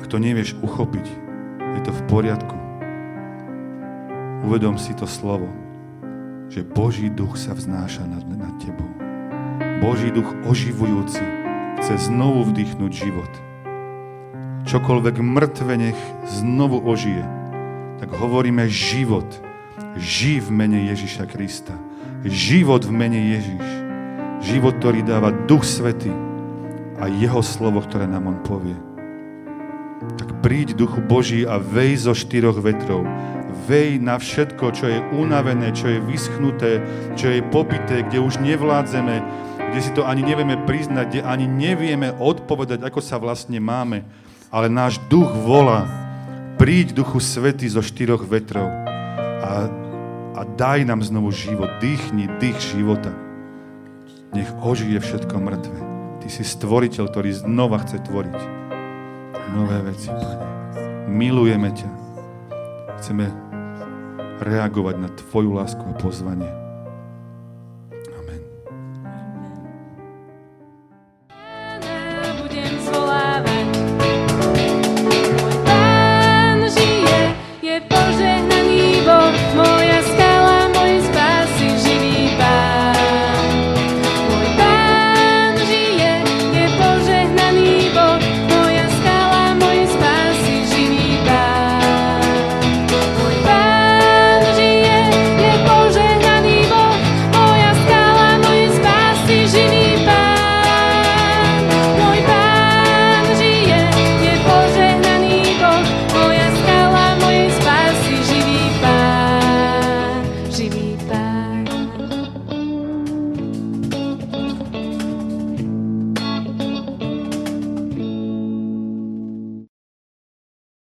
ak 0.00 0.08
to 0.08 0.16
nevieš 0.16 0.56
uchopiť, 0.64 1.06
je 1.76 1.80
to 1.84 1.92
v 1.92 2.02
poriadku. 2.08 2.56
Uvedom 4.40 4.80
si 4.80 4.96
to 4.96 5.04
slovo, 5.04 5.52
že 6.50 6.66
Boží 6.66 7.06
duch 7.08 7.38
sa 7.38 7.54
vznáša 7.54 8.04
nad, 8.04 8.26
nad 8.26 8.54
tebou. 8.58 8.90
Boží 9.80 10.10
duch 10.10 10.28
oživujúci 10.44 11.22
chce 11.78 11.94
znovu 12.10 12.44
vdýchnuť 12.50 12.92
život 12.92 13.32
čokoľvek 14.70 15.16
mŕtve 15.18 15.74
nech 15.74 16.00
znovu 16.30 16.78
ožije, 16.78 17.26
tak 17.98 18.14
hovoríme 18.14 18.70
život. 18.70 19.26
Ži 19.98 20.38
v 20.38 20.48
mene 20.54 20.86
Ježiša 20.94 21.26
Krista. 21.26 21.74
Život 22.22 22.86
v 22.86 22.92
mene 22.94 23.20
Ježiš. 23.34 23.66
Život, 24.40 24.78
ktorý 24.78 25.02
dáva 25.02 25.34
Duch 25.50 25.66
Svety 25.66 26.12
a 27.02 27.10
Jeho 27.10 27.42
slovo, 27.42 27.82
ktoré 27.82 28.06
nám 28.06 28.30
On 28.30 28.38
povie. 28.46 28.78
Tak 30.16 30.40
príď 30.40 30.78
Duchu 30.78 31.02
Boží 31.02 31.42
a 31.42 31.58
vej 31.58 32.06
zo 32.06 32.14
štyroch 32.14 32.62
vetrov. 32.62 33.04
Vej 33.50 33.98
na 33.98 34.16
všetko, 34.16 34.64
čo 34.72 34.86
je 34.86 34.98
unavené, 35.14 35.74
čo 35.74 35.90
je 35.90 35.98
vyschnuté, 36.02 36.80
čo 37.18 37.30
je 37.30 37.42
popité, 37.50 38.06
kde 38.06 38.22
už 38.22 38.38
nevládzeme, 38.40 39.14
kde 39.70 39.80
si 39.82 39.90
to 39.94 40.06
ani 40.06 40.22
nevieme 40.22 40.58
priznať, 40.66 41.04
kde 41.10 41.20
ani 41.26 41.46
nevieme 41.46 42.14
odpovedať, 42.16 42.82
ako 42.86 43.00
sa 43.02 43.18
vlastne 43.18 43.58
máme 43.58 44.06
ale 44.50 44.66
náš 44.66 44.98
duch 45.06 45.30
volá, 45.46 45.86
príď 46.58 46.92
Duchu 46.92 47.22
Svety 47.22 47.70
zo 47.70 47.80
štyroch 47.80 48.26
vetrov 48.26 48.66
a, 48.66 49.70
a 50.34 50.40
daj 50.58 50.82
nám 50.84 51.06
znovu 51.06 51.30
život, 51.30 51.70
dýchni 51.78 52.26
dých 52.42 52.58
života. 52.74 53.14
Nech 54.34 54.50
ožije 54.62 54.98
všetko 54.98 55.34
mŕtve. 55.38 55.78
Ty 56.20 56.28
si 56.28 56.42
stvoriteľ, 56.42 57.04
ktorý 57.10 57.30
znova 57.34 57.82
chce 57.82 58.02
tvoriť 58.02 58.38
nové 59.54 59.78
veci, 59.86 60.10
Pane. 60.10 60.46
Milujeme 61.10 61.70
ťa. 61.74 61.99
Chceme 63.00 63.32
reagovať 64.44 64.96
na 65.00 65.08
Tvoju 65.08 65.56
lásku 65.56 65.80
a 65.80 65.96
pozvanie. 65.96 66.69